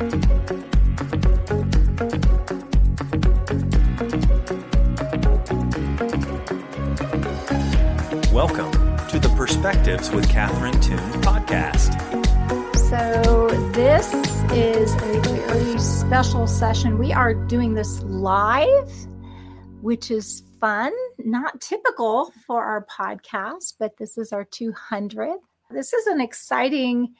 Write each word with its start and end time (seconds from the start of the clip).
Welcome 0.00 0.16
to 9.08 9.18
the 9.18 9.30
Perspectives 9.36 10.10
with 10.10 10.26
Catherine 10.30 10.80
Toon 10.80 10.98
podcast. 11.20 11.92
So, 12.76 13.48
this 13.72 14.14
is 14.52 14.94
a 14.94 15.20
very 15.20 15.78
special 15.78 16.46
session. 16.46 16.96
We 16.96 17.12
are 17.12 17.34
doing 17.34 17.74
this 17.74 18.02
live, 18.04 18.90
which 19.82 20.10
is 20.10 20.44
fun, 20.60 20.94
not 21.18 21.60
typical 21.60 22.32
for 22.46 22.64
our 22.64 22.86
podcast, 22.86 23.74
but 23.78 23.98
this 23.98 24.16
is 24.16 24.32
our 24.32 24.46
200th. 24.46 25.40
This 25.70 25.92
is 25.92 26.06
an 26.06 26.22
exciting 26.22 27.14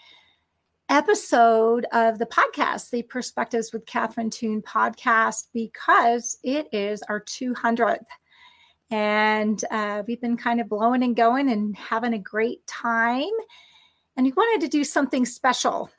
episode 0.91 1.86
of 1.93 2.18
the 2.18 2.27
podcast, 2.27 2.90
the 2.90 3.02
Perspectives 3.04 3.72
with 3.72 3.86
Catherine 3.86 4.29
Toon 4.29 4.61
podcast, 4.61 5.46
because 5.54 6.36
it 6.43 6.67
is 6.72 7.00
our 7.08 7.21
200th. 7.21 8.04
And 8.90 9.64
uh, 9.71 10.03
we've 10.07 10.21
been 10.21 10.36
kind 10.36 10.61
of 10.61 10.68
blowing 10.68 11.04
and 11.04 11.14
going 11.14 11.48
and 11.48 11.76
having 11.76 12.14
a 12.14 12.18
great 12.18 12.67
time. 12.67 13.31
And 14.17 14.26
we 14.26 14.32
wanted 14.32 14.62
to 14.62 14.68
do 14.68 14.82
something 14.82 15.25
special, 15.25 15.90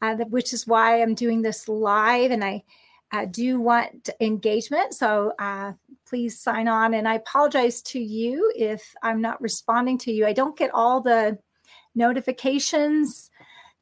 uh, 0.00 0.16
which 0.30 0.54
is 0.54 0.66
why 0.66 1.02
I'm 1.02 1.14
doing 1.14 1.42
this 1.42 1.68
live. 1.68 2.30
And 2.30 2.42
I 2.42 2.64
uh, 3.12 3.26
do 3.26 3.60
want 3.60 4.08
engagement. 4.22 4.94
So 4.94 5.34
uh, 5.38 5.72
please 6.08 6.40
sign 6.40 6.68
on. 6.68 6.94
And 6.94 7.06
I 7.06 7.16
apologize 7.16 7.82
to 7.82 8.00
you 8.00 8.50
if 8.56 8.94
I'm 9.02 9.20
not 9.20 9.42
responding 9.42 9.98
to 9.98 10.10
you. 10.10 10.24
I 10.26 10.32
don't 10.32 10.56
get 10.56 10.70
all 10.72 11.02
the 11.02 11.38
notifications 11.94 13.30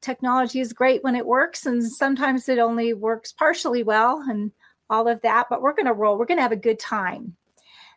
technology 0.05 0.61
is 0.61 0.73
great 0.73 1.03
when 1.03 1.17
it 1.17 1.27
works, 1.27 1.67
and 1.67 1.83
sometimes 1.83 2.49
it 2.49 2.59
only 2.59 2.95
works 2.95 3.33
partially 3.33 3.83
well, 3.83 4.23
and 4.29 4.53
all 4.91 5.09
of 5.09 5.21
that. 5.23 5.47
But 5.51 5.63
we're 5.63 5.75
going 5.75 5.87
to 5.87 5.93
roll. 5.93 6.19
We're 6.19 6.27
going 6.27 6.39
to 6.39 6.43
have 6.43 6.53
a 6.53 6.57
good 6.57 6.79
time. 6.79 7.37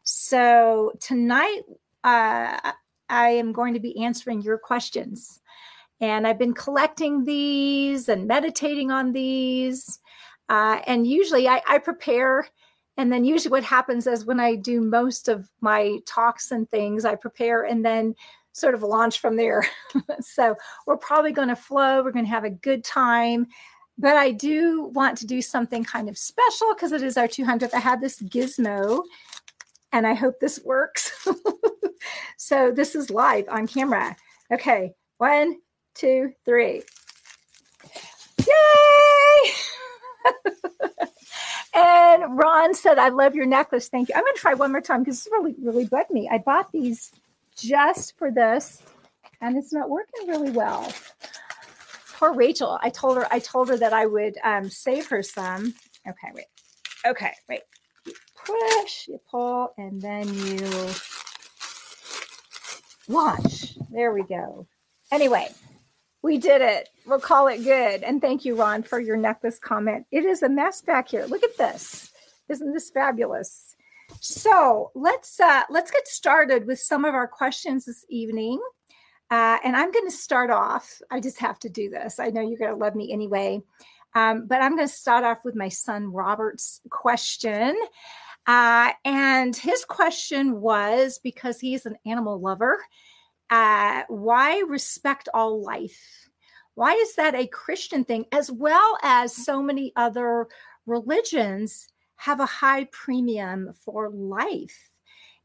So 0.03 0.93
tonight, 1.01 1.61
uh, 2.03 2.71
I 3.09 3.29
am 3.29 3.51
going 3.51 3.73
to 3.73 3.79
be 3.79 4.03
answering 4.03 4.41
your 4.41 4.57
questions. 4.57 5.41
And 5.99 6.27
I've 6.27 6.39
been 6.39 6.53
collecting 6.53 7.23
these 7.23 8.07
and 8.07 8.27
meditating 8.27 8.91
on 8.91 9.11
these. 9.11 9.99
Uh, 10.47 10.79
and 10.87 11.07
usually 11.07 11.47
I, 11.47 11.61
I 11.67 11.77
prepare. 11.79 12.47
And 12.97 13.11
then 13.11 13.25
usually 13.25 13.51
what 13.51 13.63
happens 13.63 14.07
is 14.07 14.25
when 14.25 14.39
I 14.39 14.55
do 14.55 14.81
most 14.81 15.27
of 15.27 15.49
my 15.61 15.99
talks 16.05 16.51
and 16.51 16.69
things, 16.69 17.03
I 17.03 17.15
prepare 17.15 17.63
and 17.63 17.83
then 17.83 18.15
sort 18.57 18.73
of 18.73 18.83
launch 18.83 19.19
from 19.19 19.35
there. 19.35 19.65
so 20.21 20.55
we're 20.85 20.97
probably 20.97 21.31
going 21.31 21.49
to 21.49 21.55
flow. 21.55 22.03
We're 22.03 22.11
going 22.11 22.25
to 22.25 22.31
have 22.31 22.43
a 22.43 22.49
good 22.49 22.83
time. 22.83 23.47
But 23.97 24.15
I 24.15 24.31
do 24.31 24.83
want 24.93 25.17
to 25.19 25.25
do 25.25 25.41
something 25.41 25.83
kind 25.83 26.07
of 26.09 26.17
special 26.17 26.73
because 26.73 26.91
it 26.91 27.01
is 27.01 27.17
our 27.17 27.27
200th. 27.27 27.73
I 27.73 27.79
have 27.79 28.01
this 28.01 28.21
gizmo 28.21 29.01
and 29.91 30.05
I 30.05 30.13
hope 30.13 30.39
this 30.39 30.59
works. 30.63 31.25
so 32.37 32.71
this 32.71 32.95
is 32.95 33.09
live 33.09 33.45
on 33.49 33.67
camera. 33.67 34.15
Okay, 34.51 34.93
one, 35.17 35.57
two, 35.95 36.31
three. 36.45 36.83
Yay! 38.39 39.51
and 41.73 42.37
Ron 42.37 42.75
said, 42.75 42.99
I 42.99 43.09
love 43.09 43.33
your 43.33 43.47
necklace. 43.47 43.89
Thank 43.89 44.09
you. 44.09 44.15
I'm 44.15 44.23
going 44.23 44.35
to 44.35 44.39
try 44.39 44.53
one 44.53 44.71
more 44.71 44.81
time 44.81 45.01
because 45.01 45.23
this 45.23 45.31
really, 45.31 45.55
really 45.59 45.85
bugged 45.85 46.11
me. 46.11 46.29
I 46.31 46.37
bought 46.37 46.71
these 46.71 47.11
just 47.57 48.17
for 48.17 48.31
this 48.31 48.81
and 49.41 49.57
it's 49.57 49.73
not 49.73 49.89
working 49.89 50.27
really 50.27 50.51
well. 50.51 50.91
Poor 52.15 52.33
rachel. 52.33 52.79
I 52.81 52.89
told 52.89 53.17
her 53.17 53.27
i 53.31 53.39
told 53.39 53.69
her 53.69 53.77
that 53.77 53.93
i 53.93 54.05
would 54.05 54.37
um, 54.43 54.69
save 54.69 55.07
her 55.07 55.23
some. 55.23 55.73
Okay 56.07 56.29
wait. 56.33 56.45
Okay 57.05 57.33
wait. 57.49 57.61
You 58.05 58.13
push 58.45 59.07
you 59.07 59.19
pull 59.29 59.73
and 59.77 60.01
then 60.01 60.33
you 60.33 60.89
launch. 63.07 63.77
There 63.91 64.13
we 64.13 64.23
go. 64.23 64.67
Anyway 65.11 65.49
we 66.23 66.37
did 66.37 66.61
it. 66.61 66.89
We'll 67.05 67.19
call 67.19 67.47
it 67.47 67.63
good. 67.63 68.03
And 68.03 68.21
thank 68.21 68.43
you 68.43 68.55
ron 68.55 68.83
for 68.83 68.99
your 68.99 69.17
necklace 69.17 69.59
comment. 69.59 70.05
It 70.11 70.25
is 70.25 70.43
a 70.43 70.49
mess 70.49 70.81
back 70.81 71.09
here. 71.09 71.25
Look 71.25 71.43
at 71.43 71.57
this. 71.57 72.11
Isn't 72.49 72.73
this 72.73 72.89
fabulous 72.89 73.76
so 74.19 74.91
let's 74.95 75.39
uh, 75.39 75.63
let's 75.69 75.91
get 75.91 76.07
started 76.07 76.67
with 76.67 76.79
some 76.79 77.05
of 77.05 77.13
our 77.13 77.27
questions 77.27 77.85
this 77.85 78.05
evening. 78.09 78.59
Uh, 79.29 79.57
and 79.63 79.75
I'm 79.75 79.91
going 79.91 80.05
to 80.05 80.11
start 80.11 80.49
off. 80.49 81.01
I 81.11 81.19
just 81.19 81.39
have 81.39 81.59
to 81.59 81.69
do 81.69 81.89
this. 81.89 82.19
I 82.19 82.29
know 82.29 82.41
you're 82.41 82.57
going 82.57 82.71
to 82.71 82.77
love 82.77 82.95
me 82.95 83.11
anyway. 83.11 83.61
Um, 84.15 84.47
but 84.47 84.61
I'm 84.61 84.75
going 84.75 84.87
to 84.87 84.93
start 84.93 85.25
off 85.25 85.39
with 85.43 85.55
my 85.55 85.69
son 85.69 86.11
Robert's 86.11 86.81
question. 86.89 87.75
Uh, 88.47 88.91
and 89.03 89.55
his 89.55 89.83
question 89.83 90.61
was 90.61 91.19
because 91.21 91.59
he's 91.59 91.85
an 91.85 91.97
animal 92.05 92.39
lover, 92.39 92.81
uh, 93.49 94.03
why 94.07 94.63
respect 94.67 95.27
all 95.33 95.61
life? 95.61 96.29
Why 96.75 96.93
is 96.93 97.15
that 97.15 97.35
a 97.35 97.47
Christian 97.47 98.05
thing 98.05 98.25
as 98.31 98.49
well 98.49 98.97
as 99.03 99.35
so 99.35 99.61
many 99.61 99.91
other 99.95 100.47
religions? 100.85 101.87
Have 102.17 102.39
a 102.39 102.45
high 102.45 102.85
premium 102.91 103.73
for 103.85 104.09
life. 104.09 104.91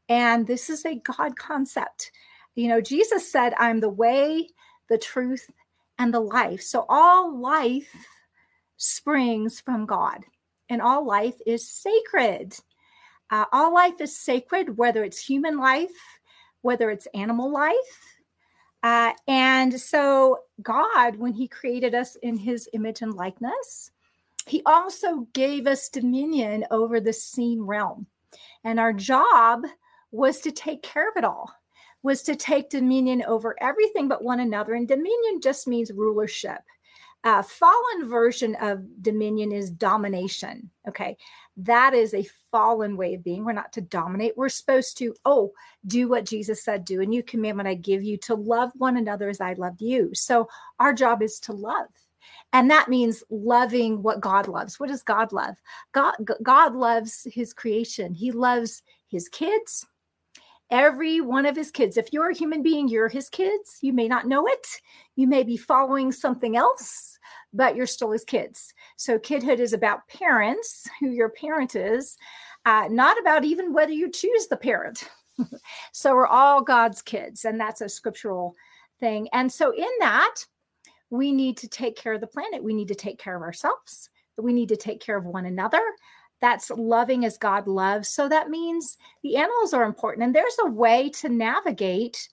And 0.09 0.45
this 0.45 0.69
is 0.69 0.85
a 0.85 0.95
God 0.95 1.37
concept. 1.37 2.11
You 2.55 2.67
know, 2.67 2.81
Jesus 2.81 3.31
said, 3.31 3.53
I'm 3.57 3.79
the 3.79 3.89
way, 3.89 4.49
the 4.89 4.97
truth, 4.97 5.49
and 5.97 6.13
the 6.13 6.19
life. 6.19 6.61
So 6.61 6.85
all 6.89 7.39
life 7.39 7.95
springs 8.77 9.59
from 9.59 9.85
God, 9.85 10.25
and 10.69 10.81
all 10.81 11.05
life 11.05 11.35
is 11.47 11.67
sacred. 11.67 12.55
Uh, 13.29 13.45
all 13.51 13.73
life 13.73 14.01
is 14.01 14.15
sacred, 14.15 14.77
whether 14.77 15.03
it's 15.03 15.19
human 15.19 15.57
life, 15.57 15.89
whether 16.61 16.89
it's 16.89 17.07
animal 17.13 17.51
life. 17.51 18.17
Uh, 18.83 19.13
and 19.27 19.79
so, 19.79 20.39
God, 20.61 21.15
when 21.15 21.31
He 21.33 21.47
created 21.47 21.95
us 21.95 22.17
in 22.17 22.37
His 22.37 22.67
image 22.73 23.01
and 23.01 23.13
likeness, 23.13 23.91
he 24.45 24.61
also 24.65 25.27
gave 25.33 25.67
us 25.67 25.89
dominion 25.89 26.65
over 26.71 26.99
the 26.99 27.13
seen 27.13 27.61
realm. 27.61 28.07
And 28.63 28.79
our 28.79 28.93
job 28.93 29.63
was 30.11 30.41
to 30.41 30.51
take 30.51 30.83
care 30.83 31.09
of 31.09 31.17
it 31.17 31.23
all, 31.23 31.51
was 32.01 32.21
to 32.23 32.35
take 32.35 32.69
dominion 32.69 33.23
over 33.27 33.55
everything 33.61 34.07
but 34.07 34.23
one 34.23 34.39
another. 34.39 34.73
And 34.73 34.87
dominion 34.87 35.41
just 35.41 35.67
means 35.67 35.91
rulership. 35.91 36.59
A 37.25 37.41
fallen 37.41 38.09
version 38.09 38.55
of 38.55 38.83
dominion 39.01 39.53
is 39.53 39.71
domination. 39.71 40.69
Okay. 40.89 41.15
That 41.55 41.93
is 41.93 42.13
a 42.13 42.27
fallen 42.51 42.97
way 42.97 43.13
of 43.13 43.23
being. 43.23 43.45
We're 43.45 43.53
not 43.53 43.71
to 43.73 43.81
dominate. 43.81 44.35
We're 44.35 44.49
supposed 44.49 44.97
to, 44.97 45.15
oh, 45.23 45.53
do 45.87 46.09
what 46.09 46.25
Jesus 46.25 46.65
said, 46.65 46.83
do. 46.83 47.01
A 47.01 47.05
new 47.05 47.23
commandment 47.23 47.69
I 47.69 47.75
give 47.75 48.03
you 48.03 48.17
to 48.17 48.35
love 48.35 48.71
one 48.75 48.97
another 48.97 49.29
as 49.29 49.39
I 49.39 49.53
loved 49.53 49.81
you. 49.81 50.11
So 50.13 50.49
our 50.79 50.93
job 50.93 51.21
is 51.21 51.39
to 51.41 51.53
love 51.53 51.87
and 52.51 52.69
that 52.69 52.89
means 52.89 53.23
loving 53.29 54.03
what 54.03 54.21
god 54.21 54.47
loves. 54.47 54.79
What 54.79 54.89
does 54.89 55.03
god 55.03 55.31
love? 55.31 55.55
God 55.93 56.15
god 56.41 56.75
loves 56.75 57.27
his 57.31 57.53
creation. 57.53 58.13
He 58.13 58.31
loves 58.31 58.83
his 59.07 59.29
kids 59.29 59.85
every 60.71 61.21
one 61.21 61.45
of 61.45 61.55
his 61.55 61.69
kids. 61.69 61.97
If 61.97 62.11
you're 62.11 62.31
a 62.31 62.35
human 62.35 62.63
being 62.63 62.87
you're 62.87 63.09
his 63.09 63.29
kids. 63.29 63.77
You 63.81 63.93
may 63.93 64.07
not 64.07 64.27
know 64.27 64.47
it. 64.47 64.67
You 65.15 65.27
may 65.27 65.43
be 65.43 65.57
following 65.57 66.11
something 66.11 66.57
else 66.57 67.13
but 67.53 67.75
you're 67.75 67.85
still 67.85 68.11
his 68.11 68.25
kids. 68.25 68.73
So 68.97 69.19
kidhood 69.19 69.59
is 69.59 69.73
about 69.73 70.07
parents 70.07 70.89
who 70.99 71.09
your 71.09 71.29
parent 71.29 71.75
is 71.75 72.17
uh, 72.65 72.87
not 72.89 73.19
about 73.19 73.45
even 73.45 73.73
whether 73.73 73.91
you 73.91 74.09
choose 74.09 74.47
the 74.47 74.57
parent. 74.57 75.09
So 75.93 76.13
we're 76.13 76.27
all 76.27 76.61
god's 76.61 77.01
kids 77.01 77.43
and 77.43 77.59
that's 77.59 77.81
a 77.81 77.89
scriptural 77.89 78.55
thing. 78.99 79.27
And 79.33 79.51
so 79.51 79.71
in 79.71 79.89
that 79.99 80.35
we 81.13 81.31
need 81.31 81.57
to 81.57 81.67
take 81.67 81.95
care 81.95 82.13
of 82.13 82.21
the 82.21 82.27
planet. 82.27 82.63
We 82.63 82.73
need 82.73 82.87
to 82.87 82.95
take 82.95 83.19
care 83.19 83.35
of 83.35 83.43
ourselves. 83.43 84.09
We 84.37 84.51
need 84.51 84.69
to 84.69 84.75
take 84.75 84.99
care 84.99 85.15
of 85.15 85.25
one 85.25 85.45
another. 85.45 85.81
That's 86.41 86.71
loving 86.71 87.23
as 87.23 87.37
God 87.37 87.67
loves. 87.67 88.09
So 88.09 88.27
that 88.27 88.49
means 88.49 88.97
the 89.21 89.37
animals 89.37 89.75
are 89.75 89.83
important. 89.83 90.25
And 90.25 90.35
there's 90.35 90.57
a 90.63 90.71
way 90.71 91.11
to 91.21 91.29
navigate 91.29 92.27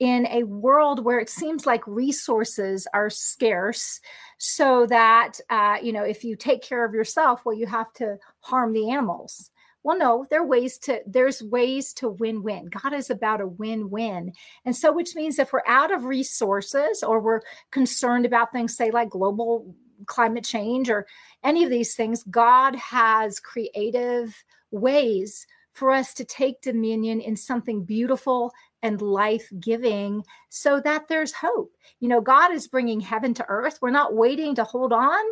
in 0.00 0.26
a 0.28 0.44
world 0.44 1.04
where 1.04 1.18
it 1.18 1.28
seems 1.28 1.66
like 1.66 1.86
resources 1.86 2.88
are 2.94 3.10
scarce 3.10 4.00
so 4.38 4.86
that 4.86 5.38
uh, 5.50 5.76
you 5.82 5.92
know 5.92 6.02
if 6.02 6.24
you 6.24 6.34
take 6.34 6.60
care 6.60 6.84
of 6.84 6.92
yourself 6.92 7.42
well 7.44 7.54
you 7.54 7.66
have 7.66 7.92
to 7.92 8.16
harm 8.40 8.72
the 8.72 8.90
animals 8.90 9.51
well 9.82 9.96
no 9.96 10.26
there 10.30 10.42
are 10.42 10.46
ways 10.46 10.78
to 10.78 11.00
there's 11.06 11.42
ways 11.42 11.92
to 11.92 12.08
win-win 12.08 12.66
god 12.66 12.92
is 12.92 13.10
about 13.10 13.40
a 13.40 13.46
win-win 13.46 14.32
and 14.64 14.76
so 14.76 14.92
which 14.92 15.14
means 15.14 15.38
if 15.38 15.52
we're 15.52 15.66
out 15.66 15.92
of 15.92 16.04
resources 16.04 17.02
or 17.02 17.20
we're 17.20 17.40
concerned 17.70 18.26
about 18.26 18.52
things 18.52 18.76
say 18.76 18.90
like 18.90 19.10
global 19.10 19.74
climate 20.06 20.44
change 20.44 20.90
or 20.90 21.06
any 21.44 21.64
of 21.64 21.70
these 21.70 21.94
things 21.94 22.24
god 22.24 22.74
has 22.76 23.38
creative 23.38 24.44
ways 24.70 25.46
for 25.72 25.90
us 25.90 26.12
to 26.14 26.24
take 26.24 26.60
dominion 26.60 27.20
in 27.20 27.36
something 27.36 27.84
beautiful 27.84 28.52
and 28.82 29.00
life 29.00 29.48
giving 29.60 30.24
so 30.48 30.80
that 30.80 31.08
there's 31.08 31.32
hope. 31.32 31.72
You 32.00 32.08
know, 32.08 32.20
God 32.20 32.52
is 32.52 32.68
bringing 32.68 33.00
heaven 33.00 33.32
to 33.34 33.46
earth. 33.48 33.78
We're 33.80 33.90
not 33.90 34.14
waiting 34.14 34.54
to 34.56 34.64
hold 34.64 34.92
on 34.92 35.22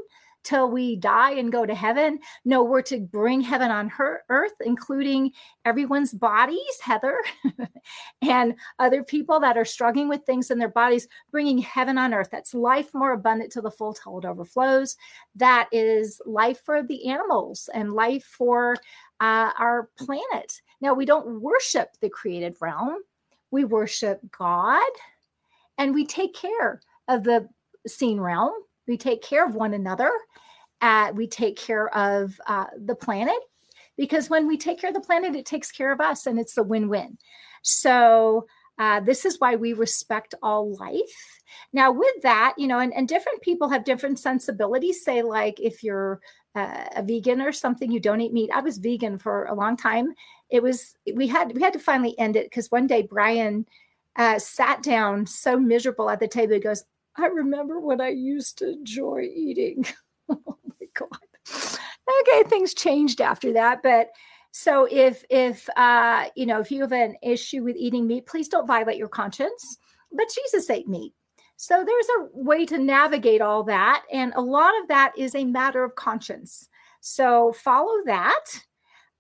till 0.43 0.71
we 0.71 0.97
die 0.97 1.33
and 1.33 1.53
go 1.53 1.67
to 1.67 1.75
heaven. 1.75 2.19
No, 2.45 2.63
we're 2.63 2.83
to 2.83 2.99
bring 2.99 3.41
heaven 3.41 3.71
on 3.71 3.89
her 3.91 4.23
earth, 4.29 4.55
including 4.65 5.33
everyone's 5.65 6.13
bodies, 6.13 6.81
Heather, 6.81 7.19
and 8.23 8.55
other 8.79 9.03
people 9.03 9.41
that 9.41 9.59
are 9.59 9.65
struggling 9.65 10.09
with 10.09 10.25
things 10.25 10.51
in 10.51 10.59
their 10.59 10.69
bodies, 10.69 11.09
bringing 11.31 11.59
heaven 11.59 11.99
on 11.99 12.15
earth. 12.15 12.29
That's 12.31 12.55
life 12.55 12.91
more 12.95 13.13
abundant 13.13 13.53
to 13.53 13.61
the 13.61 13.71
full 13.71 13.93
till 13.93 14.19
it 14.19 14.25
overflows. 14.25 14.97
That 15.35 15.69
is 15.73 16.21
life 16.25 16.61
for 16.65 16.83
the 16.83 17.09
animals 17.09 17.69
and 17.75 17.93
life 17.93 18.25
for 18.25 18.77
uh, 19.21 19.51
our 19.59 19.91
planet. 19.99 20.61
Now, 20.81 20.95
we 20.95 21.05
don't 21.05 21.41
worship 21.41 21.91
the 22.01 22.09
created 22.09 22.57
realm, 22.61 22.97
we 23.51 23.65
worship 23.65 24.21
God 24.37 24.91
and 25.81 25.95
we 25.95 26.07
take 26.07 26.35
care 26.35 26.81
of 27.09 27.25
the 27.25 27.49
seen 27.87 28.21
realm. 28.21 28.53
We 28.87 28.97
take 28.97 29.23
care 29.23 29.47
of 29.47 29.55
one 29.55 29.75
another. 29.75 30.11
Uh, 30.81 31.13
we 31.15 31.27
take 31.27 31.57
care 31.57 31.95
of 31.95 32.41
uh, 32.47 32.67
the 32.79 32.95
planet 32.95 33.39
because 33.97 34.31
when 34.31 34.47
we 34.47 34.57
take 34.57 34.81
care 34.81 34.89
of 34.89 34.95
the 34.95 35.01
planet, 35.01 35.37
it 35.37 35.47
takes 35.47 35.71
care 35.71 35.93
of 35.93 36.01
us 36.01 36.27
and 36.27 36.39
it's 36.39 36.57
a 36.57 36.63
win 36.63 36.89
win. 36.89 37.19
So, 37.63 38.47
uh, 38.79 39.01
this 39.01 39.27
is 39.27 39.39
why 39.39 39.57
we 39.57 39.75
respect 39.75 40.35
all 40.43 40.75
life. 40.77 41.41
Now, 41.75 41.93
with 41.93 42.23
that, 42.23 42.55
you 42.57 42.67
know, 42.67 42.79
and, 42.79 42.95
and 42.95 43.07
different 43.07 43.43
people 43.43 43.69
have 43.69 43.85
different 43.85 44.19
sensibilities. 44.19 45.05
Say, 45.05 45.21
like, 45.21 45.61
if 45.61 45.83
you're 45.83 46.21
uh, 46.55 46.85
a 46.97 47.03
vegan 47.03 47.43
or 47.43 47.53
something, 47.53 47.93
you 47.93 48.01
don't 48.01 48.23
eat 48.23 48.33
meat. 48.33 48.51
I 48.55 48.61
was 48.61 48.79
vegan 48.79 49.19
for 49.19 49.45
a 49.45 49.55
long 49.55 49.77
time. 49.77 50.15
It 50.49 50.63
was 50.63 50.95
we 51.15 51.27
had 51.27 51.55
we 51.55 51.61
had 51.61 51.75
to 51.75 51.79
finally 51.79 52.19
end 52.19 52.37
it 52.37 52.47
because 52.47 52.71
one 52.71 52.87
day 52.87 53.03
Brian 53.03 53.67
uh, 54.17 54.39
sat 54.39 54.83
down 54.83 55.27
so 55.27 55.59
miserable 55.59 56.09
at 56.09 56.19
the 56.19 56.27
table. 56.27 56.55
He 56.55 56.61
goes, 56.61 56.85
"I 57.17 57.27
remember 57.27 57.81
when 57.81 58.01
I 58.01 58.09
used 58.09 58.59
to 58.59 58.71
enjoy 58.71 59.29
eating." 59.35 59.87
oh 60.29 60.59
my 60.65 60.87
god. 60.95 61.09
Okay, 62.23 62.49
things 62.49 62.75
changed 62.75 63.21
after 63.21 63.53
that, 63.53 63.83
but 63.83 64.09
so 64.53 64.89
if 64.91 65.25
if 65.31 65.69
uh, 65.77 66.27
you 66.35 66.47
know 66.47 66.61
if 66.61 66.71
you 66.71 66.83
have 66.83 66.93
an 66.93 67.17
issue 67.23 67.63
with 67.63 67.77
eating 67.77 68.07
meat, 68.07 68.27
please 68.27 68.49
don't 68.49 68.67
violate 68.67 68.99
your 68.99 69.09
conscience. 69.09 69.79
But 70.13 70.33
Jesus 70.35 70.69
ate 70.71 70.89
meat. 70.89 71.15
So 71.57 71.85
there's 71.85 72.09
a 72.09 72.29
way 72.33 72.65
to 72.65 72.79
navigate 72.79 73.43
all 73.43 73.63
that. 73.65 74.05
And 74.11 74.33
a 74.35 74.41
lot 74.41 74.73
of 74.81 74.89
that 74.89 75.13
is 75.19 75.35
a 75.35 75.45
matter 75.45 75.85
of 75.85 75.95
conscience. 75.95 76.71
So 77.03 77.53
follow 77.53 77.99
that 78.07 78.45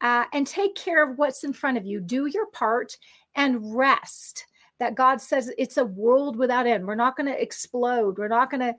uh, 0.00 0.24
and 0.32 0.46
take 0.46 0.74
care 0.74 1.02
of 1.04 1.18
what's 1.18 1.44
in 1.44 1.52
front 1.52 1.76
of 1.76 1.84
you. 1.84 2.00
Do 2.00 2.24
your 2.24 2.46
part 2.46 2.96
and 3.34 3.76
rest. 3.76 4.46
That 4.80 4.96
God 4.96 5.20
says 5.20 5.52
it's 5.56 5.76
a 5.76 5.84
world 5.84 6.36
without 6.36 6.66
end. 6.66 6.86
We're 6.86 6.94
not 6.96 7.16
going 7.16 7.26
to 7.26 7.40
explode. 7.40 8.18
We're 8.18 8.28
not 8.28 8.50
going 8.50 8.60
to, 8.60 8.74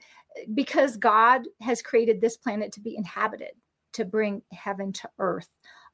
because 0.53 0.97
God 0.97 1.43
has 1.61 1.81
created 1.81 2.19
this 2.19 2.35
planet 2.35 2.73
to 2.73 2.81
be 2.81 2.97
inhabited, 2.97 3.51
to 3.93 4.03
bring 4.03 4.41
heaven 4.51 4.91
to 4.93 5.09
earth 5.19 5.47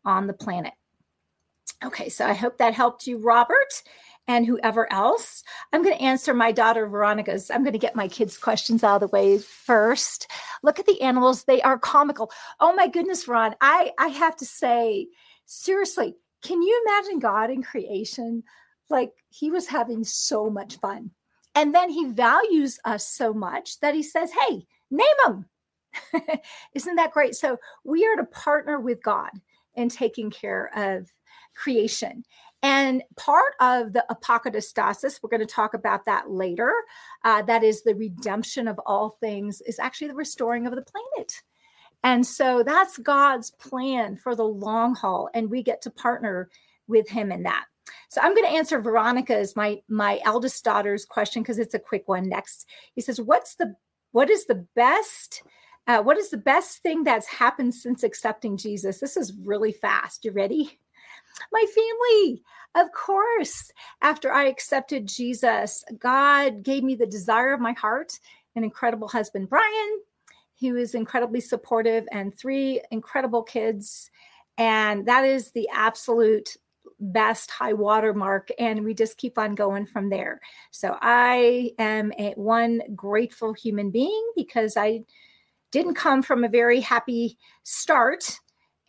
on 0.06 0.26
the 0.26 0.34
planet. 0.34 0.74
Okay, 1.86 2.10
so 2.10 2.26
I 2.26 2.34
hope 2.34 2.58
that 2.58 2.74
helped 2.74 3.06
you, 3.06 3.20
Robert, 3.20 3.84
and 4.28 4.46
whoever 4.46 4.92
else. 4.92 5.44
I'm 5.72 5.84
going 5.84 5.96
to 5.96 6.04
answer 6.04 6.34
my 6.34 6.52
daughter 6.52 6.88
Veronica's. 6.88 7.52
I'm 7.52 7.64
going 7.64 7.74
to 7.74 7.80
get 7.80 7.96
my 7.96 8.08
kids' 8.08 8.38
questions 8.38 8.84
out 8.84 8.96
of 8.96 9.02
the 9.02 9.16
way 9.16 9.38
first. 9.38 10.32
Look 10.64 10.80
at 10.80 10.88
the 10.88 11.02
animals; 11.02 11.44
they 11.44 11.62
are 11.62 11.78
comical. 11.78 12.32
Oh 12.60 12.74
my 12.74 12.88
goodness, 12.88 13.28
Ron! 13.28 13.56
I 13.62 13.92
I 14.00 14.08
have 14.08 14.36
to 14.38 14.46
say, 14.46 15.08
seriously, 15.46 16.16
can 16.42 16.62
you 16.62 16.84
imagine 16.88 17.20
God 17.20 17.52
in 17.52 17.62
creation? 17.62 18.44
Like 18.90 19.12
he 19.30 19.52
was 19.52 19.68
having 19.68 20.04
so 20.04 20.50
much 20.50 20.78
fun, 20.78 21.12
and 21.56 21.74
then 21.74 21.90
he 21.90 22.06
values 22.06 22.80
us 22.86 23.08
so 23.08 23.34
much 23.34 23.80
that 23.80 23.96
he 23.96 24.04
says, 24.04 24.32
"Hey, 24.48 24.66
name 24.92 25.08
them." 25.26 25.46
Isn't 26.74 26.96
that 26.96 27.12
great? 27.12 27.36
So 27.36 27.58
we 27.84 28.06
are 28.06 28.16
to 28.16 28.26
partner 28.26 28.80
with 28.80 29.02
God 29.04 29.32
in 29.76 29.90
taking 29.90 30.30
care 30.30 30.72
of 30.76 31.10
creation. 31.56 32.24
And 32.64 33.04
part 33.18 33.54
of 33.62 33.94
the 33.94 34.04
apokatastasis, 34.10 35.20
we're 35.22 35.30
going 35.30 35.40
to 35.40 35.46
talk 35.46 35.74
about 35.74 36.06
that 36.06 36.30
later, 36.30 36.74
uh, 37.24 37.44
that 37.44 37.64
is 37.64 37.84
the 37.84 37.96
redemption 37.96 38.68
of 38.68 38.80
all 38.86 39.18
things, 39.20 39.62
is 39.62 39.80
actually 39.80 40.08
the 40.08 40.16
restoring 40.16 40.66
of 40.66 40.76
the 40.76 40.82
planet. 40.82 41.42
And 42.04 42.26
so 42.26 42.64
that's 42.64 42.98
God's 42.98 43.52
plan 43.52 44.16
for 44.16 44.36
the 44.36 44.46
long 44.46 44.96
haul. 44.96 45.30
And 45.34 45.50
we 45.50 45.62
get 45.62 45.82
to 45.84 45.92
partner 45.92 46.50
with 46.88 47.10
him 47.10 47.32
in 47.32 47.44
that. 47.44 47.66
So 48.10 48.22
I'm 48.22 48.36
going 48.36 48.48
to 48.48 48.56
answer 48.58 48.82
Veronica's, 48.82 49.56
my 49.56 49.78
my 49.88 50.20
eldest 50.24 50.64
daughter's 50.64 51.06
question 51.06 51.42
because 51.42 51.60
it's 51.60 51.74
a 51.74 51.80
quick 51.80 52.08
one. 52.08 52.30
Next, 52.30 52.68
he 52.94 53.02
says, 53.02 53.22
"What's 53.22 53.56
the 53.56 53.76
what 54.12 54.30
is 54.30 54.46
the 54.46 54.66
best 54.76 55.44
uh, 55.88 56.02
what 56.02 56.18
is 56.18 56.30
the 56.30 56.38
best 56.38 56.80
thing 56.80 57.04
that's 57.04 57.28
happened 57.28 57.74
since 57.74 58.04
accepting 58.04 58.58
Jesus?" 58.58 59.00
This 59.00 59.18
is 59.18 59.34
really 59.44 59.72
fast. 59.72 60.26
You 60.26 60.32
ready? 60.32 60.80
my 61.52 61.66
family. 61.74 62.44
Of 62.76 62.92
course, 62.92 63.72
after 64.02 64.32
I 64.32 64.46
accepted 64.46 65.08
Jesus, 65.08 65.84
God 66.00 66.64
gave 66.64 66.84
me 66.84 66.96
the 66.96 67.06
desire 67.06 67.54
of 67.54 67.60
my 67.60 67.74
heart, 67.74 68.20
an 68.56 68.64
incredible 68.64 69.08
husband, 69.08 69.50
Brian. 69.50 70.02
He 70.54 70.72
was 70.72 70.96
incredibly 70.96 71.42
supportive, 71.42 72.08
and 72.12 72.36
three 72.36 72.82
incredible 72.92 73.44
kids. 73.44 74.10
And 74.58 75.06
that 75.06 75.24
is 75.24 75.52
the 75.52 75.70
absolute 75.72 76.58
best 77.00 77.52
high 77.52 77.74
water 77.74 78.14
mark 78.14 78.50
and 78.58 78.84
we 78.84 78.94
just 78.94 79.18
keep 79.18 79.38
on 79.38 79.56
going 79.56 79.86
from 79.86 80.10
there. 80.10 80.40
So 80.72 80.98
i 81.02 81.72
am 81.78 82.12
a 82.18 82.34
one 82.36 82.82
grateful 82.96 83.54
human 83.54 83.92
being 83.92 84.32
because 84.36 84.78
i 84.78 85.02
didn't 85.72 85.96
come 85.96 86.22
from 86.22 86.44
a 86.44 86.50
very 86.50 86.80
happy 86.80 87.38
start. 87.64 88.40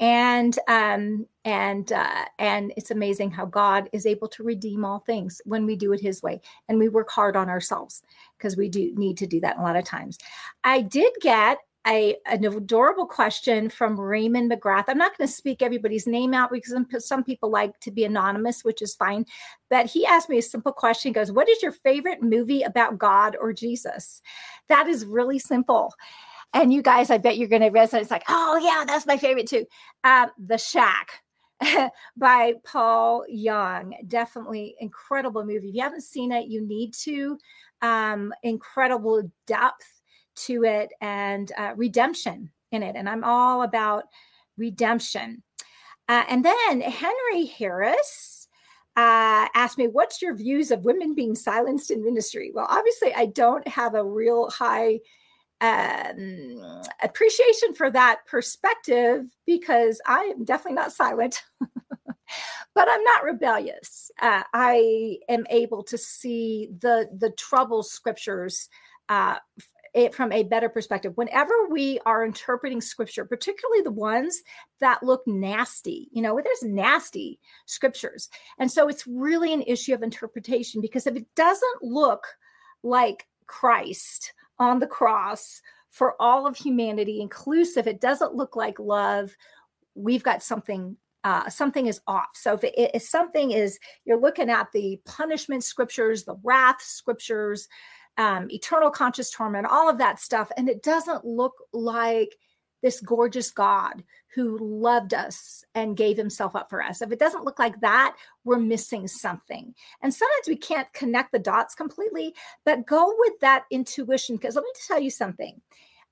And 0.00 0.56
um, 0.69 1.26
and 1.44 1.90
uh, 1.90 2.25
and 2.38 2.72
it's 2.76 2.93
amazing 2.93 3.32
how 3.32 3.46
God 3.46 3.88
is 3.93 4.06
able 4.06 4.28
to 4.28 4.44
redeem 4.44 4.84
all 4.84 5.00
things 5.00 5.43
when 5.44 5.66
we 5.66 5.75
do 5.75 5.93
it 5.93 6.00
His 6.00 6.22
way, 6.22 6.40
and 6.69 6.78
we 6.78 6.88
work 6.88 7.10
hard 7.10 7.34
on 7.34 7.49
ourselves 7.49 8.02
because 8.37 8.56
we 8.56 8.69
do 8.69 8.94
need 8.94 9.19
to 9.19 9.26
do 9.26 9.40
that 9.40 9.58
a 9.58 9.60
lot 9.60 9.75
of 9.75 9.84
times. 9.84 10.16
I 10.62 10.82
did 10.82 11.12
get 11.20 11.58
a, 11.86 12.16
an 12.26 12.44
adorable 12.44 13.06
question 13.06 13.70
from 13.70 13.98
Raymond 13.98 14.50
McGrath. 14.50 14.84
I'm 14.88 14.98
not 14.98 15.16
going 15.16 15.26
to 15.26 15.32
speak 15.32 15.62
everybody's 15.62 16.06
name 16.06 16.34
out 16.34 16.50
because 16.50 16.72
some, 16.72 16.86
some 16.98 17.25
people 17.25 17.50
like 17.50 17.78
to 17.80 17.90
be 17.90 18.04
anonymous, 18.04 18.62
which 18.62 18.82
is 18.82 18.94
fine. 18.94 19.25
But 19.70 19.86
he 19.86 20.04
asked 20.04 20.28
me 20.28 20.38
a 20.38 20.42
simple 20.42 20.72
question. 20.72 21.10
He 21.10 21.14
goes, 21.14 21.32
What 21.32 21.48
is 21.48 21.62
your 21.62 21.72
favorite 21.72 22.22
movie 22.22 22.62
about 22.62 22.98
God 22.98 23.36
or 23.40 23.52
Jesus? 23.52 24.20
That 24.69 24.88
is 24.88 25.06
really 25.06 25.38
simple. 25.38 25.92
And 26.54 26.72
you 26.72 26.82
guys, 26.82 27.10
I 27.10 27.19
bet 27.19 27.36
you're 27.36 27.48
going 27.48 27.62
to 27.62 27.70
resonate. 27.70 28.02
It's 28.02 28.10
like, 28.10 28.24
oh, 28.28 28.58
yeah, 28.62 28.84
that's 28.86 29.06
my 29.06 29.19
favorite 29.19 29.46
too. 29.46 29.67
Uh, 30.03 30.29
the 30.38 30.56
Shack 30.56 31.22
by 32.17 32.55
Paul 32.64 33.24
Young. 33.29 33.94
Definitely 34.06 34.74
incredible 34.81 35.44
movie. 35.44 35.69
If 35.69 35.74
you 35.74 35.82
haven't 35.82 36.03
seen 36.03 36.32
it, 36.32 36.48
you 36.48 36.67
need 36.67 36.94
to. 37.03 37.38
Um, 37.82 38.32
incredible 38.43 39.31
depth 39.46 39.97
to 40.46 40.64
it 40.64 40.92
and 41.00 41.52
uh, 41.56 41.72
redemption 41.76 42.50
in 42.72 42.82
it. 42.82 42.96
And 42.96 43.08
I'm 43.08 43.24
all 43.24 43.62
about 43.62 44.04
redemption. 44.56 45.42
Uh, 46.08 46.24
and 46.28 46.44
then 46.44 46.80
Henry 46.80 47.46
Harris 47.46 48.48
uh, 48.96 49.46
asked 49.54 49.78
me, 49.78 49.86
What's 49.86 50.20
your 50.20 50.34
views 50.34 50.70
of 50.70 50.84
women 50.84 51.14
being 51.14 51.34
silenced 51.34 51.90
in 51.90 52.04
ministry? 52.04 52.50
Well, 52.54 52.66
obviously, 52.68 53.14
I 53.14 53.26
don't 53.26 53.66
have 53.68 53.94
a 53.94 54.04
real 54.04 54.50
high 54.50 55.00
um, 55.60 56.82
appreciation 57.02 57.74
for 57.74 57.90
that 57.90 58.20
perspective 58.26 59.26
because 59.46 60.00
I 60.06 60.32
am 60.36 60.44
definitely 60.44 60.76
not 60.76 60.92
silent, 60.92 61.42
but 62.74 62.88
I'm 62.88 63.04
not 63.04 63.24
rebellious. 63.24 64.10
Uh, 64.20 64.42
I 64.54 65.18
am 65.28 65.46
able 65.50 65.82
to 65.84 65.98
see 65.98 66.70
the 66.80 67.08
the 67.16 67.30
trouble 67.30 67.82
scriptures 67.82 68.68
uh, 69.08 69.36
it 70.05 70.14
from 70.14 70.32
a 70.32 70.44
better 70.44 70.69
perspective. 70.69 71.12
Whenever 71.17 71.52
we 71.70 71.98
are 72.06 72.24
interpreting 72.24 72.81
scripture, 72.81 73.24
particularly 73.24 73.82
the 73.82 73.90
ones 73.90 74.43
that 74.81 75.02
look 75.02 75.22
nasty, 75.26 76.08
you 76.12 76.22
know, 76.22 76.40
there's 76.43 76.62
nasty 76.62 77.40
scriptures, 77.67 78.28
and 78.58 78.70
so 78.70 78.88
it's 78.88 79.06
really 79.06 79.52
an 79.52 79.62
issue 79.62 79.94
of 79.94 80.02
interpretation 80.02 80.81
because 80.81 81.06
if 81.06 81.17
it 81.17 81.26
doesn't 81.34 81.82
look 81.82 82.26
like 82.82 83.26
Christ 83.46 84.32
on 84.58 84.78
the 84.78 84.86
cross 84.86 85.60
for 85.90 86.20
all 86.20 86.46
of 86.46 86.56
humanity, 86.56 87.20
inclusive. 87.20 87.86
It 87.86 88.00
doesn't 88.00 88.34
look 88.34 88.55
like 88.55 88.78
love. 88.78 89.34
We've 89.94 90.22
got 90.22 90.43
something. 90.43 90.96
Uh, 91.24 91.50
something 91.50 91.86
is 91.88 92.00
off. 92.06 92.28
So 92.34 92.55
if, 92.55 92.62
it, 92.62 92.93
if 92.94 93.02
something 93.02 93.50
is, 93.50 93.81
you're 94.05 94.20
looking 94.20 94.48
at 94.48 94.69
the 94.72 95.00
punishment 95.05 95.64
scriptures, 95.64 96.24
the 96.24 96.36
wrath 96.44 96.81
scriptures, 96.81 97.69
um, 98.19 98.51
eternal 98.51 98.91
conscious 98.91 99.31
torment, 99.31 99.67
all 99.67 99.89
of 99.89 99.98
that 99.98 100.20
stuff, 100.20 100.51
and 100.56 100.69
it 100.69 100.82
doesn't 100.82 101.25
look 101.25 101.55
like 101.72 102.37
this 102.82 103.01
gorgeous 103.01 103.51
God 103.51 104.05
who 104.34 104.58
loved 104.58 105.15
us 105.15 105.65
and 105.75 105.96
gave 105.96 106.17
himself 106.17 106.55
up 106.55 106.70
for 106.70 106.82
us. 106.82 107.03
If 107.03 107.10
it 107.10 107.19
doesn't 107.19 107.44
look 107.44 107.58
like 107.58 107.81
that, 107.81 108.17
we're 108.44 108.58
missing 108.58 109.08
something. 109.08 109.75
And 110.03 110.15
sometimes 110.15 110.46
we 110.46 110.56
can't 110.56 110.93
connect 110.93 111.32
the 111.32 111.39
dots 111.39 111.75
completely, 111.75 112.34
but 112.65 112.87
go 112.87 113.15
with 113.19 113.41
that 113.41 113.65
intuition. 113.70 114.37
Because 114.37 114.55
let 114.55 114.63
me 114.63 114.70
tell 114.87 115.01
you 115.01 115.10
something. 115.10 115.60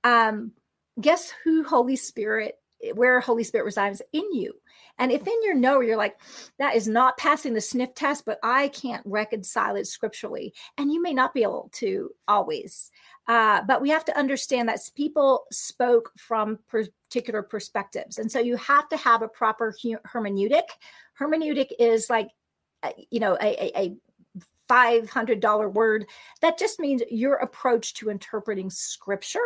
Um, 0.02 0.52
guess 1.00 1.32
who 1.44 1.62
Holy 1.62 1.96
Spirit, 1.96 2.56
where 2.94 3.20
Holy 3.20 3.44
Spirit 3.44 3.64
resides 3.64 4.02
in 4.12 4.32
you. 4.32 4.52
And 4.98 5.12
if 5.12 5.26
in 5.26 5.42
your 5.42 5.54
know 5.54 5.80
you're 5.80 5.96
like, 5.96 6.18
that 6.58 6.74
is 6.74 6.88
not 6.88 7.18
passing 7.18 7.52
the 7.52 7.60
sniff 7.60 7.94
test, 7.94 8.24
but 8.24 8.38
I 8.42 8.68
can't 8.68 9.02
reconcile 9.04 9.76
it 9.76 9.86
scripturally, 9.86 10.54
and 10.78 10.90
you 10.90 11.02
may 11.02 11.12
not 11.12 11.34
be 11.34 11.42
able 11.42 11.70
to 11.74 12.10
always. 12.26 12.90
Uh, 13.28 13.62
but 13.66 13.82
we 13.82 13.90
have 13.90 14.04
to 14.04 14.16
understand 14.16 14.68
that 14.68 14.78
people 14.94 15.44
spoke 15.50 16.12
from 16.16 16.58
particular 16.68 17.42
perspectives. 17.42 18.18
And 18.18 18.30
so 18.30 18.38
you 18.38 18.56
have 18.56 18.88
to 18.88 18.96
have 18.96 19.22
a 19.22 19.28
proper 19.28 19.74
hermeneutic. 19.82 20.62
Hermeneutic 21.18 21.68
is 21.78 22.08
like, 22.08 22.28
uh, 22.82 22.92
you 23.10 23.20
know, 23.20 23.36
a, 23.40 23.78
a, 23.78 23.96
$500 24.68 25.72
word. 25.72 26.06
That 26.42 26.58
just 26.58 26.80
means 26.80 27.00
your 27.08 27.34
approach 27.34 27.94
to 27.94 28.10
interpreting 28.10 28.68
scripture. 28.68 29.38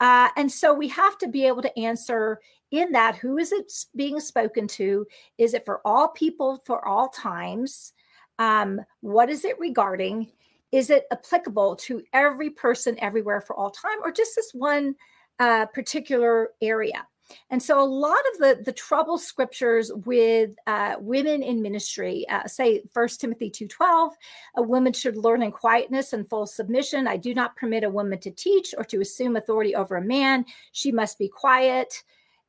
Uh, 0.00 0.28
and 0.36 0.50
so 0.50 0.72
we 0.72 0.88
have 0.88 1.18
to 1.18 1.28
be 1.28 1.46
able 1.46 1.62
to 1.62 1.78
answer 1.78 2.40
in 2.70 2.90
that 2.92 3.16
who 3.16 3.38
is 3.38 3.52
it 3.52 3.70
being 3.94 4.18
spoken 4.18 4.66
to? 4.66 5.06
Is 5.38 5.54
it 5.54 5.64
for 5.64 5.80
all 5.84 6.08
people 6.08 6.62
for 6.64 6.86
all 6.86 7.08
times? 7.08 7.92
Um, 8.38 8.80
what 9.00 9.28
is 9.28 9.44
it 9.44 9.58
regarding? 9.58 10.32
Is 10.72 10.88
it 10.88 11.04
applicable 11.12 11.76
to 11.76 12.02
every 12.12 12.50
person 12.50 12.96
everywhere 13.00 13.40
for 13.40 13.54
all 13.56 13.70
time 13.70 13.98
or 14.02 14.12
just 14.12 14.34
this 14.36 14.52
one 14.54 14.94
uh, 15.38 15.66
particular 15.66 16.50
area? 16.62 17.06
And 17.50 17.62
so 17.62 17.80
a 17.80 17.84
lot 17.84 18.20
of 18.32 18.38
the, 18.38 18.62
the 18.64 18.72
trouble 18.72 19.18
scriptures 19.18 19.90
with 20.04 20.50
uh, 20.66 20.96
women 20.98 21.42
in 21.42 21.62
ministry, 21.62 22.26
uh, 22.28 22.46
say 22.46 22.82
First 22.92 23.20
Timothy 23.20 23.50
2.12, 23.50 24.10
a 24.56 24.62
woman 24.62 24.92
should 24.92 25.16
learn 25.16 25.42
in 25.42 25.52
quietness 25.52 26.12
and 26.12 26.28
full 26.28 26.46
submission. 26.46 27.08
I 27.08 27.16
do 27.16 27.34
not 27.34 27.56
permit 27.56 27.84
a 27.84 27.90
woman 27.90 28.18
to 28.20 28.30
teach 28.30 28.74
or 28.76 28.84
to 28.84 29.00
assume 29.00 29.36
authority 29.36 29.74
over 29.74 29.96
a 29.96 30.04
man. 30.04 30.44
She 30.72 30.92
must 30.92 31.18
be 31.18 31.28
quiet. 31.28 32.02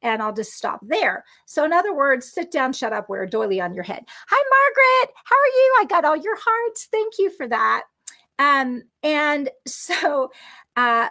And 0.04 0.20
I'll 0.22 0.34
just 0.34 0.54
stop 0.54 0.80
there. 0.82 1.24
So, 1.46 1.64
in 1.64 1.72
other 1.72 1.94
words, 1.94 2.32
sit 2.32 2.50
down, 2.50 2.74
shut 2.74 2.92
up, 2.92 3.08
wear 3.08 3.22
a 3.22 3.30
doily 3.30 3.62
on 3.62 3.76
your 3.76 3.84
head. 3.84 4.04
Hi, 4.30 4.44
Margaret. 4.50 5.16
How 5.26 5.36
are 5.36 5.46
you? 5.46 5.76
I 5.80 5.86
got 5.86 6.06
all 6.06 6.18
your 6.18 6.38
hearts. 6.44 6.88
Thank 6.92 7.20
you 7.20 7.30
for 7.30 7.48
that. 7.48 7.84
Um, 8.40 8.82
and 9.04 9.52
so, 9.68 10.32
uh, 10.76 11.10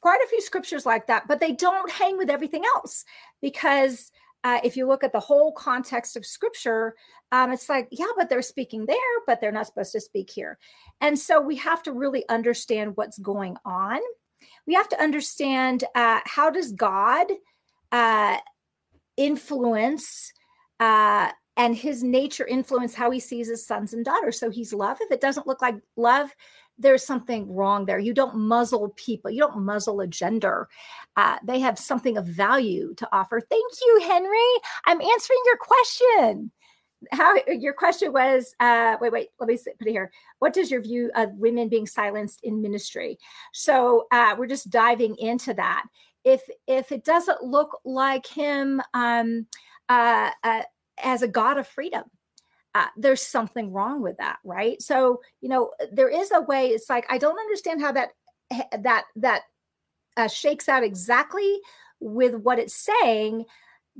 quite 0.00 0.20
a 0.24 0.28
few 0.28 0.40
scriptures 0.40 0.86
like 0.86 1.06
that, 1.06 1.28
but 1.28 1.40
they 1.40 1.52
don't 1.52 1.90
hang 1.90 2.16
with 2.16 2.30
everything 2.30 2.64
else 2.76 3.04
because 3.40 4.10
uh, 4.44 4.60
if 4.62 4.76
you 4.76 4.86
look 4.86 5.02
at 5.02 5.12
the 5.12 5.20
whole 5.20 5.52
context 5.52 6.16
of 6.16 6.24
scripture, 6.24 6.94
um, 7.32 7.52
it's 7.52 7.68
like, 7.68 7.88
yeah, 7.90 8.06
but 8.16 8.28
they're 8.28 8.42
speaking 8.42 8.86
there, 8.86 8.96
but 9.26 9.40
they're 9.40 9.52
not 9.52 9.66
supposed 9.66 9.92
to 9.92 10.00
speak 10.00 10.30
here. 10.30 10.58
And 11.00 11.18
so 11.18 11.40
we 11.40 11.56
have 11.56 11.82
to 11.84 11.92
really 11.92 12.26
understand 12.28 12.96
what's 12.96 13.18
going 13.18 13.56
on. 13.64 13.98
We 14.66 14.74
have 14.74 14.88
to 14.90 15.02
understand 15.02 15.84
uh, 15.94 16.20
how 16.24 16.50
does 16.50 16.72
God 16.72 17.26
uh, 17.90 18.38
influence 19.16 20.32
uh, 20.78 21.30
and 21.56 21.74
his 21.76 22.04
nature 22.04 22.46
influence 22.46 22.94
how 22.94 23.10
he 23.10 23.18
sees 23.18 23.48
his 23.48 23.66
sons 23.66 23.92
and 23.92 24.04
daughters. 24.04 24.38
So 24.38 24.48
he's 24.48 24.72
love. 24.72 24.98
If 25.00 25.10
it 25.10 25.20
doesn't 25.20 25.46
look 25.46 25.60
like 25.60 25.74
love, 25.96 26.30
there's 26.78 27.04
something 27.04 27.52
wrong 27.52 27.86
there. 27.86 27.98
You 27.98 28.14
don't 28.14 28.36
muzzle 28.36 28.90
people, 28.96 29.30
you 29.30 29.40
don't 29.40 29.64
muzzle 29.64 30.00
a 30.00 30.06
gender. 30.06 30.68
Uh, 31.16 31.36
they 31.44 31.58
have 31.60 31.78
something 31.78 32.16
of 32.16 32.26
value 32.26 32.94
to 32.96 33.08
offer. 33.12 33.40
Thank 33.40 33.72
you, 33.84 34.00
Henry. 34.06 34.38
I'm 34.86 35.00
answering 35.00 35.40
your 35.46 35.56
question. 35.56 36.50
How 37.12 37.34
your 37.46 37.72
question 37.72 38.12
was? 38.12 38.54
Uh, 38.58 38.96
wait, 39.00 39.12
wait. 39.12 39.28
Let 39.38 39.48
me 39.48 39.56
put 39.56 39.86
it 39.86 39.90
here. 39.90 40.10
What 40.40 40.52
does 40.52 40.70
your 40.70 40.82
view 40.82 41.10
of 41.14 41.32
women 41.34 41.68
being 41.68 41.86
silenced 41.86 42.40
in 42.42 42.60
ministry? 42.60 43.18
So 43.52 44.06
uh, 44.10 44.34
we're 44.36 44.48
just 44.48 44.70
diving 44.70 45.16
into 45.16 45.54
that. 45.54 45.84
If 46.24 46.42
if 46.66 46.90
it 46.90 47.04
doesn't 47.04 47.42
look 47.42 47.78
like 47.84 48.26
him 48.26 48.82
um, 48.94 49.46
uh, 49.88 50.30
uh 50.42 50.62
as 51.02 51.22
a 51.22 51.28
God 51.28 51.58
of 51.58 51.68
freedom, 51.68 52.02
uh, 52.74 52.86
there's 52.96 53.22
something 53.22 53.72
wrong 53.72 54.02
with 54.02 54.16
that 54.18 54.38
right? 54.44 54.80
So 54.82 55.20
you 55.40 55.48
know 55.48 55.70
there 55.92 56.08
is 56.08 56.30
a 56.32 56.42
way 56.42 56.68
it's 56.68 56.90
like 56.90 57.06
i 57.10 57.18
don't 57.18 57.38
understand 57.38 57.80
how 57.80 57.92
that 57.92 58.10
that 58.80 59.04
that 59.16 59.42
uh, 60.16 60.28
shakes 60.28 60.68
out 60.68 60.82
exactly 60.82 61.58
with 62.00 62.34
what 62.34 62.58
it's 62.58 62.74
saying 62.74 63.44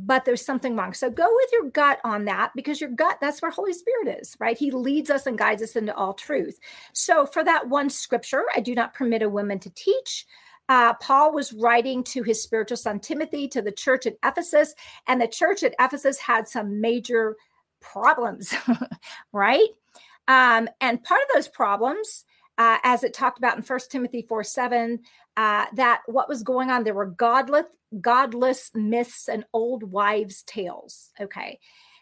but 0.01 0.25
there's 0.25 0.45
something 0.47 0.77
wrong. 0.77 0.95
So 0.95 1.11
go 1.11 1.27
with 1.29 1.51
your 1.53 1.71
gut 1.71 1.99
on 2.05 2.25
that 2.27 2.53
because 2.55 2.81
your 2.81 2.91
gut 2.91 3.19
that's 3.21 3.43
where 3.43 3.51
holy 3.51 3.73
spirit 3.73 4.17
is 4.21 4.37
right? 4.39 4.57
He 4.57 4.71
leads 4.71 5.11
us 5.11 5.27
and 5.27 5.37
guides 5.37 5.63
us 5.63 5.75
into 5.75 5.95
all 5.95 6.15
truth. 6.15 6.59
So 6.93 7.27
for 7.27 7.43
that 7.45 7.69
one 7.69 7.91
scripture 7.91 8.45
i 8.55 8.61
do 8.61 8.75
not 8.75 8.95
permit 8.95 9.23
a 9.23 9.29
woman 9.29 9.59
to 9.61 9.71
teach. 9.71 10.27
Uh, 10.69 10.93
Paul 10.95 11.33
was 11.33 11.55
writing 11.55 12.05
to 12.05 12.23
his 12.23 12.43
spiritual 12.43 12.77
son 12.77 13.01
Timothy 13.01 13.49
to 13.49 13.63
the 13.63 13.73
church 13.73 14.07
at 14.07 14.19
Ephesus, 14.25 14.75
and 15.07 15.21
the 15.21 15.27
church 15.27 15.63
at 15.63 15.75
Ephesus 15.81 16.19
had 16.19 16.47
some 16.47 16.81
major 16.81 17.37
problems, 17.81 18.55
right? 19.33 19.69
Um, 20.27 20.69
and 20.81 21.03
part 21.03 21.21
of 21.23 21.29
those 21.35 21.49
problems, 21.49 22.25
uh, 22.59 22.79
as 22.83 23.05
it 23.05 23.15
talked 23.15 23.39
about 23.39 23.57
in 23.57 23.63
First 23.63 23.91
Timothy 23.91 24.23
4 24.23 24.45
7, 24.45 24.99
uh, 25.37 25.67
that 25.75 26.03
what 26.07 26.29
was 26.29 26.43
going 26.43 26.71
on, 26.71 26.85
there 26.85 26.95
were 26.95 27.07
godless, 27.07 27.67
godless 28.01 28.71
myths 28.75 29.29
and 29.29 29.45
old 29.53 29.85
wives' 29.85 30.43
tales. 30.43 31.13
Okay. 31.21 31.59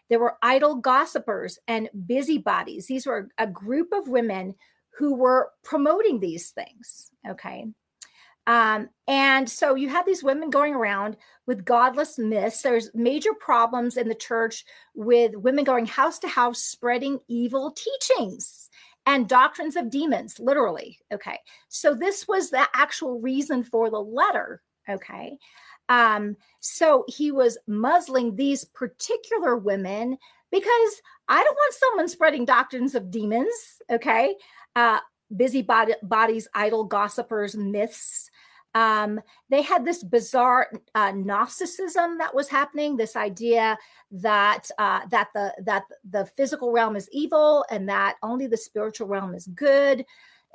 There 0.09 0.19
were 0.19 0.37
idle 0.41 0.75
gossipers 0.75 1.59
and 1.67 1.89
busybodies. 2.05 2.87
These 2.87 3.05
were 3.05 3.29
a 3.37 3.47
group 3.47 3.89
of 3.91 4.07
women 4.07 4.55
who 4.97 5.15
were 5.15 5.51
promoting 5.63 6.19
these 6.19 6.51
things. 6.51 7.11
Okay. 7.27 7.67
Um, 8.47 8.89
and 9.07 9.47
so 9.47 9.75
you 9.75 9.89
have 9.89 10.05
these 10.05 10.23
women 10.23 10.49
going 10.49 10.73
around 10.73 11.17
with 11.45 11.65
godless 11.65 12.17
myths. 12.17 12.61
There's 12.61 12.89
major 12.95 13.33
problems 13.33 13.97
in 13.97 14.07
the 14.07 14.15
church 14.15 14.65
with 14.95 15.35
women 15.35 15.65
going 15.65 15.85
house 15.85 16.17
to 16.19 16.27
house 16.27 16.59
spreading 16.59 17.19
evil 17.27 17.71
teachings 17.71 18.69
and 19.05 19.27
doctrines 19.27 19.75
of 19.75 19.89
demons, 19.89 20.39
literally. 20.39 20.97
Okay. 21.13 21.39
So 21.67 21.93
this 21.93 22.27
was 22.27 22.49
the 22.49 22.67
actual 22.73 23.19
reason 23.19 23.63
for 23.63 23.89
the 23.89 23.99
letter. 24.01 24.61
Okay. 24.89 25.37
Um, 25.89 26.35
so 26.61 27.03
he 27.07 27.31
was 27.31 27.57
muzzling 27.67 28.35
these 28.35 28.63
particular 28.63 29.57
women 29.57 30.17
because 30.51 31.01
I 31.27 31.43
don't 31.43 31.55
want 31.55 31.73
someone 31.73 32.07
spreading 32.07 32.45
doctrines 32.45 32.95
of 32.95 33.11
demons. 33.11 33.81
Okay. 33.89 34.35
Uh, 34.75 34.99
busy 35.35 35.61
body, 35.61 35.93
bodies, 36.03 36.47
idle 36.53 36.85
gossipers, 36.85 37.55
myths. 37.55 38.29
Um, 38.77 39.19
they 39.49 39.63
had 39.63 39.83
this 39.83 40.03
bizarre 40.03 40.69
uh, 40.93 41.11
Gnosticism 41.11 42.19
that 42.19 42.35
was 42.35 42.47
happening. 42.47 42.95
This 42.95 43.15
idea 43.15 43.75
that 44.11 44.69
uh, 44.77 45.01
that 45.09 45.29
the 45.33 45.51
that 45.65 45.85
the 46.07 46.25
physical 46.37 46.71
realm 46.71 46.95
is 46.95 47.09
evil 47.11 47.65
and 47.71 47.89
that 47.89 48.17
only 48.21 48.45
the 48.45 48.55
spiritual 48.55 49.07
realm 49.07 49.33
is 49.33 49.47
good, 49.47 50.05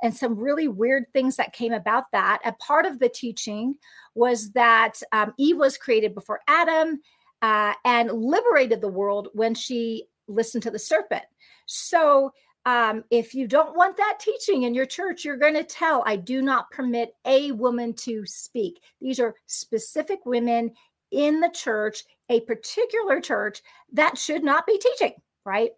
and 0.01 0.15
some 0.15 0.37
really 0.37 0.69
weird 0.69 1.03
things 1.11 1.35
that 1.35 1.51
came 1.51 1.73
about 1.73 2.05
that. 2.13 2.39
A 2.45 2.53
part 2.53 2.85
of 2.85 2.99
the 2.99 3.09
teaching 3.09 3.75
was 4.15 4.51
that 4.53 4.93
um, 5.11 5.33
Eve 5.37 5.57
was 5.57 5.77
created 5.77 6.15
before 6.15 6.39
Adam 6.47 7.01
uh, 7.41 7.73
and 7.83 8.09
liberated 8.09 8.79
the 8.79 8.87
world 8.87 9.27
when 9.33 9.53
she 9.53 10.05
listened 10.29 10.63
to 10.63 10.71
the 10.71 10.79
serpent. 10.79 11.25
So 11.65 12.31
um, 12.65 13.03
if 13.09 13.33
you 13.33 13.47
don't 13.47 13.75
want 13.75 13.97
that 13.97 14.19
teaching 14.19 14.63
in 14.63 14.73
your 14.73 14.85
church, 14.85 15.25
you're 15.25 15.37
going 15.37 15.53
to 15.53 15.63
tell, 15.63 16.03
I 16.05 16.15
do 16.15 16.41
not 16.41 16.71
permit 16.71 17.15
a 17.25 17.51
woman 17.51 17.93
to 17.95 18.25
speak. 18.25 18.81
These 19.01 19.19
are 19.19 19.35
specific 19.47 20.25
women 20.25 20.71
in 21.11 21.39
the 21.39 21.49
church, 21.49 22.03
a 22.29 22.39
particular 22.41 23.19
church 23.19 23.61
that 23.91 24.17
should 24.17 24.43
not 24.43 24.65
be 24.65 24.77
teaching, 24.77 25.13
right? 25.45 25.71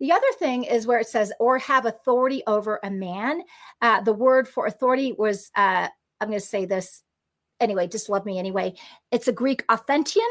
The 0.00 0.12
other 0.12 0.26
thing 0.38 0.64
is 0.64 0.86
where 0.86 0.98
it 0.98 1.08
says, 1.08 1.32
or 1.38 1.58
have 1.58 1.86
authority 1.86 2.42
over 2.46 2.80
a 2.82 2.90
man. 2.90 3.42
Uh, 3.82 4.00
the 4.00 4.12
word 4.12 4.48
for 4.48 4.66
authority 4.66 5.12
was, 5.12 5.50
uh, 5.56 5.88
I'm 6.20 6.28
going 6.28 6.40
to 6.40 6.44
say 6.46 6.64
this 6.64 7.02
anyway, 7.60 7.86
just 7.86 8.08
love 8.08 8.26
me 8.26 8.38
anyway. 8.38 8.74
It's 9.12 9.28
a 9.28 9.32
Greek 9.32 9.64
authentein, 9.68 10.22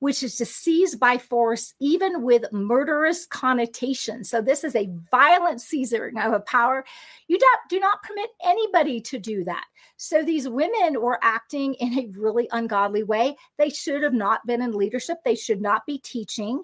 which 0.00 0.22
is 0.22 0.36
to 0.36 0.44
seize 0.44 0.94
by 0.96 1.18
force, 1.18 1.74
even 1.80 2.22
with 2.22 2.52
murderous 2.52 3.26
connotations. 3.26 4.28
So 4.28 4.42
this 4.42 4.64
is 4.64 4.74
a 4.74 4.90
violent 5.10 5.60
seizing 5.60 6.18
of 6.18 6.32
a 6.32 6.40
power. 6.40 6.84
You 7.28 7.38
do, 7.38 7.46
do 7.70 7.80
not 7.80 8.02
permit 8.02 8.30
anybody 8.44 9.00
to 9.02 9.18
do 9.18 9.44
that. 9.44 9.64
So 9.96 10.22
these 10.22 10.48
women 10.48 11.00
were 11.00 11.18
acting 11.22 11.74
in 11.74 11.98
a 11.98 12.10
really 12.18 12.48
ungodly 12.52 13.04
way. 13.04 13.36
They 13.58 13.70
should 13.70 14.02
have 14.02 14.14
not 14.14 14.44
been 14.46 14.62
in 14.62 14.72
leadership. 14.72 15.18
They 15.24 15.36
should 15.36 15.60
not 15.60 15.86
be 15.86 15.98
teaching. 15.98 16.62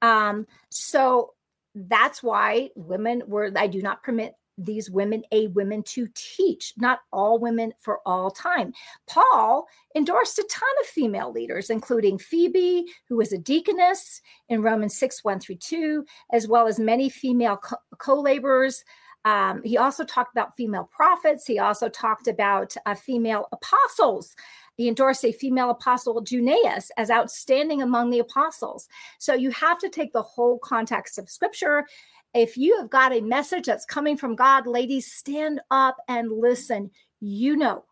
Um, 0.00 0.46
so 0.70 1.34
that's 1.74 2.22
why 2.22 2.70
women 2.74 3.22
were, 3.26 3.52
I 3.54 3.66
do 3.66 3.82
not 3.82 4.02
permit 4.02 4.34
these 4.58 4.90
women 4.90 5.22
a 5.32 5.46
women 5.48 5.82
to 5.82 6.08
teach 6.14 6.74
not 6.76 7.00
all 7.12 7.38
women 7.38 7.72
for 7.78 8.00
all 8.04 8.30
time 8.30 8.72
paul 9.06 9.66
endorsed 9.94 10.38
a 10.38 10.46
ton 10.50 10.68
of 10.80 10.86
female 10.86 11.32
leaders 11.32 11.70
including 11.70 12.18
phoebe 12.18 12.84
who 13.08 13.16
was 13.16 13.32
a 13.32 13.38
deaconess 13.38 14.20
in 14.48 14.60
romans 14.60 14.96
6 14.98 15.24
1 15.24 15.40
through 15.40 15.56
2 15.56 16.04
as 16.32 16.48
well 16.48 16.66
as 16.66 16.78
many 16.78 17.08
female 17.08 17.60
co-laborers 17.98 18.84
um, 19.24 19.62
he 19.64 19.76
also 19.76 20.04
talked 20.04 20.34
about 20.34 20.56
female 20.56 20.88
prophets 20.92 21.46
he 21.46 21.58
also 21.58 21.88
talked 21.88 22.28
about 22.28 22.74
uh, 22.86 22.94
female 22.94 23.48
apostles 23.52 24.34
he 24.78 24.86
endorsed 24.86 25.24
a 25.24 25.32
female 25.32 25.70
apostle, 25.70 26.22
Junias, 26.22 26.90
as 26.96 27.10
outstanding 27.10 27.82
among 27.82 28.10
the 28.10 28.20
apostles. 28.20 28.88
So 29.18 29.34
you 29.34 29.50
have 29.50 29.80
to 29.80 29.88
take 29.88 30.12
the 30.12 30.22
whole 30.22 30.60
context 30.60 31.18
of 31.18 31.28
scripture. 31.28 31.84
If 32.34 32.56
you 32.56 32.76
have 32.78 32.90
got 32.90 33.12
a 33.12 33.20
message 33.20 33.66
that's 33.66 33.84
coming 33.84 34.16
from 34.16 34.36
God, 34.36 34.66
ladies, 34.66 35.12
stand 35.12 35.60
up 35.70 35.96
and 36.08 36.30
listen. 36.30 36.90
You 37.20 37.56
know, 37.56 37.84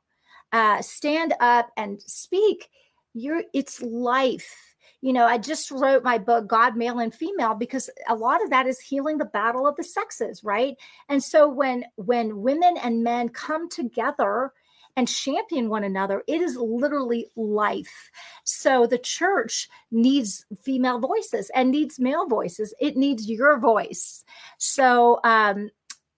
uh, 0.53 0.83
stand 0.83 1.35
up 1.41 1.71
and 1.77 2.01
speak. 2.03 2.69
You're, 3.15 3.45
it's 3.55 3.81
life 3.81 4.67
you 5.03 5.13
know 5.13 5.27
i 5.27 5.37
just 5.37 5.71
wrote 5.71 6.03
my 6.03 6.19
book 6.19 6.47
god 6.47 6.77
male 6.77 6.99
and 6.99 7.15
female 7.15 7.55
because 7.55 7.91
a 8.09 8.15
lot 8.15 8.43
of 8.43 8.51
that 8.51 8.67
is 8.67 8.81
healing 8.81 9.19
the 9.19 9.25
battle 9.27 9.67
of 9.67 9.77
the 9.77 9.85
sexes 9.85 10.43
right 10.43 10.75
and 11.09 11.23
so 11.23 11.49
when 11.49 11.85
when 11.97 12.41
women 12.41 12.77
and 12.83 13.05
men 13.05 13.29
come 13.29 13.69
together 13.69 14.53
and 14.97 15.09
champion 15.09 15.69
one 15.69 15.85
another 15.85 16.23
it 16.27 16.41
is 16.41 16.57
literally 16.57 17.27
life 17.37 18.11
so 18.45 18.87
the 18.87 18.99
church 18.99 19.69
needs 19.91 20.45
female 20.63 20.99
voices 20.99 21.51
and 21.55 21.71
needs 21.71 21.99
male 21.99 22.27
voices 22.27 22.75
it 22.81 22.97
needs 22.97 23.29
your 23.29 23.59
voice 23.59 24.25
so 24.59 25.21
um 25.25 25.71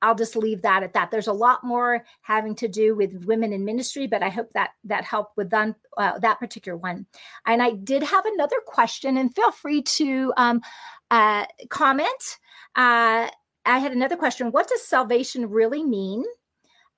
I'll 0.03 0.15
just 0.15 0.37
leave 0.37 0.63
that 0.63 0.83
at 0.83 0.93
that. 0.95 1.11
There's 1.11 1.27
a 1.27 1.33
lot 1.33 1.65
more 1.65 2.05
having 2.23 2.55
to 2.57 2.69
do 2.69 2.95
with 2.95 3.25
women 3.25 3.53
in 3.53 3.65
ministry, 3.65 4.07
but 4.07 4.23
I 4.23 4.29
hope 4.29 4.53
that 4.53 4.71
that 4.85 5.05
helped 5.05 5.37
with 5.37 5.51
that, 5.51 5.75
uh, 5.97 6.19
that 6.21 6.39
particular 6.39 6.77
one. 6.77 7.07
And 7.47 7.63
I 7.63 7.73
did 7.73 8.03
have 8.03 8.25
another 8.25 8.59
question, 8.65 9.17
and 9.17 9.35
feel 9.35 9.51
free 9.51 9.83
to 9.83 10.33
um, 10.37 10.61
uh, 11.11 11.47
comment. 11.69 12.39
Uh, 12.77 13.29
I 13.67 13.79
had 13.79 13.93
another 13.93 14.17
question. 14.17 14.53
What 14.53 14.69
does 14.69 14.87
salvation 14.87 15.51
really 15.51 15.83
mean? 15.83 16.25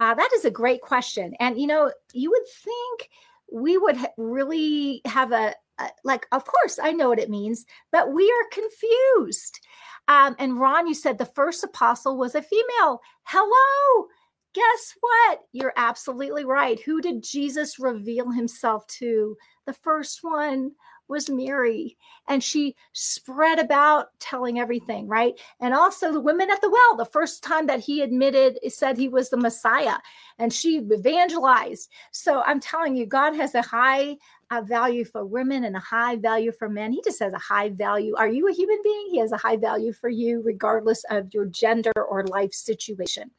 Uh, 0.00 0.14
that 0.14 0.30
is 0.34 0.44
a 0.44 0.50
great 0.50 0.80
question. 0.80 1.34
And 1.38 1.60
you 1.60 1.66
know, 1.66 1.92
you 2.12 2.30
would 2.30 2.46
think 2.48 3.10
we 3.52 3.76
would 3.76 3.96
really 4.16 5.02
have 5.04 5.32
a, 5.32 5.54
a 5.78 5.88
like. 6.04 6.26
Of 6.32 6.44
course, 6.44 6.78
I 6.82 6.92
know 6.92 7.10
what 7.10 7.18
it 7.18 7.30
means, 7.30 7.66
but 7.92 8.12
we 8.12 8.30
are 8.30 8.50
confused. 8.50 9.60
Um, 10.08 10.34
and 10.38 10.58
Ron, 10.58 10.86
you 10.86 10.94
said 10.94 11.18
the 11.18 11.26
first 11.26 11.62
apostle 11.62 12.16
was 12.16 12.34
a 12.34 12.42
female. 12.42 13.00
Hello. 13.24 14.06
Guess 14.52 14.96
what? 14.98 15.40
You're 15.52 15.74
absolutely 15.76 16.44
right. 16.44 16.80
Who 16.80 17.00
did 17.00 17.22
Jesus 17.22 17.78
reveal 17.78 18.32
himself 18.32 18.84
to? 18.98 19.36
The 19.66 19.72
first 19.72 20.24
one 20.24 20.72
was 21.10 21.28
Mary, 21.28 21.98
and 22.28 22.42
she 22.42 22.76
spread 22.92 23.58
about 23.58 24.18
telling 24.20 24.58
everything, 24.58 25.06
right? 25.06 25.38
And 25.60 25.74
also 25.74 26.12
the 26.12 26.20
women 26.20 26.50
at 26.50 26.60
the 26.60 26.70
well, 26.70 26.96
the 26.96 27.10
first 27.10 27.42
time 27.42 27.66
that 27.66 27.80
he 27.80 28.00
admitted, 28.00 28.58
said 28.68 28.96
he 28.96 29.08
was 29.08 29.28
the 29.28 29.36
Messiah, 29.36 29.96
and 30.38 30.52
she 30.52 30.78
evangelized. 30.78 31.90
So 32.12 32.42
I'm 32.42 32.60
telling 32.60 32.96
you, 32.96 33.04
God 33.04 33.34
has 33.34 33.54
a 33.54 33.62
high 33.62 34.16
a 34.50 34.62
value 34.62 35.04
for 35.04 35.24
women 35.24 35.64
and 35.64 35.76
a 35.76 35.80
high 35.80 36.16
value 36.16 36.50
for 36.50 36.68
men. 36.68 36.92
He 36.92 37.00
just 37.04 37.20
has 37.20 37.32
a 37.32 37.38
high 37.38 37.68
value. 37.68 38.14
Are 38.16 38.28
you 38.28 38.48
a 38.48 38.52
human 38.52 38.78
being? 38.82 39.08
He 39.10 39.18
has 39.18 39.32
a 39.32 39.36
high 39.36 39.56
value 39.56 39.92
for 39.92 40.08
you, 40.08 40.42
regardless 40.44 41.04
of 41.10 41.32
your 41.32 41.46
gender 41.46 41.92
or 41.96 42.26
life 42.26 42.52
situation. 42.52 43.30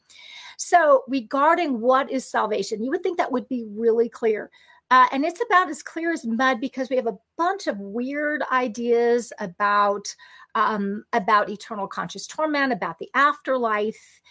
So, 0.58 1.04
regarding 1.08 1.82
what 1.82 2.12
is 2.12 2.30
salvation, 2.30 2.84
you 2.84 2.92
would 2.92 3.04
think 3.04 3.18
that 3.18 3.32
would 3.32 3.50
be 3.50 3.66
really 3.70 4.08
clear. 4.08 4.50
Uh, 4.92 5.08
and 5.12 5.26
it's 5.26 5.42
about 5.42 5.70
as 5.70 5.82
clear 5.82 6.12
as 6.12 6.26
mud 6.26 6.60
because 6.62 6.90
we 6.90 6.98
have 6.98 7.08
a 7.08 7.18
bunch 7.38 7.66
of 7.66 7.80
weird 7.80 8.44
ideas 8.52 9.34
about 9.40 10.14
um, 10.54 11.06
about 11.14 11.50
eternal 11.50 11.88
conscious 11.88 12.28
torment, 12.28 12.74
about 12.74 13.00
the 13.00 13.10
afterlife, 13.16 14.22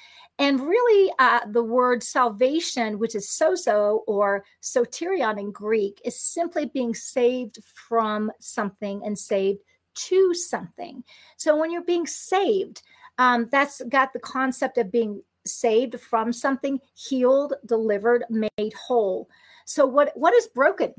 and 0.41 0.59
really, 0.59 1.13
uh, 1.19 1.41
the 1.51 1.63
word 1.63 2.03
salvation, 2.03 2.99
which 2.99 3.15
is 3.15 3.29
sozo 3.29 4.01
or 4.07 4.43
soterion 4.63 5.39
in 5.39 5.53
Greek, 5.53 6.01
is 6.03 6.19
simply 6.19 6.65
being 6.65 6.95
saved 6.95 7.59
from 7.75 8.33
something 8.41 9.03
and 9.05 9.19
saved 9.19 9.59
to 9.97 10.33
something. 10.33 11.05
So 11.37 11.55
when 11.57 11.71
you're 11.71 11.85
being 11.85 12.07
saved, 12.07 12.81
um, 13.19 13.51
that's 13.53 13.83
got 13.91 14.15
the 14.15 14.19
concept 14.19 14.79
of 14.79 14.91
being 14.91 15.23
saved 15.47 16.01
from 16.01 16.33
something, 16.33 16.81
healed, 16.95 17.53
delivered, 17.67 18.25
made 18.31 18.73
whole. 18.73 19.29
So 19.71 19.87
what 19.87 20.11
what 20.17 20.35
is 20.35 20.49
broken? 20.49 20.93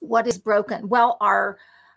What 0.00 0.26
is 0.26 0.36
broken? 0.36 0.90
Well, 0.90 1.16
our 1.22 1.56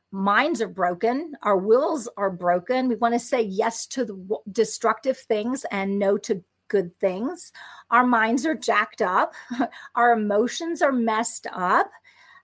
minds 0.10 0.62
are 0.62 0.70
broken, 0.70 1.34
our 1.44 1.58
wills 1.58 2.08
are 2.16 2.32
broken. 2.32 2.88
We 2.88 2.96
want 2.96 3.14
to 3.14 3.20
say 3.20 3.42
yes 3.42 3.86
to 3.88 4.06
the 4.06 4.38
destructive 4.50 5.18
things 5.18 5.66
and 5.70 6.00
no 6.00 6.18
to 6.20 6.42
good 6.70 6.98
things. 7.02 7.52
Our 7.92 8.06
minds 8.06 8.46
are 8.46 8.56
jacked 8.56 9.02
up, 9.02 9.34
our 9.96 10.14
emotions 10.14 10.82
are 10.82 10.94
messed 10.94 11.46
up, 11.52 11.92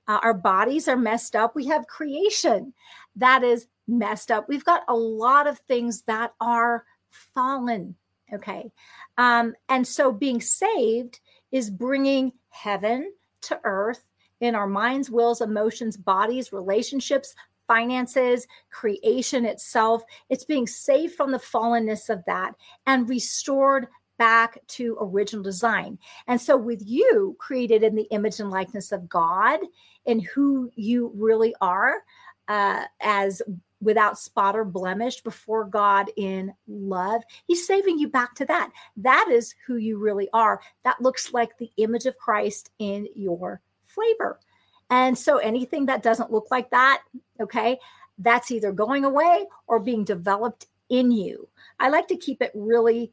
uh, 0.10 0.20
our 0.22 0.34
bodies 0.34 0.90
are 0.90 0.98
messed 0.98 1.38
up. 1.38 1.56
We 1.56 1.68
have 1.68 1.88
creation 1.88 2.74
that 3.16 3.44
is 3.44 3.68
messed 3.88 4.30
up. 4.30 4.50
We've 4.50 4.66
got 4.66 4.84
a 4.90 4.96
lot 4.96 5.48
of 5.48 5.58
things 5.60 6.02
that 6.02 6.34
are 6.42 6.84
fallen. 7.34 7.96
Okay. 8.34 8.74
Um, 9.18 9.56
and 9.70 9.88
so 9.88 10.12
being 10.12 10.42
saved 10.42 11.22
is 11.54 11.70
bringing 11.70 12.34
heaven 12.56 13.12
to 13.42 13.60
earth 13.64 14.08
in 14.42 14.56
our 14.56 14.68
minds, 14.68 15.10
wills, 15.10 15.42
emotions, 15.42 15.98
bodies, 15.98 16.52
relationships, 16.52 17.36
finances, 17.68 18.48
creation 18.72 19.46
itself. 19.46 20.04
It's 20.30 20.46
being 20.46 20.68
saved 20.68 21.16
from 21.16 21.32
the 21.32 21.38
fallenness 21.38 22.10
of 22.10 22.24
that 22.26 22.56
and 22.86 23.10
restored 23.10 23.88
back 24.18 24.60
to 24.68 24.98
original 25.02 25.44
design. 25.44 25.98
And 26.28 26.40
so, 26.40 26.56
with 26.56 26.82
you 26.86 27.36
created 27.40 27.84
in 27.84 27.96
the 27.96 28.08
image 28.12 28.40
and 28.40 28.50
likeness 28.50 28.92
of 28.92 29.10
God 29.10 29.60
and 30.06 30.22
who 30.24 30.72
you 30.76 31.12
really 31.16 31.54
are 31.62 31.98
uh, 32.48 32.84
as 33.02 33.42
without 33.86 34.20
spot 34.20 34.56
or 34.56 34.66
blemish 34.66 35.22
before 35.22 35.64
God 35.64 36.10
in 36.18 36.54
love, 36.68 37.22
He's 37.48 37.66
saving 37.66 38.00
you 38.00 38.10
back 38.10 38.36
to 38.36 38.46
that. 38.46 38.72
That 38.98 39.30
is 39.32 39.56
who 39.66 39.78
you 39.78 39.98
really 39.98 40.28
are. 40.34 40.60
That 40.84 41.02
looks 41.02 41.32
like 41.32 41.58
the 41.58 41.72
image 41.78 42.06
of 42.06 42.18
Christ 42.18 42.72
in 42.80 43.08
your 43.16 43.62
flavor. 43.86 44.40
And 44.90 45.18
so 45.18 45.38
anything 45.38 45.86
that 45.86 46.04
doesn't 46.04 46.32
look 46.32 46.48
like 46.52 46.70
that, 46.72 47.04
okay, 47.40 47.80
that's 48.18 48.52
either 48.52 48.72
going 48.72 49.06
away 49.06 49.46
or 49.68 49.80
being 49.80 50.04
developed 50.04 50.68
in 50.90 51.12
you. 51.12 51.48
I 51.80 51.90
like 51.90 52.08
to 52.10 52.18
keep 52.18 52.42
it 52.42 52.52
really, 52.54 53.12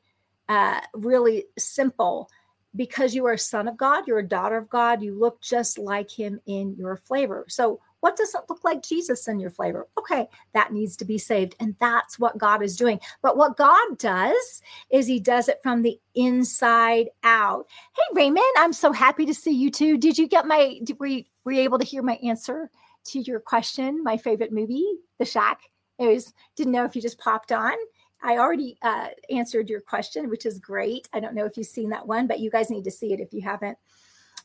uh, 0.49 0.81
really 0.95 1.45
simple 1.59 2.29
because 2.75 3.15
you 3.15 3.27
are 3.27 3.35
a 3.35 3.39
son 3.39 3.69
of 3.69 3.77
God, 3.77 4.07
you're 4.07 4.19
a 4.19 4.29
daughter 4.29 4.57
of 4.57 4.69
God, 4.69 5.03
you 5.03 5.19
look 5.19 5.41
just 5.43 5.79
like 5.79 6.11
him 6.11 6.41
in 6.47 6.75
your 6.77 6.97
flavor. 6.97 7.45
So 7.49 7.81
what 8.03 8.17
doesn't 8.17 8.51
look 8.51 8.65
like 8.65 8.83
Jesus 8.83 9.29
in 9.29 9.39
your 9.39 9.51
flavor? 9.51 9.87
Okay, 9.97 10.27
that 10.55 10.73
needs 10.73 10.97
to 10.97 11.05
be 11.05 11.19
saved. 11.19 11.55
And 11.61 11.77
that's 11.79 12.19
what 12.19 12.37
God 12.37 12.61
is 12.61 12.77
doing. 12.77 12.99
But 13.23 13.37
what 13.37 13.57
God 13.57 13.97
does 13.99 14.61
is 14.91 15.07
he 15.07 15.21
does 15.21 15.49
it 15.49 15.61
from 15.63 15.83
the 15.83 15.97
inside 16.17 17.11
out. 17.23 17.67
Hey, 17.97 18.03
Raymond, 18.13 18.45
I'm 18.59 18.73
so 18.73 18.91
happy 18.91 19.25
to 19.27 19.33
see 19.33 19.53
you 19.53 19.71
too. 19.71 19.97
Did 19.97 20.19
you 20.19 20.27
get 20.27 20.49
my, 20.49 20.81
were 20.99 21.07
you, 21.07 21.23
were 21.45 21.53
you 21.53 21.61
able 21.61 21.79
to 21.79 21.85
hear 21.85 22.03
my 22.03 22.17
answer 22.25 22.69
to 23.05 23.21
your 23.21 23.39
question? 23.39 24.03
My 24.03 24.17
favorite 24.17 24.53
movie, 24.53 24.85
The 25.21 25.25
Shack? 25.25 25.61
It 26.01 26.09
was, 26.09 26.35
didn't 26.57 26.73
know 26.73 26.85
if 26.85 26.97
you 26.97 27.03
just 27.03 27.21
popped 27.21 27.53
on. 27.53 27.75
I 28.21 28.39
already 28.39 28.79
uh, 28.83 29.11
answered 29.31 29.71
your 29.71 29.81
question, 29.81 30.29
which 30.29 30.45
is 30.45 30.59
great. 30.59 31.09
I 31.13 31.21
don't 31.21 31.37
know 31.37 31.45
if 31.45 31.57
you've 31.57 31.67
seen 31.69 31.91
that 31.91 32.09
one, 32.09 32.27
but 32.27 32.41
you 32.41 32.51
guys 32.51 32.69
need 32.69 32.85
to 32.85 32.91
see 32.91 33.13
it 33.13 33.21
if 33.21 33.33
you 33.33 33.43
haven't. 33.43 33.79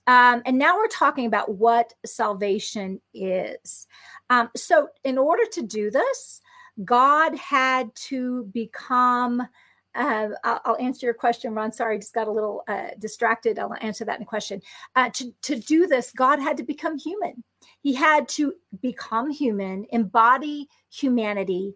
Um, 0.07 0.41
and 0.45 0.57
now 0.57 0.77
we're 0.77 0.87
talking 0.87 1.25
about 1.25 1.55
what 1.55 1.93
salvation 2.05 3.01
is. 3.13 3.87
Um, 4.29 4.49
so, 4.55 4.87
in 5.03 5.17
order 5.17 5.43
to 5.51 5.61
do 5.61 5.91
this, 5.91 6.41
God 6.83 7.35
had 7.35 7.93
to 8.07 8.45
become. 8.53 9.47
Uh, 9.95 10.29
I'll, 10.43 10.77
answer 10.79 11.07
your 11.07 11.15
question, 11.15 11.55
Ron. 11.55 11.71
Sorry, 11.71 11.95
I 11.95 11.97
just 11.97 12.13
got 12.13 12.27
a 12.27 12.31
little 12.31 12.63
uh, 12.67 12.89
distracted. 12.99 13.57
I'll 13.57 13.73
answer 13.81 14.05
that 14.05 14.17
in 14.17 14.21
a 14.21 14.25
question. 14.25 14.61
Uh, 14.95 15.09
to, 15.09 15.33
to 15.41 15.55
do 15.55 15.87
this, 15.87 16.11
God 16.11 16.37
had 16.39 16.55
to 16.57 16.63
become 16.63 16.99
human. 16.99 17.43
He 17.81 17.95
had 17.95 18.27
to 18.29 18.53
become 18.79 19.31
human, 19.31 19.87
embody 19.89 20.67
humanity, 20.91 21.73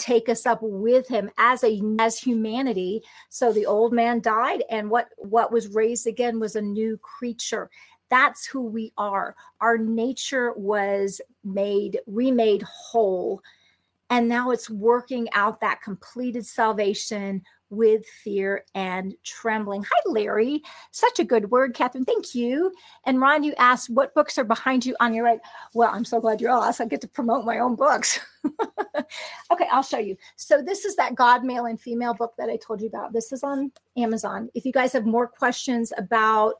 take 0.00 0.28
us 0.28 0.46
up 0.46 0.58
with 0.62 1.06
him 1.06 1.30
as 1.38 1.62
a 1.62 1.80
as 1.98 2.18
humanity. 2.18 3.02
So 3.28 3.52
the 3.52 3.66
old 3.66 3.92
man 3.92 4.20
died 4.20 4.64
and 4.70 4.90
what 4.90 5.08
what 5.18 5.52
was 5.52 5.68
raised 5.68 6.06
again 6.06 6.40
was 6.40 6.56
a 6.56 6.62
new 6.62 6.98
creature. 6.98 7.70
That's 8.08 8.46
who 8.46 8.62
we 8.62 8.92
are. 8.98 9.36
Our 9.60 9.78
nature 9.78 10.52
was 10.56 11.20
made 11.44 12.00
remade 12.06 12.62
whole. 12.62 13.40
And 14.08 14.28
now 14.28 14.50
it's 14.50 14.68
working 14.68 15.28
out 15.32 15.60
that 15.60 15.82
completed 15.82 16.44
salvation 16.44 17.42
with 17.70 18.04
fear 18.06 18.64
and 18.74 19.14
trembling. 19.24 19.84
Hi, 19.84 20.02
Larry. 20.06 20.62
Such 20.90 21.20
a 21.20 21.24
good 21.24 21.50
word, 21.50 21.74
Catherine. 21.74 22.04
Thank 22.04 22.34
you. 22.34 22.72
And 23.06 23.20
Ron, 23.20 23.42
you 23.44 23.54
asked 23.58 23.90
what 23.90 24.14
books 24.14 24.36
are 24.38 24.44
behind 24.44 24.84
you 24.84 24.96
on 25.00 25.14
your 25.14 25.24
right. 25.24 25.40
Well, 25.72 25.90
I'm 25.92 26.04
so 26.04 26.20
glad 26.20 26.40
you're 26.40 26.50
asked. 26.50 26.80
I 26.80 26.84
get 26.84 27.00
to 27.02 27.08
promote 27.08 27.44
my 27.44 27.60
own 27.60 27.76
books. 27.76 28.18
okay, 29.52 29.68
I'll 29.70 29.82
show 29.82 29.98
you. 29.98 30.16
So 30.36 30.62
this 30.62 30.84
is 30.84 30.96
that 30.96 31.14
God, 31.14 31.44
male 31.44 31.66
and 31.66 31.80
female 31.80 32.14
book 32.14 32.34
that 32.38 32.50
I 32.50 32.56
told 32.56 32.80
you 32.80 32.88
about. 32.88 33.12
This 33.12 33.32
is 33.32 33.44
on 33.44 33.72
Amazon. 33.96 34.50
If 34.54 34.64
you 34.64 34.72
guys 34.72 34.92
have 34.92 35.06
more 35.06 35.28
questions 35.28 35.92
about 35.96 36.54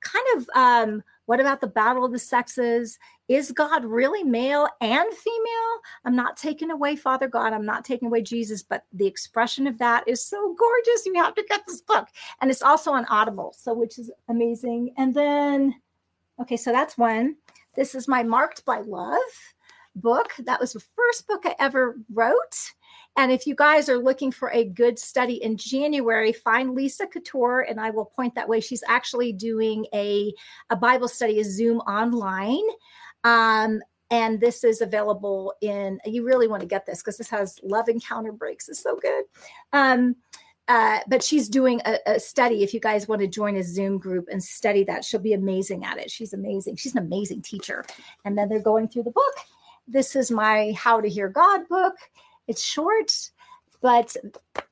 kind 0.00 0.26
of 0.36 0.48
um, 0.54 1.02
What 1.26 1.40
about 1.40 1.60
the 1.60 1.66
battle 1.66 2.04
of 2.04 2.12
the 2.12 2.18
sexes? 2.18 2.98
Is 3.28 3.50
God 3.50 3.84
really 3.84 4.22
male 4.22 4.68
and 4.80 5.12
female? 5.12 5.80
I'm 6.04 6.14
not 6.14 6.36
taking 6.36 6.70
away 6.70 6.94
Father 6.94 7.26
God. 7.26 7.52
I'm 7.52 7.66
not 7.66 7.84
taking 7.84 8.06
away 8.06 8.22
Jesus, 8.22 8.62
but 8.62 8.84
the 8.92 9.06
expression 9.06 9.66
of 9.66 9.78
that 9.78 10.06
is 10.06 10.24
so 10.24 10.54
gorgeous. 10.56 11.06
You 11.06 11.14
have 11.14 11.34
to 11.34 11.44
get 11.48 11.62
this 11.66 11.80
book. 11.80 12.08
And 12.40 12.50
it's 12.50 12.62
also 12.62 12.92
on 12.92 13.04
Audible, 13.06 13.54
so 13.58 13.74
which 13.74 13.98
is 13.98 14.10
amazing. 14.28 14.94
And 14.96 15.12
then, 15.12 15.74
okay, 16.40 16.56
so 16.56 16.70
that's 16.70 16.96
one. 16.96 17.36
This 17.74 17.94
is 17.94 18.06
my 18.06 18.22
Marked 18.22 18.64
by 18.64 18.78
Love 18.80 19.20
book. 19.96 20.32
That 20.38 20.60
was 20.60 20.72
the 20.72 20.80
first 20.80 21.26
book 21.26 21.42
I 21.44 21.56
ever 21.58 21.96
wrote. 22.12 22.72
And 23.18 23.32
if 23.32 23.46
you 23.46 23.54
guys 23.54 23.88
are 23.88 23.96
looking 23.96 24.30
for 24.30 24.50
a 24.50 24.64
good 24.64 24.98
study 24.98 25.42
in 25.42 25.56
January, 25.56 26.32
find 26.32 26.74
Lisa 26.74 27.06
Couture, 27.06 27.62
and 27.62 27.80
I 27.80 27.88
will 27.88 28.04
point 28.04 28.34
that 28.34 28.48
way. 28.48 28.60
She's 28.60 28.84
actually 28.86 29.32
doing 29.32 29.86
a, 29.94 30.34
a 30.68 30.76
Bible 30.76 31.08
study, 31.08 31.40
a 31.40 31.44
Zoom 31.44 31.78
online. 31.80 32.62
Um, 33.26 33.82
and 34.12 34.40
this 34.40 34.62
is 34.62 34.80
available 34.80 35.52
in, 35.60 35.98
you 36.04 36.24
really 36.24 36.46
want 36.46 36.60
to 36.60 36.68
get 36.68 36.86
this 36.86 37.02
because 37.02 37.18
this 37.18 37.28
has 37.30 37.58
love 37.64 37.88
encounter 37.88 38.30
breaks. 38.30 38.68
It's 38.68 38.80
so 38.80 38.96
good. 38.96 39.24
Um, 39.72 40.14
uh, 40.68 41.00
but 41.08 41.24
she's 41.24 41.48
doing 41.48 41.80
a, 41.84 41.98
a, 42.06 42.20
study. 42.20 42.62
If 42.62 42.72
you 42.72 42.78
guys 42.78 43.08
want 43.08 43.20
to 43.22 43.26
join 43.26 43.56
a 43.56 43.64
Zoom 43.64 43.98
group 43.98 44.28
and 44.30 44.42
study 44.42 44.84
that, 44.84 45.04
she'll 45.04 45.20
be 45.20 45.32
amazing 45.32 45.84
at 45.84 45.98
it. 45.98 46.08
She's 46.08 46.34
amazing. 46.34 46.76
She's 46.76 46.94
an 46.94 47.04
amazing 47.04 47.42
teacher. 47.42 47.84
And 48.24 48.38
then 48.38 48.48
they're 48.48 48.60
going 48.60 48.88
through 48.88 49.04
the 49.04 49.10
book. 49.10 49.34
This 49.88 50.14
is 50.14 50.30
my 50.30 50.72
How 50.76 51.00
to 51.00 51.08
Hear 51.08 51.28
God 51.28 51.68
book. 51.68 51.94
It's 52.46 52.62
short, 52.62 53.12
but 53.80 54.16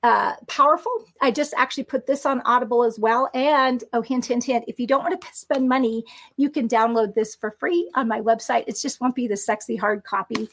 uh, 0.02 0.34
powerful. 0.48 0.92
I 1.20 1.30
just 1.30 1.54
actually 1.56 1.84
put 1.84 2.06
this 2.06 2.26
on 2.26 2.42
Audible 2.42 2.84
as 2.84 2.98
well. 2.98 3.30
And 3.34 3.82
oh, 3.92 4.02
hint, 4.02 4.26
hint, 4.26 4.44
hint. 4.44 4.64
If 4.68 4.78
you 4.78 4.86
don't 4.86 5.02
want 5.02 5.20
to 5.20 5.28
spend 5.32 5.68
money, 5.68 6.04
you 6.36 6.50
can 6.50 6.68
download 6.68 7.14
this 7.14 7.34
for 7.34 7.52
free 7.52 7.90
on 7.94 8.08
my 8.08 8.20
website. 8.20 8.64
It 8.66 8.78
just 8.80 9.00
won't 9.00 9.14
be 9.14 9.28
the 9.28 9.36
sexy 9.36 9.76
hard 9.76 10.04
copy, 10.04 10.48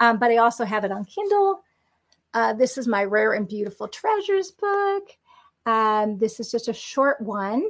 um, 0.00 0.18
but 0.18 0.30
I 0.30 0.38
also 0.38 0.64
have 0.64 0.84
it 0.84 0.92
on 0.92 1.04
Kindle. 1.04 1.62
Uh, 2.34 2.52
this 2.52 2.76
is 2.76 2.86
my 2.86 3.04
Rare 3.04 3.32
and 3.32 3.48
Beautiful 3.48 3.88
Treasures 3.88 4.50
book. 4.50 5.10
Um, 5.64 6.18
this 6.18 6.38
is 6.38 6.50
just 6.50 6.68
a 6.68 6.72
short 6.72 7.20
one. 7.20 7.62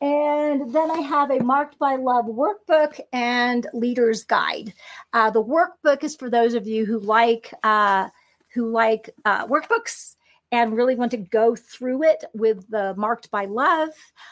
And 0.00 0.72
then 0.74 0.90
I 0.90 0.98
have 0.98 1.30
a 1.30 1.38
Marked 1.38 1.78
by 1.78 1.94
Love 1.94 2.24
workbook 2.24 2.98
and 3.12 3.66
Leader's 3.72 4.24
Guide. 4.24 4.74
Uh, 5.12 5.30
the 5.30 5.42
workbook 5.42 6.02
is 6.02 6.16
for 6.16 6.28
those 6.28 6.54
of 6.54 6.66
you 6.66 6.84
who 6.84 6.98
like 6.98 7.54
uh, 7.62 8.08
who 8.54 8.70
like 8.70 9.10
uh, 9.24 9.46
workbooks 9.46 10.16
and 10.50 10.76
really 10.76 10.94
want 10.94 11.10
to 11.12 11.16
go 11.16 11.56
through 11.56 12.02
it 12.04 12.24
with 12.34 12.68
the 12.70 12.94
Marked 12.96 13.30
by 13.30 13.46
Love. 13.46 13.90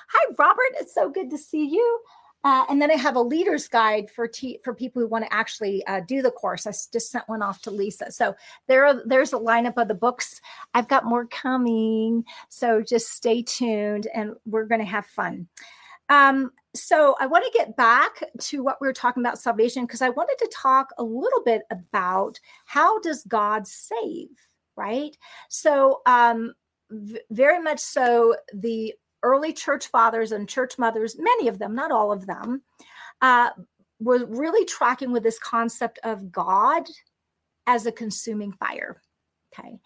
Hi, 0.08 0.34
Robert. 0.38 0.72
It's 0.74 0.94
so 0.94 1.10
good 1.10 1.30
to 1.30 1.38
see 1.38 1.66
you. 1.66 2.00
Uh, 2.42 2.64
and 2.70 2.80
then 2.80 2.90
I 2.90 2.94
have 2.94 3.16
a 3.16 3.20
leader's 3.20 3.68
guide 3.68 4.08
for 4.10 4.30
for 4.64 4.74
people 4.74 5.02
who 5.02 5.08
want 5.08 5.24
to 5.24 5.32
actually 5.32 5.84
uh, 5.86 6.00
do 6.00 6.22
the 6.22 6.30
course. 6.30 6.66
I 6.66 6.70
just 6.70 7.10
sent 7.10 7.28
one 7.28 7.42
off 7.42 7.60
to 7.62 7.70
Lisa. 7.70 8.10
So 8.10 8.34
there, 8.66 8.86
are, 8.86 9.02
there's 9.04 9.34
a 9.34 9.38
lineup 9.38 9.76
of 9.76 9.88
the 9.88 9.94
books. 9.94 10.40
I've 10.72 10.88
got 10.88 11.04
more 11.04 11.26
coming, 11.26 12.24
so 12.48 12.80
just 12.80 13.10
stay 13.10 13.42
tuned, 13.42 14.06
and 14.14 14.34
we're 14.46 14.64
going 14.64 14.80
to 14.80 14.86
have 14.86 15.04
fun. 15.04 15.48
Um, 16.10 16.50
so 16.74 17.16
I 17.18 17.26
want 17.26 17.44
to 17.44 17.58
get 17.58 17.76
back 17.76 18.22
to 18.38 18.62
what 18.62 18.78
we 18.80 18.86
were 18.86 18.92
talking 18.92 19.22
about 19.22 19.38
salvation 19.38 19.86
because 19.86 20.02
I 20.02 20.10
wanted 20.10 20.36
to 20.38 20.52
talk 20.52 20.90
a 20.98 21.02
little 21.02 21.42
bit 21.44 21.62
about 21.70 22.38
how 22.66 22.98
does 23.00 23.24
God 23.24 23.66
save, 23.66 24.28
right? 24.76 25.16
So 25.48 26.02
um, 26.06 26.52
v- 26.90 27.20
very 27.30 27.60
much 27.62 27.80
so 27.80 28.36
the 28.52 28.94
early 29.22 29.52
church 29.52 29.86
fathers 29.86 30.32
and 30.32 30.48
church 30.48 30.78
mothers, 30.78 31.16
many 31.18 31.48
of 31.48 31.58
them, 31.58 31.74
not 31.74 31.92
all 31.92 32.12
of 32.12 32.26
them, 32.26 32.62
uh, 33.20 33.50
were 34.00 34.24
really 34.26 34.64
tracking 34.64 35.12
with 35.12 35.22
this 35.22 35.38
concept 35.38 35.98
of 36.04 36.32
God 36.32 36.88
as 37.66 37.86
a 37.86 37.92
consuming 37.92 38.52
fire. 38.52 39.02
Okay. 39.52 39.78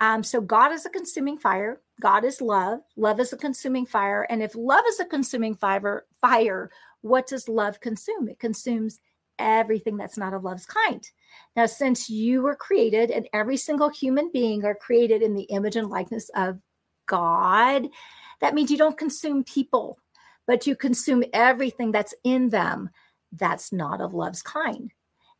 Um, 0.00 0.22
so 0.22 0.40
God 0.40 0.72
is 0.72 0.84
a 0.84 0.90
consuming 0.90 1.38
fire. 1.38 1.80
God 2.02 2.24
is 2.24 2.40
love. 2.40 2.80
Love 2.96 3.20
is 3.20 3.32
a 3.32 3.36
consuming 3.36 3.86
fire. 3.86 4.26
And 4.28 4.42
if 4.42 4.56
love 4.56 4.82
is 4.88 4.98
a 4.98 5.04
consuming 5.04 5.54
fire, 5.54 6.04
fire, 6.20 6.68
what 7.02 7.28
does 7.28 7.48
love 7.48 7.78
consume? 7.78 8.28
It 8.28 8.40
consumes 8.40 8.98
everything 9.38 9.96
that's 9.96 10.18
not 10.18 10.34
of 10.34 10.42
love's 10.42 10.66
kind. 10.66 11.08
Now, 11.54 11.66
since 11.66 12.10
you 12.10 12.42
were 12.42 12.56
created 12.56 13.12
and 13.12 13.28
every 13.32 13.56
single 13.56 13.88
human 13.88 14.30
being 14.32 14.64
are 14.64 14.74
created 14.74 15.22
in 15.22 15.32
the 15.34 15.44
image 15.44 15.76
and 15.76 15.88
likeness 15.88 16.28
of 16.34 16.58
God, 17.06 17.88
that 18.40 18.54
means 18.54 18.72
you 18.72 18.78
don't 18.78 18.98
consume 18.98 19.44
people, 19.44 20.00
but 20.48 20.66
you 20.66 20.74
consume 20.74 21.22
everything 21.32 21.92
that's 21.92 22.14
in 22.24 22.48
them 22.48 22.90
that's 23.30 23.72
not 23.72 24.00
of 24.00 24.12
love's 24.12 24.42
kind. 24.42 24.92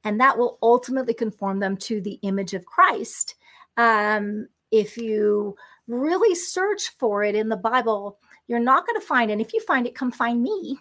And 0.05 0.21
that 0.21 0.39
will 0.39 0.59
ultimately 0.63 1.15
conform 1.15 1.59
them 1.59 1.77
to 1.79 2.01
the 2.01 2.21
image 2.23 2.55
of 2.55 2.67
Christ. 2.67 3.35
Um, 3.77 4.47
if 4.71 4.97
you 4.97 5.57
really 5.89 6.35
search 6.35 6.91
for 6.99 7.23
it 7.23 7.35
in 7.35 7.49
the 7.49 7.57
Bible, 7.57 8.19
you're 8.49 8.59
not 8.59 8.87
going 8.87 9.01
to 9.01 9.07
find 9.07 9.31
it. 9.31 9.35
And 9.35 9.41
if 9.41 9.53
you 9.53 9.61
find 9.61 9.87
it, 9.87 9.95
come 9.95 10.13
find 10.13 10.43
me. 10.43 10.79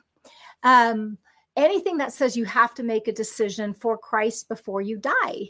Um, 0.63 1.17
anything 1.55 1.97
that 1.97 2.13
says 2.13 2.37
you 2.37 2.45
have 2.45 2.73
to 2.75 2.83
make 2.83 3.07
a 3.07 3.13
decision 3.13 3.73
for 3.73 3.97
Christ 3.97 4.47
before 4.47 4.81
you 4.81 4.97
die 4.97 5.49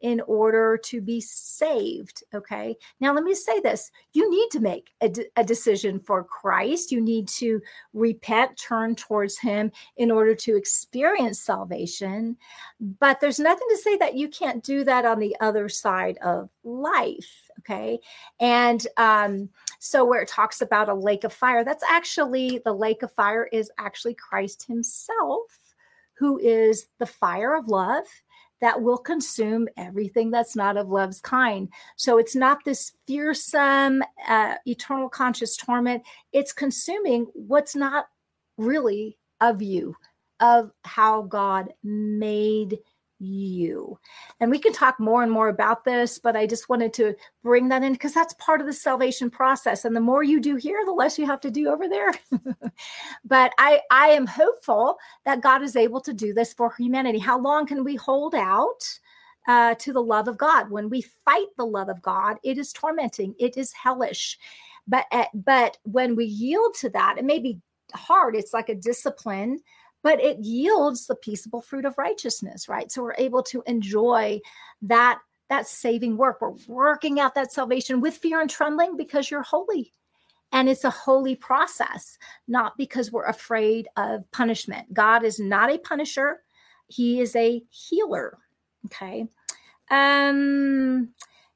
in 0.00 0.20
order 0.22 0.78
to 0.78 1.00
be 1.00 1.20
saved. 1.20 2.24
Okay. 2.34 2.76
Now, 3.00 3.12
let 3.12 3.24
me 3.24 3.34
say 3.34 3.60
this 3.60 3.90
you 4.12 4.30
need 4.30 4.48
to 4.50 4.60
make 4.60 4.90
a, 5.00 5.08
de- 5.08 5.26
a, 5.36 5.44
decision 5.44 6.00
for 6.00 6.24
Christ. 6.24 6.90
You 6.90 7.00
need 7.00 7.28
to 7.28 7.60
repent, 7.92 8.56
turn 8.56 8.94
towards 8.94 9.38
Him 9.38 9.70
in 9.96 10.10
order 10.10 10.34
to 10.36 10.56
experience 10.56 11.40
salvation. 11.40 12.36
But 12.98 13.20
there's 13.20 13.38
nothing 13.38 13.68
to 13.68 13.76
say 13.76 13.96
that 13.98 14.14
you 14.14 14.28
can't 14.28 14.64
do 14.64 14.84
that 14.84 15.04
on 15.04 15.18
the 15.18 15.36
other 15.40 15.68
side 15.68 16.18
of 16.24 16.48
life. 16.64 17.49
Okay. 17.60 17.98
And 18.40 18.86
um, 18.96 19.48
so, 19.78 20.04
where 20.04 20.22
it 20.22 20.28
talks 20.28 20.60
about 20.60 20.88
a 20.88 20.94
lake 20.94 21.24
of 21.24 21.32
fire, 21.32 21.64
that's 21.64 21.84
actually 21.88 22.60
the 22.64 22.72
lake 22.72 23.02
of 23.02 23.12
fire 23.12 23.48
is 23.52 23.70
actually 23.78 24.14
Christ 24.14 24.66
Himself, 24.66 25.58
who 26.14 26.38
is 26.38 26.86
the 26.98 27.06
fire 27.06 27.54
of 27.54 27.68
love 27.68 28.04
that 28.60 28.80
will 28.80 28.98
consume 28.98 29.68
everything 29.76 30.30
that's 30.30 30.54
not 30.54 30.76
of 30.76 30.88
love's 30.88 31.20
kind. 31.20 31.68
So 31.96 32.18
it's 32.18 32.36
not 32.36 32.58
this 32.64 32.92
fearsome, 33.06 34.02
uh, 34.28 34.56
eternal 34.66 35.08
conscious 35.08 35.56
torment. 35.56 36.02
It's 36.32 36.52
consuming 36.52 37.26
what's 37.34 37.74
not 37.74 38.06
really 38.58 39.18
of 39.40 39.62
you, 39.62 39.96
of 40.40 40.70
how 40.84 41.22
God 41.22 41.72
made 41.82 42.78
you. 43.20 43.98
And 44.40 44.50
we 44.50 44.58
can 44.58 44.72
talk 44.72 44.98
more 44.98 45.22
and 45.22 45.30
more 45.30 45.48
about 45.48 45.84
this, 45.84 46.18
but 46.18 46.36
I 46.36 46.46
just 46.46 46.68
wanted 46.68 46.92
to 46.94 47.14
bring 47.42 47.68
that 47.68 47.82
in 47.82 47.92
because 47.92 48.14
that's 48.14 48.34
part 48.34 48.60
of 48.60 48.66
the 48.66 48.72
salvation 48.72 49.30
process. 49.30 49.84
And 49.84 49.94
the 49.94 50.00
more 50.00 50.22
you 50.22 50.40
do 50.40 50.56
here, 50.56 50.84
the 50.84 50.92
less 50.92 51.18
you 51.18 51.26
have 51.26 51.40
to 51.42 51.50
do 51.50 51.68
over 51.68 51.88
there. 51.88 52.12
but 53.24 53.52
I, 53.58 53.80
I 53.90 54.08
am 54.08 54.26
hopeful 54.26 54.96
that 55.24 55.42
God 55.42 55.62
is 55.62 55.76
able 55.76 56.00
to 56.00 56.12
do 56.12 56.32
this 56.32 56.52
for 56.54 56.74
humanity. 56.76 57.18
How 57.18 57.38
long 57.38 57.66
can 57.66 57.84
we 57.84 57.96
hold 57.96 58.34
out? 58.34 58.82
Uh, 59.48 59.74
to 59.76 59.92
the 59.94 60.02
love 60.02 60.28
of 60.28 60.36
God. 60.36 60.70
When 60.70 60.90
we 60.90 61.02
fight 61.24 61.46
the 61.56 61.64
love 61.64 61.88
of 61.88 62.00
God, 62.02 62.36
it 62.44 62.58
is 62.58 62.74
tormenting, 62.74 63.34
it 63.38 63.56
is 63.56 63.72
hellish. 63.72 64.38
But 64.86 65.06
uh, 65.10 65.24
but 65.32 65.78
when 65.82 66.14
we 66.14 66.26
yield 66.26 66.74
to 66.80 66.90
that, 66.90 67.16
it 67.16 67.24
may 67.24 67.38
be 67.38 67.58
hard. 67.94 68.36
It's 68.36 68.52
like 68.52 68.68
a 68.68 68.74
discipline 68.74 69.60
but 70.02 70.20
it 70.20 70.38
yields 70.38 71.06
the 71.06 71.14
peaceable 71.14 71.60
fruit 71.60 71.84
of 71.84 71.98
righteousness 71.98 72.68
right? 72.68 72.90
So 72.90 73.02
we're 73.02 73.14
able 73.18 73.42
to 73.44 73.62
enjoy 73.66 74.40
that 74.82 75.18
that 75.48 75.66
saving 75.66 76.16
work. 76.16 76.40
We're 76.40 76.54
working 76.68 77.18
out 77.18 77.34
that 77.34 77.52
salvation 77.52 78.00
with 78.00 78.16
fear 78.16 78.40
and 78.40 78.48
trembling 78.48 78.96
because 78.96 79.30
you're 79.30 79.42
holy. 79.42 79.92
And 80.52 80.68
it's 80.68 80.84
a 80.84 80.90
holy 80.90 81.36
process 81.36 82.18
not 82.48 82.76
because 82.76 83.12
we're 83.12 83.26
afraid 83.26 83.88
of 83.96 84.28
punishment. 84.30 84.92
God 84.94 85.24
is 85.24 85.38
not 85.38 85.70
a 85.70 85.78
punisher. 85.78 86.38
He 86.88 87.20
is 87.20 87.36
a 87.36 87.62
healer 87.70 88.38
okay? 88.86 89.26
Um 89.90 91.10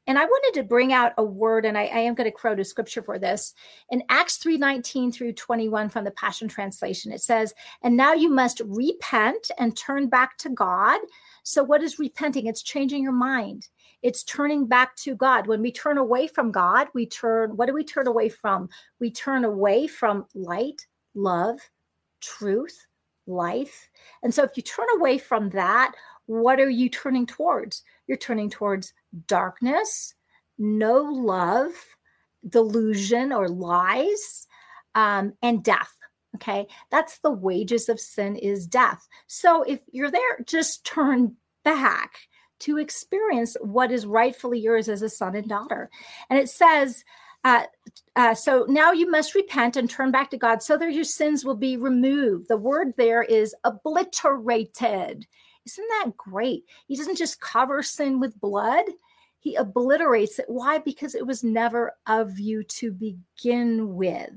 and 0.07 0.19
I 0.19 0.25
wanted 0.25 0.61
to 0.61 0.67
bring 0.67 0.93
out 0.93 1.12
a 1.17 1.25
word, 1.25 1.64
and 1.64 1.79
I, 1.79 1.85
I 1.85 1.99
am 2.01 2.14
going 2.14 2.31
to 2.31 2.37
quote 2.37 2.61
a 2.61 2.64
scripture 2.64 3.03
for 3.03 3.19
this. 3.19 3.55
In 3.90 4.03
Acts 4.11 4.37
3 4.37 4.59
19 4.59 5.11
through 5.12 5.33
21 5.33 5.88
from 5.88 6.05
the 6.05 6.11
Passion 6.11 6.47
Translation, 6.47 7.11
it 7.11 7.23
says, 7.23 7.55
And 7.83 7.97
now 7.97 8.12
you 8.12 8.29
must 8.29 8.61
repent 8.67 9.51
and 9.59 9.77
turn 9.77 10.09
back 10.09 10.37
to 10.38 10.51
God. 10.51 11.01
So, 11.43 11.62
what 11.62 11.83
is 11.83 11.99
repenting? 11.99 12.47
It's 12.47 12.62
changing 12.62 13.03
your 13.03 13.12
mind, 13.12 13.69
it's 14.03 14.25
turning 14.25 14.67
back 14.67 14.95
to 14.97 15.14
God. 15.14 15.47
When 15.47 15.62
we 15.62 15.73
turn 15.73 15.97
away 15.97 16.27
from 16.27 16.53
God, 16.53 16.88
we 16.95 17.07
turn, 17.07 17.57
what 17.57 17.67
do 17.67 17.75
we 17.75 17.85
turn 17.85 18.07
away 18.07 18.29
from? 18.29 18.69
We 19.01 19.11
turn 19.11 19.45
away 19.45 19.87
from 19.87 20.27
light, 20.35 20.87
love, 21.14 21.59
truth, 22.21 22.87
life. 23.27 23.88
And 24.23 24.35
so, 24.35 24.43
if 24.43 24.51
you 24.57 24.62
turn 24.62 24.87
away 24.97 25.17
from 25.17 25.49
that, 25.51 25.93
what 26.27 26.61
are 26.61 26.71
you 26.71 26.89
turning 26.89 27.27
towards? 27.27 27.83
You're 28.07 28.19
turning 28.19 28.51
towards 28.51 28.93
darkness, 29.27 30.15
no 30.59 31.03
love, 31.03 31.73
delusion 32.49 33.33
or 33.33 33.49
lies, 33.49 34.47
um, 34.95 35.35
and 35.43 35.63
death. 35.63 35.93
Okay. 36.37 36.67
That's 36.91 37.19
the 37.19 37.31
wages 37.31 37.89
of 37.89 38.01
sin 38.01 38.37
is 38.37 38.67
death. 38.67 39.07
So 39.27 39.63
if 39.63 39.81
you're 39.93 40.11
there, 40.11 40.41
just 40.47 40.85
turn 40.85 41.37
back 41.65 42.19
to 42.61 42.79
experience 42.79 43.57
what 43.61 43.93
is 43.93 44.07
rightfully 44.07 44.59
yours 44.59 44.89
as 44.89 45.03
a 45.03 45.09
son 45.09 45.37
and 45.37 45.49
daughter. 45.49 45.91
And 46.31 46.39
it 46.39 46.49
says, 46.49 47.05
uh, 47.45 47.65
uh, 48.17 48.35
so 48.35 48.65
now 48.69 48.93
you 48.93 49.11
must 49.11 49.35
repent 49.35 49.77
and 49.77 49.89
turn 49.89 50.11
back 50.11 50.31
to 50.31 50.39
God 50.39 50.63
so 50.63 50.79
that 50.79 50.93
your 50.93 51.05
sins 51.05 51.45
will 51.45 51.57
be 51.57 51.77
removed. 51.77 52.49
The 52.49 52.57
word 52.57 52.95
there 52.97 53.23
is 53.23 53.55
obliterated. 53.65 55.27
Isn't 55.66 55.88
that 55.88 56.16
great? 56.16 56.64
He 56.87 56.96
doesn't 56.96 57.18
just 57.18 57.40
cover 57.40 57.83
sin 57.83 58.20
with 58.20 58.40
blood, 58.40 58.85
he 59.38 59.57
obliterates 59.57 60.38
it. 60.38 60.46
Why? 60.48 60.79
Because 60.79 61.14
it 61.14 61.27
was 61.27 61.44
never 61.44 61.94
of 62.07 62.38
you 62.38 62.62
to 62.64 62.90
begin 62.92 63.94
with. 63.94 64.31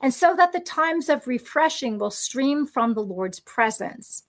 And 0.00 0.14
so 0.14 0.36
that 0.36 0.52
the 0.52 0.60
times 0.60 1.08
of 1.08 1.26
refreshing 1.26 1.98
will 1.98 2.10
stream 2.10 2.64
from 2.66 2.94
the 2.94 3.02
Lord's 3.02 3.40
presence. 3.40 4.24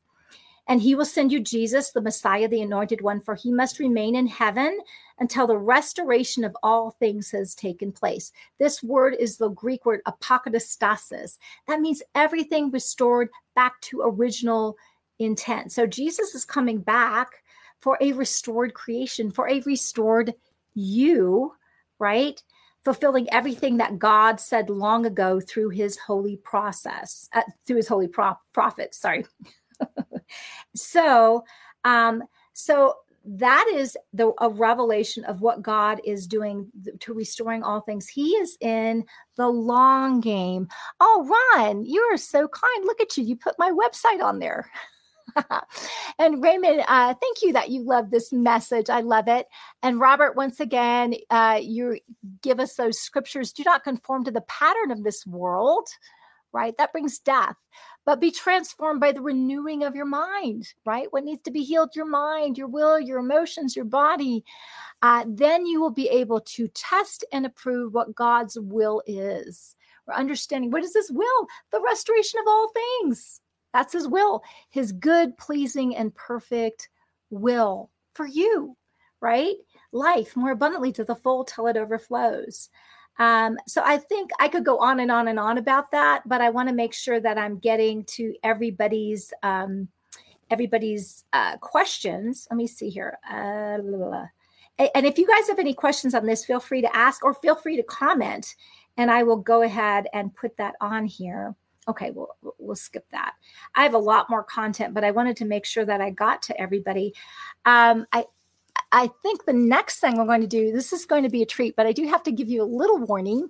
And 0.67 0.81
he 0.81 0.95
will 0.95 1.05
send 1.05 1.31
you 1.31 1.41
Jesus, 1.41 1.91
the 1.91 2.01
Messiah, 2.01 2.47
the 2.47 2.63
anointed 2.63 3.01
one, 3.01 3.21
for 3.21 3.36
he 3.36 3.51
must 3.51 3.77
remain 3.77 4.15
in 4.15 4.25
heaven 4.25 4.79
until 5.19 5.45
the 5.45 5.58
restoration 5.58 6.43
of 6.43 6.58
all 6.63 6.91
things 6.91 7.29
has 7.29 7.53
taken 7.53 7.91
place. 7.91 8.31
This 8.58 8.81
word 8.81 9.15
is 9.19 9.38
the 9.38 9.49
Greek 9.49 9.86
word 9.86 10.01
apokatastasis. 10.08 11.38
That 11.67 11.81
means 11.81 12.01
everything 12.15 12.71
restored 12.71 13.29
back 13.53 13.79
to 13.81 14.01
original 14.03 14.75
intent. 15.19 15.71
So 15.71 15.86
Jesus 15.88 16.36
is 16.36 16.45
coming 16.45 16.80
back 16.80 17.43
for 17.82 17.97
a 18.01 18.13
restored 18.13 18.73
creation, 18.73 19.32
for 19.32 19.47
a 19.47 19.62
restored 19.62 20.34
you, 20.73 21.54
right? 21.99 22.41
Fulfilling 22.84 23.32
everything 23.32 23.78
that 23.78 23.99
God 23.99 24.39
said 24.39 24.69
long 24.69 25.06
ago 25.06 25.39
through 25.39 25.69
his 25.69 25.97
holy 25.97 26.38
process, 26.38 27.30
uh, 27.34 27.41
through 27.65 27.78
his 27.78 27.88
holy 27.88 28.08
pro- 28.08 28.38
prophets, 28.54 28.99
sorry. 28.99 29.25
so, 30.75 31.43
um, 31.84 32.23
so 32.54 32.95
that 33.25 33.71
is 33.73 33.97
the 34.13 34.32
a 34.39 34.49
revelation 34.49 35.23
of 35.25 35.41
what 35.41 35.63
God 35.63 35.99
is 36.06 36.28
doing 36.28 36.67
to 36.99 37.13
restoring 37.13 37.63
all 37.63 37.82
things. 37.82 38.08
He 38.08 38.32
is 38.32 38.56
in 38.62 39.04
the 39.36 39.47
long 39.47 40.21
game. 40.21 40.67
Oh, 40.99 41.51
Ron, 41.56 41.86
you 41.86 42.01
are 42.01 42.17
so 42.17 42.47
kind. 42.47 42.86
Look 42.86 43.01
at 43.01 43.17
you. 43.17 43.23
You 43.23 43.36
put 43.36 43.56
my 43.58 43.71
website 43.71 44.23
on 44.23 44.39
there. 44.39 44.69
and 46.19 46.41
Raymond, 46.41 46.84
uh, 46.88 47.13
thank 47.21 47.41
you 47.41 47.54
that 47.54 47.69
you 47.69 47.84
love 47.84 48.10
this 48.10 48.32
message. 48.32 48.89
I 48.89 49.02
love 49.02 49.28
it. 49.28 49.48
And 49.84 50.00
Robert, 50.00 50.36
once 50.36 50.60
again, 50.60 51.15
uh, 51.30 51.60
you 51.62 52.00
give 52.41 52.60
us 52.60 52.76
those 52.76 53.00
scriptures. 53.00 53.52
Do 53.52 53.63
not 53.63 53.84
conform 53.84 54.24
to 54.26 54.32
the 54.32 54.41
pattern 54.41 54.91
of 54.91 55.04
this 55.04 55.26
world, 55.26 55.88
right? 56.54 56.78
That 56.78 56.91
brings 56.91 57.19
death. 57.19 57.56
But 58.06 58.21
be 58.21 58.32
transformed 58.32 59.00
by 59.00 59.12
the 59.12 59.21
renewing 59.21 59.84
of 59.84 59.95
your 59.95 60.06
mind, 60.06 60.74
right? 60.86 61.12
What 61.12 61.24
needs 61.24 61.41
to 61.43 61.52
be 61.52 61.63
healed? 61.63 61.95
Your 61.95 62.06
mind, 62.06 62.58
your 62.58 62.67
will, 62.67 63.00
your 63.00 63.17
emotions, 63.17 63.76
your 63.76 63.86
body. 63.86 64.43
Uh, 65.02 65.26
then 65.28 65.65
you 65.65 65.82
will 65.82 65.91
be 65.91 66.08
able 66.10 66.39
to 66.39 66.67
test 66.69 67.26
and 67.32 67.45
approve 67.45 67.93
what 67.93 68.15
God's 68.15 68.58
will 68.60 69.02
is. 69.08 69.76
We're 70.08 70.13
understanding 70.13 70.69
what 70.69 70.84
is 70.84 70.93
His 70.93 71.12
will? 71.12 71.48
The 71.71 71.82
restoration 71.82 72.39
of 72.39 72.48
all 72.48 72.71
things 73.02 73.41
that's 73.75 73.91
his 73.91 74.07
will, 74.07 74.41
his 74.69 74.93
good, 74.93 75.38
pleasing, 75.38 75.97
and 75.97 76.15
perfect 76.15 76.88
will 77.29 77.91
for 78.13 78.25
you, 78.25 78.77
right? 79.19 79.55
Life 79.91 80.38
more 80.38 80.51
abundantly 80.51 80.93
to 80.93 81.03
the 81.03 81.15
full 81.15 81.43
till 81.43 81.67
it 81.67 81.75
overflows. 81.75 82.69
Um, 83.19 83.57
so 83.67 83.81
I 83.83 83.97
think 83.97 84.31
I 84.39 84.47
could 84.47 84.63
go 84.63 84.77
on 84.77 85.01
and 85.01 85.11
on 85.11 85.27
and 85.27 85.38
on 85.38 85.57
about 85.57 85.91
that, 85.91 86.21
but 86.25 86.39
I 86.39 86.51
want 86.51 86.69
to 86.69 86.75
make 86.75 86.93
sure 86.93 87.19
that 87.19 87.38
I'm 87.38 87.57
getting 87.57 88.05
to 88.05 88.33
everybody's 88.43 89.33
um, 89.43 89.89
everybody's 90.49 91.25
uh, 91.33 91.57
questions. 91.57 92.47
Let 92.49 92.55
me 92.55 92.67
see 92.67 92.89
here. 92.89 93.17
Uh, 93.29 94.25
and 94.95 95.05
if 95.05 95.17
you 95.17 95.27
guys 95.27 95.49
have 95.49 95.59
any 95.59 95.73
questions 95.73 96.15
on 96.15 96.25
this, 96.25 96.45
feel 96.45 96.61
free 96.61 96.81
to 96.81 96.95
ask 96.95 97.25
or 97.25 97.33
feel 97.33 97.55
free 97.55 97.75
to 97.75 97.83
comment, 97.83 98.55
and 98.95 99.11
I 99.11 99.23
will 99.23 99.38
go 99.38 99.63
ahead 99.63 100.07
and 100.13 100.33
put 100.33 100.55
that 100.55 100.75
on 100.79 101.05
here 101.05 101.55
okay 101.88 102.12
we'll 102.12 102.30
we'll 102.58 102.76
skip 102.76 103.06
that. 103.12 103.34
I 103.76 103.84
have 103.84 103.93
a 103.93 104.00
lot 104.00 104.30
more 104.30 104.43
content 104.43 104.93
but 104.93 105.04
i 105.04 105.12
wanted 105.12 105.38
to 105.38 105.45
make 105.45 105.65
sure 105.65 105.86
that 105.86 106.02
i 106.02 106.10
got 106.10 106.41
to 106.43 106.60
everybody. 106.60 107.13
Um, 107.65 108.06
i 108.12 108.26
i 108.91 109.10
think 109.24 109.45
the 109.45 109.54
next 109.54 110.00
thing 110.00 110.17
we're 110.17 110.26
going 110.26 110.41
to 110.41 110.48
do 110.48 110.71
this 110.71 110.93
is 110.93 111.06
going 111.06 111.24
to 111.24 111.30
be 111.30 111.41
a 111.41 111.45
treat 111.45 111.76
but 111.76 111.88
i 111.88 111.91
do 111.91 112.08
have 112.08 112.24
to 112.24 112.32
give 112.32 112.50
you 112.50 112.62
a 112.62 112.65
little 112.65 113.00
warning 113.00 113.48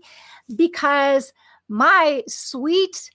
because 0.55 1.33
my 1.67 2.23
sweet 2.27 3.09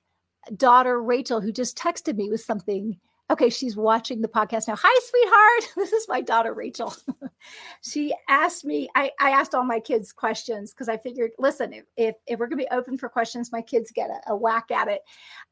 daughter 0.56 1.02
rachel 1.02 1.40
who 1.40 1.52
just 1.52 1.78
texted 1.78 2.16
me 2.16 2.28
with 2.28 2.40
something 2.40 2.98
Okay, 3.30 3.48
she's 3.48 3.76
watching 3.76 4.20
the 4.22 4.28
podcast 4.28 4.66
now. 4.66 4.74
Hi, 4.76 5.00
sweetheart. 5.04 5.74
This 5.76 5.92
is 5.92 6.08
my 6.08 6.20
daughter, 6.20 6.52
Rachel. 6.52 6.92
she 7.80 8.12
asked 8.28 8.64
me, 8.64 8.88
I, 8.96 9.12
I 9.20 9.30
asked 9.30 9.54
all 9.54 9.62
my 9.62 9.78
kids 9.78 10.12
questions 10.12 10.72
because 10.72 10.88
I 10.88 10.96
figured, 10.96 11.30
listen, 11.38 11.72
if, 11.72 11.84
if, 11.96 12.16
if 12.26 12.40
we're 12.40 12.48
going 12.48 12.58
to 12.58 12.64
be 12.64 12.76
open 12.76 12.98
for 12.98 13.08
questions, 13.08 13.52
my 13.52 13.62
kids 13.62 13.92
get 13.92 14.10
a, 14.10 14.32
a 14.32 14.36
whack 14.36 14.72
at 14.72 14.88
it. 14.88 15.02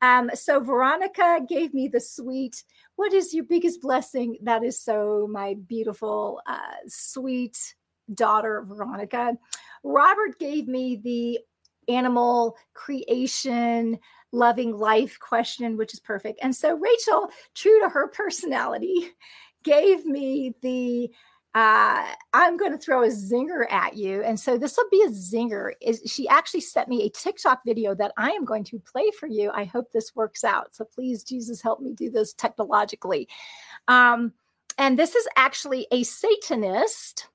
Um, 0.03 0.29
so 0.35 0.59
Veronica 0.59 1.39
gave 1.49 1.73
me 1.73 1.87
the 1.87 2.01
sweet, 2.01 2.65
what 2.97 3.13
is 3.13 3.33
your 3.33 3.45
biggest 3.45 3.81
blessing? 3.81 4.39
That 4.43 4.65
is 4.65 4.81
so 4.81 5.29
my 5.31 5.55
beautiful, 5.69 6.41
uh, 6.49 6.59
sweet 6.89 7.77
daughter, 8.13 8.65
Veronica. 8.67 9.37
Robert 9.85 10.41
gave 10.41 10.67
me 10.67 10.97
the 10.97 11.39
animal 11.89 12.57
creation 12.75 13.99
loving 14.33 14.77
life 14.77 15.19
question, 15.19 15.77
which 15.77 15.95
is 15.95 16.01
perfect. 16.01 16.41
And 16.43 16.55
so 16.55 16.77
Rachel, 16.77 17.31
true 17.55 17.81
to 17.81 17.89
her 17.89 18.09
personality, 18.09 19.11
gave 19.65 20.05
me 20.05 20.55
the 20.63 21.11
uh, 21.55 22.05
I'm 22.35 22.57
going 22.57 22.73
to 22.73 22.79
throw 22.79 23.03
a 23.03 23.09
zinger 23.09 23.71
at 23.73 23.97
you. 23.97 24.23
And 24.23 24.39
so 24.39 24.59
this 24.59 24.77
will 24.77 24.89
be 24.91 25.03
a 25.03 25.11
zinger. 25.11 25.73
Is 25.81 26.03
she 26.07 26.29
actually 26.29 26.61
sent 26.61 26.89
me 26.89 27.03
a 27.03 27.11
TikTok 27.11 27.63
video 27.65 27.95
that 27.97 28.13
I 28.17 28.31
am 28.31 28.45
going 28.45 28.65
to 28.65 28.79
play 28.79 29.11
for 29.19 29.27
you. 29.27 29.51
I 29.53 29.65
hope 29.65 29.91
this 29.91 30.15
works 30.15 30.45
out. 30.45 30.77
So 30.77 30.85
please, 30.85 31.25
Jesus, 31.25 31.63
help 31.63 31.81
me 31.81 31.95
do 31.95 32.11
this 32.11 32.33
technologically. 32.35 33.29
Um, 33.89 34.35
and 34.77 34.99
this 34.99 35.17
is 35.17 35.27
actually 35.37 35.89
a 35.91 36.05
Satanist 36.05 37.27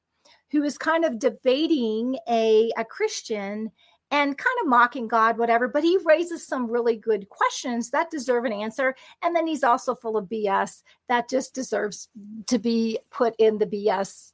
who 0.51 0.63
is 0.63 0.77
kind 0.77 1.03
of 1.03 1.19
debating 1.19 2.17
a, 2.29 2.71
a 2.77 2.86
Christian 2.86 3.71
and 4.13 4.38
kind 4.38 4.58
of 4.62 4.67
mocking 4.67 5.08
God, 5.08 5.39
whatever. 5.39 5.67
But 5.67 5.84
he 5.84 5.97
raises 6.06 6.45
some 6.45 6.69
really 6.69 6.95
good 6.95 7.28
questions 7.30 7.89
that 7.89 8.12
deserve 8.12 8.45
an 8.45 8.54
answer. 8.54 8.95
And 9.23 9.36
then 9.36 9.47
he's 9.47 9.63
also 9.63 9.95
full 9.95 10.17
of 10.17 10.30
BS 10.30 10.84
that 11.10 11.28
just 11.28 11.56
deserves 11.56 12.10
to 12.45 12.60
be 12.60 12.99
put 13.10 13.34
in 13.39 13.58
the 13.58 13.65
BS 13.65 14.34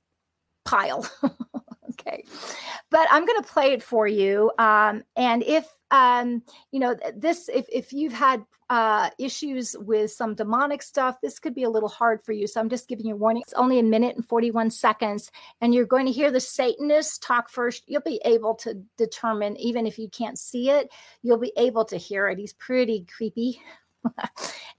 pile. 0.66 1.10
okay. 1.92 2.26
But 2.92 3.08
I'm 3.10 3.26
going 3.26 3.42
to 3.42 3.48
play 3.48 3.72
it 3.72 3.82
for 3.82 4.06
you. 4.06 4.52
Um, 4.60 5.06
and 5.16 5.44
if 5.44 5.66
um, 5.92 6.44
you 6.72 6.80
know, 6.80 6.96
this 7.16 7.50
if 7.54 7.66
if 7.72 7.94
you've 7.94 8.14
had 8.14 8.44
uh, 8.70 9.10
issues 9.18 9.76
with 9.80 10.12
some 10.12 10.36
demonic 10.36 10.84
stuff, 10.84 11.20
this 11.22 11.40
could 11.40 11.56
be 11.56 11.64
a 11.64 11.70
little 11.70 11.90
hard 11.90 12.22
for 12.22 12.34
you. 12.34 12.46
So 12.46 12.60
I'm 12.60 12.70
just 12.70 12.88
giving 12.88 13.08
you 13.08 13.16
a 13.16 13.18
warning. 13.18 13.42
It's 13.42 13.54
only 13.54 13.80
a 13.80 13.84
minute 13.84 14.16
and 14.16 14.26
41 14.26 14.70
seconds, 14.70 15.32
and 15.62 15.74
you're 15.74 15.86
going 15.86 16.06
to 16.06 16.12
hear 16.12 16.30
the 16.30 16.40
Satanist 16.40 17.24
talk 17.24 17.50
first. 17.50 17.84
You'll 17.88 18.02
be 18.02 18.22
able 18.26 18.56
to 18.56 18.76
determine, 18.98 19.58
even 19.58 19.88
if 19.88 19.98
you 19.98 20.08
can't 20.10 20.38
see 20.38 20.70
it, 20.70 20.92
you'll 21.24 21.40
be 21.40 21.54
able 21.58 21.86
to 21.86 21.98
hear 21.98 22.28
it. 22.28 22.38
He's 22.38 22.54
pretty 22.54 23.06
creepy. 23.16 23.60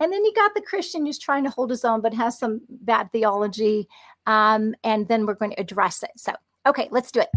and 0.01 0.13
then 0.13 0.25
you 0.25 0.33
got 0.35 0.55
the 0.55 0.63
Christian 0.63 1.05
who's 1.05 1.19
trying 1.19 1.45
to 1.45 1.51
hold 1.51 1.71
his 1.71 1.85
own, 1.85 2.01
but 2.01 2.15
has 2.15 2.39
some 2.39 2.61
bad 2.69 3.11
theology. 3.13 3.89
Um, 4.27 4.75
and 4.85 5.09
then 5.09 5.27
we're 5.27 5.35
going 5.35 5.51
to 5.51 5.61
address 5.61 6.03
it. 6.03 6.13
So, 6.17 6.33
okay, 6.67 6.89
let's 6.91 7.11
do 7.11 7.21
it. 7.21 7.29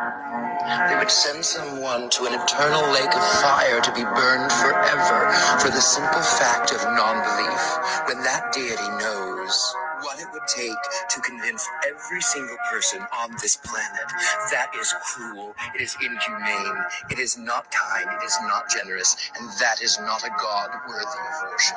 They 0.00 0.96
would 0.96 1.10
send 1.10 1.44
someone 1.44 2.08
to 2.10 2.24
an 2.24 2.32
eternal 2.40 2.80
lake 2.92 3.14
of 3.14 3.24
fire 3.42 3.80
to 3.80 3.92
be 3.92 4.02
burned 4.02 4.50
forever 4.52 5.32
for 5.60 5.68
the 5.68 5.80
simple 5.80 6.22
fact 6.22 6.72
of 6.72 6.80
non 6.84 7.20
belief, 7.20 7.64
when 8.08 8.22
that 8.24 8.52
deity 8.52 8.88
knows 8.96 9.74
what 10.02 10.18
it 10.18 10.26
would 10.32 10.46
take 10.48 10.80
to 11.10 11.20
convince 11.20 11.68
every 11.86 12.20
single 12.22 12.56
person 12.70 13.04
on 13.12 13.30
this 13.42 13.56
planet. 13.56 14.08
That 14.50 14.70
is 14.80 14.94
cruel, 15.04 15.54
it 15.74 15.82
is 15.82 15.94
inhumane, 16.00 16.84
it 17.10 17.18
is 17.18 17.36
not 17.36 17.70
kind, 17.70 18.08
it 18.08 18.24
is 18.24 18.38
not 18.42 18.70
generous, 18.70 19.16
and 19.38 19.50
that 19.60 19.82
is 19.82 19.98
not 20.00 20.24
a 20.24 20.30
God 20.40 20.70
worthy 20.88 21.04
of 21.04 21.50
worship. 21.50 21.76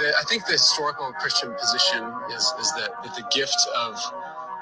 I 0.00 0.22
think 0.28 0.46
the 0.46 0.52
historical 0.52 1.12
Christian 1.12 1.52
position 1.60 2.04
is, 2.32 2.54
is 2.58 2.72
that, 2.72 2.90
that 3.04 3.14
the 3.16 3.24
gift 3.30 3.60
of 3.76 4.00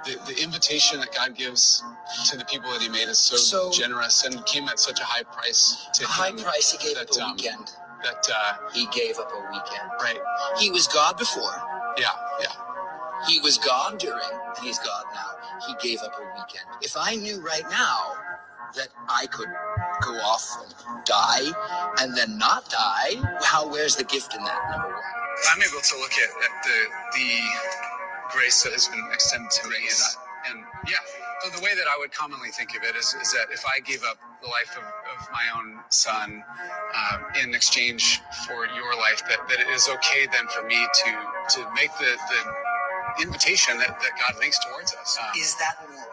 the, 0.05 0.19
the 0.27 0.43
invitation 0.43 1.01
that 1.01 1.15
God 1.15 1.35
gives 1.37 1.83
to 2.31 2.37
the 2.37 2.45
people 2.45 2.71
that 2.73 2.83
He 2.83 2.89
made 2.89 3.09
is 3.09 3.19
so, 3.19 3.37
so 3.37 3.71
generous 3.71 4.25
and 4.25 4.45
came 4.47 4.69
at 4.69 4.79
such 4.79 5.01
a 5.01 5.05
high 5.05 5.23
price 5.25 5.89
to 5.95 6.05
a 6.05 6.07
him. 6.07 6.39
High 6.39 6.43
price 6.43 6.73
He 6.73 6.79
gave 6.79 6.97
that, 6.97 7.11
up 7.11 7.17
a 7.17 7.25
um, 7.25 7.37
weekend. 7.37 7.71
That 8.03 8.27
uh, 8.35 8.71
He 8.73 8.87
gave 8.87 9.19
up 9.19 9.31
a 9.33 9.41
weekend. 9.53 9.91
Right. 10.01 10.19
He 10.59 10.71
was 10.71 10.87
God 10.89 11.19
before. 11.19 11.55
Yeah. 11.99 12.09
Yeah. 12.41 12.53
He 13.29 13.41
was 13.41 13.59
God 13.59 13.99
during, 13.99 14.21
and 14.33 14.65
He's 14.65 14.79
God 14.79 15.05
now. 15.13 15.67
He 15.67 15.75
gave 15.89 16.01
up 16.03 16.13
a 16.17 16.23
weekend. 16.23 16.67
If 16.83 16.97
I 16.97 17.17
knew 17.17 17.41
right 17.41 17.65
now 17.71 18.15
that 18.77 18.89
I 19.09 19.27
could 19.27 19.49
go 20.03 20.13
off 20.21 20.45
and 20.87 21.05
die 21.05 21.51
and 22.01 22.17
then 22.17 22.39
not 22.39 22.69
die? 22.69 23.17
How 23.43 23.69
where's 23.69 23.97
the 23.97 24.05
gift 24.05 24.35
in 24.35 24.45
that? 24.45 24.71
Number 24.71 24.89
one. 24.89 25.03
I'm 25.53 25.63
able 25.63 25.81
to 25.81 25.97
look 25.99 26.13
at, 26.13 26.31
at 26.45 26.65
the 26.65 26.79
the 27.15 27.88
grace 28.33 28.63
that 28.65 28.73
has 28.73 28.89
been 28.89 29.05
extended 29.13 29.51
to 29.51 29.69
me, 29.69 29.77
and, 29.77 30.01
I, 30.01 30.51
and 30.53 30.65
yeah, 30.89 30.99
so 31.45 31.51
the 31.57 31.63
way 31.65 31.75
that 31.77 31.87
I 31.89 31.99
would 31.99 32.13
commonly 32.13 32.51
think 32.51 32.77
of 32.77 32.83
it 32.85 32.97
is, 32.97 33.15
is 33.23 33.33
that 33.33 33.49
if 33.53 33.65
I 33.67 33.81
gave 33.81 34.03
up 34.05 34.19
the 34.43 34.49
life 34.49 34.77
of, 34.77 34.85
of 34.85 35.29
my 35.33 35.47
own 35.59 35.81
son 35.91 36.43
uh, 36.95 37.19
in 37.43 37.55
exchange 37.55 38.21
for 38.47 38.67
your 38.77 38.97
life, 38.97 39.23
that, 39.29 39.49
that 39.49 39.61
it 39.61 39.69
is 39.69 39.89
okay 39.89 40.27
then 40.33 40.49
for 40.49 40.65
me 40.67 40.77
to 40.77 41.11
to 41.57 41.69
make 41.75 41.91
the, 41.99 42.17
the 42.31 43.25
invitation 43.25 43.79
that, 43.79 43.89
that 44.01 44.13
God 44.21 44.41
makes 44.41 44.59
towards 44.65 44.95
us. 44.95 45.19
Um, 45.21 45.29
Is 45.39 45.57
that 45.57 45.77
moral? 45.89 46.07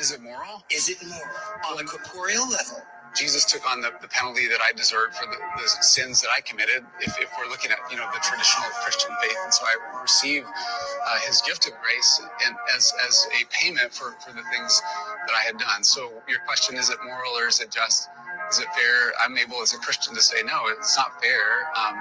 is 0.00 0.12
it 0.12 0.22
moral? 0.22 0.64
Is 0.70 0.88
it 0.90 0.98
moral 1.06 1.24
on 1.70 1.80
a 1.80 1.84
corporeal 1.84 2.48
level? 2.50 2.82
Jesus 3.14 3.44
took 3.44 3.68
on 3.70 3.80
the, 3.80 3.92
the 4.00 4.08
penalty 4.08 4.46
that 4.48 4.60
I 4.62 4.72
deserved 4.72 5.14
for 5.14 5.26
the, 5.26 5.36
the 5.60 5.68
sins 5.82 6.20
that 6.22 6.28
I 6.36 6.40
committed. 6.42 6.84
If, 7.00 7.18
if 7.20 7.30
we're 7.38 7.50
looking 7.50 7.70
at 7.70 7.78
you 7.90 7.96
know 7.96 8.06
the 8.12 8.20
traditional 8.22 8.68
Christian 8.82 9.10
faith, 9.22 9.36
and 9.44 9.52
so 9.52 9.64
I 9.66 10.02
receive 10.02 10.44
uh, 10.44 11.18
His 11.26 11.42
gift 11.42 11.66
of 11.66 11.72
grace 11.82 12.22
and 12.46 12.56
as 12.76 12.92
as 13.06 13.26
a 13.40 13.44
payment 13.50 13.92
for 13.92 14.12
for 14.20 14.32
the 14.32 14.42
things 14.52 14.82
that 15.26 15.34
I 15.34 15.44
had 15.46 15.58
done. 15.58 15.82
So 15.82 16.10
your 16.28 16.40
question 16.46 16.76
is 16.76 16.90
it 16.90 16.98
moral 17.04 17.32
or 17.38 17.48
is 17.48 17.60
it 17.60 17.70
just? 17.70 18.08
Is 18.50 18.58
it 18.58 18.66
fair? 18.74 19.12
I'm 19.24 19.36
able 19.38 19.62
as 19.62 19.74
a 19.74 19.78
Christian 19.78 20.14
to 20.14 20.22
say 20.22 20.42
no, 20.44 20.66
it's 20.68 20.96
not 20.96 21.22
fair 21.22 21.70
um, 21.78 21.96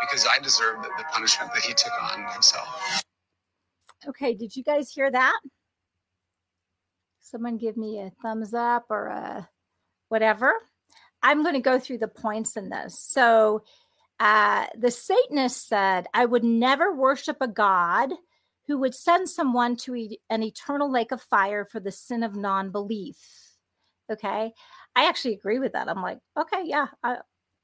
because 0.00 0.26
I 0.26 0.42
deserve 0.42 0.82
the, 0.82 0.88
the 0.98 1.04
punishment 1.12 1.52
that 1.54 1.62
He 1.62 1.74
took 1.74 1.92
on 2.02 2.24
Himself. 2.32 3.02
Okay, 4.08 4.34
did 4.34 4.56
you 4.56 4.64
guys 4.64 4.90
hear 4.90 5.10
that? 5.10 5.38
Someone 7.20 7.58
give 7.58 7.76
me 7.76 8.00
a 8.00 8.10
thumbs 8.22 8.54
up 8.54 8.86
or 8.90 9.08
a 9.08 9.48
whatever. 10.10 10.52
I'm 11.22 11.42
going 11.42 11.54
to 11.54 11.60
go 11.60 11.78
through 11.78 11.98
the 11.98 12.08
points 12.08 12.56
in 12.56 12.68
this. 12.68 12.98
So, 12.98 13.62
uh, 14.18 14.66
the 14.78 14.90
Satanist 14.90 15.66
said, 15.66 16.06
I 16.12 16.26
would 16.26 16.44
never 16.44 16.94
worship 16.94 17.38
a 17.40 17.48
God 17.48 18.10
who 18.66 18.78
would 18.78 18.94
send 18.94 19.30
someone 19.30 19.76
to 19.76 19.94
e- 19.96 20.20
an 20.28 20.42
eternal 20.42 20.92
lake 20.92 21.10
of 21.10 21.22
fire 21.22 21.64
for 21.64 21.80
the 21.80 21.90
sin 21.90 22.22
of 22.22 22.36
non 22.36 22.70
belief. 22.70 23.16
Okay. 24.12 24.52
I 24.94 25.08
actually 25.08 25.34
agree 25.34 25.58
with 25.58 25.72
that. 25.72 25.88
I'm 25.88 26.02
like, 26.02 26.18
okay, 26.38 26.62
yeah, 26.64 26.88
uh, 27.02 27.16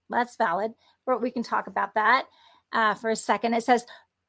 that's 0.08 0.36
valid. 0.36 0.72
But 1.04 1.20
we 1.20 1.30
can 1.30 1.42
talk 1.42 1.66
about 1.66 1.94
that 1.94 2.26
uh, 2.72 2.94
for 2.94 3.10
a 3.10 3.16
second. 3.16 3.54
It 3.54 3.64
says, 3.64 3.84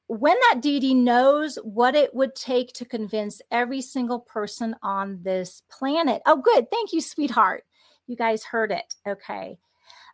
when 0.08 0.38
that 0.50 0.62
deity 0.62 0.94
knows 0.94 1.58
what 1.64 1.96
it 1.96 2.14
would 2.16 2.36
take 2.36 2.74
to 2.74 2.86
convince 2.86 3.42
every 3.52 3.82
single 3.82 4.20
person 4.20 4.76
on 4.82 5.20
this 5.24 5.62
planet. 5.70 6.22
Oh, 6.26 6.42
good. 6.42 6.72
Thank 6.72 6.94
you, 6.94 7.02
sweetheart. 7.02 7.64
You 8.08 8.16
guys 8.16 8.44
heard 8.44 8.72
it. 8.72 8.96
Okay. 9.08 9.60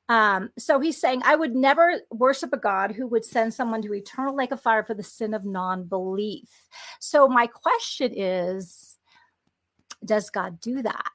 Um, 0.10 0.50
so 0.58 0.80
he's 0.80 1.00
saying, 1.00 1.22
I 1.24 1.36
would 1.36 1.56
never 1.56 2.02
worship 2.12 2.52
a 2.54 2.58
God 2.58 2.92
who 2.92 3.08
would 3.08 3.24
send 3.24 3.54
someone 3.54 3.82
to 3.84 3.94
eternal 3.94 4.36
lake 4.36 4.52
of 4.52 4.62
fire 4.62 4.84
for 4.84 4.94
the 4.94 5.04
sin 5.04 5.34
of 5.34 5.46
non 5.46 5.86
belief. 5.86 6.50
So, 7.00 7.28
my 7.28 7.48
question 7.48 8.12
is 8.14 8.98
Does 10.04 10.30
God 10.30 10.60
do 10.60 10.82
that? 10.82 11.10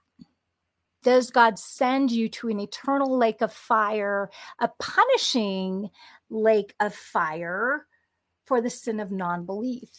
Does 1.02 1.30
God 1.30 1.58
send 1.58 2.10
you 2.10 2.28
to 2.30 2.48
an 2.48 2.60
eternal 2.60 3.16
lake 3.16 3.40
of 3.40 3.52
fire, 3.52 4.30
a 4.58 4.68
punishing 4.80 5.90
lake 6.30 6.74
of 6.80 6.94
fire 6.94 7.86
for 8.46 8.60
the 8.60 8.70
sin 8.70 9.00
of 9.00 9.12
non 9.12 9.44
belief? 9.44 9.90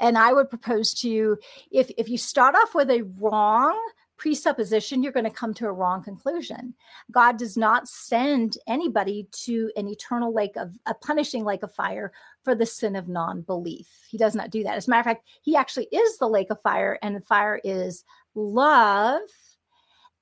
And 0.00 0.16
I 0.16 0.32
would 0.32 0.48
propose 0.48 0.94
to 0.94 1.10
you 1.10 1.38
if, 1.70 1.90
if 1.98 2.08
you 2.08 2.16
start 2.16 2.54
off 2.54 2.74
with 2.74 2.90
a 2.90 3.02
wrong 3.18 3.78
presupposition, 4.20 5.02
you're 5.02 5.12
going 5.12 5.24
to 5.24 5.30
come 5.30 5.54
to 5.54 5.66
a 5.66 5.72
wrong 5.72 6.02
conclusion. 6.02 6.74
God 7.10 7.38
does 7.38 7.56
not 7.56 7.88
send 7.88 8.58
anybody 8.66 9.26
to 9.32 9.70
an 9.76 9.88
eternal 9.88 10.32
lake 10.32 10.56
of 10.56 10.76
a 10.84 10.92
punishing 10.92 11.42
lake 11.42 11.62
of 11.62 11.74
fire 11.74 12.12
for 12.44 12.54
the 12.54 12.66
sin 12.66 12.96
of 12.96 13.08
non 13.08 13.40
belief. 13.40 13.88
He 14.10 14.18
does 14.18 14.34
not 14.34 14.50
do 14.50 14.62
that. 14.62 14.76
As 14.76 14.86
a 14.86 14.90
matter 14.90 15.00
of 15.00 15.16
fact, 15.16 15.26
he 15.40 15.56
actually 15.56 15.88
is 15.90 16.18
the 16.18 16.28
lake 16.28 16.50
of 16.50 16.60
fire, 16.60 16.98
and 17.00 17.16
the 17.16 17.22
fire 17.22 17.62
is 17.64 18.04
love. 18.34 19.22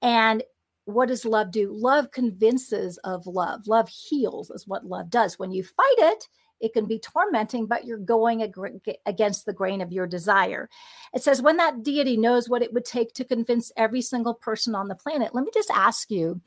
And 0.01 0.45
what 0.85 1.09
does 1.09 1.25
love 1.25 1.51
do? 1.51 1.73
Love 1.73 2.13
convinces 2.13 2.99
of 2.99 3.27
love. 3.27 3.67
Love 3.67 3.89
heals, 3.89 4.51
is 4.51 4.69
what 4.69 4.87
love 4.87 5.11
does. 5.11 5.41
When 5.41 5.51
you 5.51 5.65
fight 5.65 5.99
it, 5.99 6.29
it 6.61 6.73
can 6.73 6.87
be 6.87 6.99
tormenting, 6.99 7.67
but 7.67 7.85
you're 7.85 7.99
going 7.99 8.43
ag- 8.43 8.99
against 9.07 9.47
the 9.47 9.53
grain 9.53 9.81
of 9.81 9.93
your 9.93 10.07
desire. 10.07 10.69
It 11.15 11.23
says, 11.23 11.43
when 11.43 11.57
that 11.59 11.83
deity 11.83 12.17
knows 12.17 12.49
what 12.49 12.63
it 12.63 12.73
would 12.73 12.85
take 12.85 13.15
to 13.15 13.25
convince 13.25 13.73
every 13.77 14.03
single 14.03 14.35
person 14.35 14.75
on 14.75 14.89
the 14.89 14.95
planet, 14.95 15.35
let 15.35 15.45
me 15.45 15.51
just 15.55 15.71
ask 15.71 16.11
you, 16.11 16.41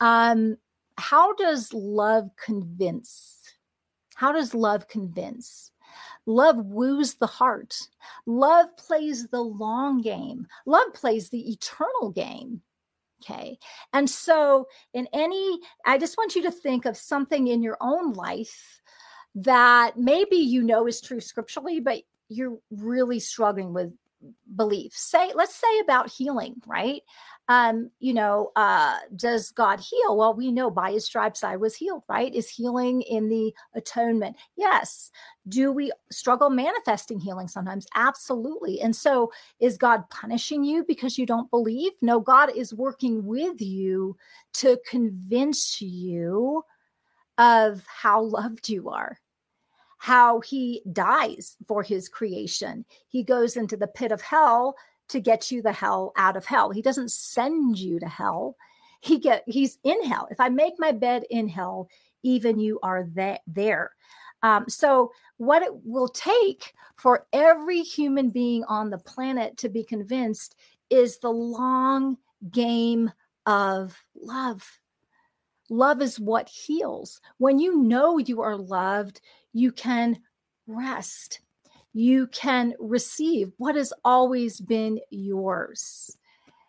um, 0.00 0.56
how 0.96 1.34
does 1.34 1.72
love 1.72 2.30
convince? 2.36 3.40
How 4.14 4.32
does 4.32 4.54
love 4.54 4.88
convince? 4.88 5.72
Love 6.26 6.56
woos 6.64 7.14
the 7.14 7.26
heart. 7.26 7.76
Love 8.26 8.74
plays 8.76 9.28
the 9.28 9.42
long 9.42 10.00
game. 10.00 10.46
Love 10.66 10.94
plays 10.94 11.28
the 11.28 11.50
eternal 11.50 12.10
game. 12.10 12.62
Okay. 13.22 13.58
And 13.92 14.08
so, 14.08 14.66
in 14.92 15.08
any, 15.12 15.60
I 15.86 15.98
just 15.98 16.18
want 16.18 16.34
you 16.34 16.42
to 16.42 16.50
think 16.50 16.84
of 16.84 16.96
something 16.96 17.48
in 17.48 17.62
your 17.62 17.78
own 17.80 18.12
life 18.12 18.82
that 19.34 19.98
maybe 19.98 20.36
you 20.36 20.62
know 20.62 20.86
is 20.86 21.00
true 21.00 21.20
scripturally, 21.20 21.80
but 21.80 22.02
you're 22.28 22.58
really 22.70 23.20
struggling 23.20 23.72
with 23.72 23.92
belief. 24.56 24.92
Say, 24.94 25.32
let's 25.34 25.54
say 25.54 25.78
about 25.80 26.10
healing, 26.10 26.54
right? 26.66 27.02
Um, 27.48 27.90
you 27.98 28.14
know, 28.14 28.52
uh, 28.56 28.96
does 29.16 29.50
God 29.50 29.80
heal? 29.80 30.16
Well, 30.16 30.34
we 30.34 30.50
know 30.50 30.70
by 30.70 30.92
his 30.92 31.04
stripes 31.04 31.44
I 31.44 31.56
was 31.56 31.74
healed, 31.74 32.02
right? 32.08 32.34
Is 32.34 32.48
healing 32.48 33.02
in 33.02 33.28
the 33.28 33.52
atonement? 33.74 34.36
Yes. 34.56 35.10
Do 35.48 35.70
we 35.70 35.92
struggle 36.10 36.48
manifesting 36.48 37.20
healing 37.20 37.48
sometimes? 37.48 37.86
Absolutely. 37.94 38.80
And 38.80 38.96
so 38.96 39.30
is 39.60 39.76
God 39.76 40.08
punishing 40.08 40.64
you 40.64 40.84
because 40.84 41.18
you 41.18 41.26
don't 41.26 41.50
believe? 41.50 41.92
No, 42.00 42.18
God 42.18 42.50
is 42.56 42.72
working 42.72 43.26
with 43.26 43.60
you 43.60 44.16
to 44.54 44.78
convince 44.88 45.82
you 45.82 46.62
of 47.36 47.84
how 47.86 48.22
loved 48.22 48.68
you 48.68 48.88
are 48.88 49.18
how 50.04 50.38
he 50.40 50.82
dies 50.92 51.56
for 51.66 51.82
his 51.82 52.10
creation. 52.10 52.84
He 53.08 53.22
goes 53.22 53.56
into 53.56 53.74
the 53.74 53.86
pit 53.86 54.12
of 54.12 54.20
hell 54.20 54.76
to 55.08 55.18
get 55.18 55.50
you 55.50 55.62
the 55.62 55.72
hell 55.72 56.12
out 56.18 56.36
of 56.36 56.44
hell. 56.44 56.70
He 56.70 56.82
doesn't 56.82 57.10
send 57.10 57.78
you 57.78 57.98
to 58.00 58.06
hell. 58.06 58.54
He 59.00 59.18
get 59.18 59.44
he's 59.46 59.78
in 59.82 60.04
hell. 60.04 60.28
If 60.30 60.40
I 60.40 60.50
make 60.50 60.74
my 60.76 60.92
bed 60.92 61.24
in 61.30 61.48
hell, 61.48 61.88
even 62.22 62.58
you 62.58 62.78
are 62.82 63.04
that 63.14 63.40
there. 63.46 63.92
Um, 64.42 64.66
so 64.68 65.10
what 65.38 65.62
it 65.62 65.72
will 65.72 66.08
take 66.08 66.74
for 66.96 67.26
every 67.32 67.80
human 67.80 68.28
being 68.28 68.62
on 68.64 68.90
the 68.90 68.98
planet 68.98 69.56
to 69.56 69.70
be 69.70 69.84
convinced 69.84 70.54
is 70.90 71.16
the 71.16 71.30
long 71.30 72.18
game 72.50 73.10
of 73.46 74.04
love. 74.14 74.80
Love 75.70 76.02
is 76.02 76.20
what 76.20 76.46
heals. 76.46 77.22
When 77.38 77.58
you 77.58 77.78
know 77.78 78.18
you 78.18 78.42
are 78.42 78.58
loved, 78.58 79.22
you 79.54 79.72
can 79.72 80.18
rest. 80.66 81.40
You 81.94 82.26
can 82.26 82.74
receive 82.78 83.52
what 83.56 83.76
has 83.76 83.92
always 84.04 84.60
been 84.60 85.00
yours. 85.10 86.14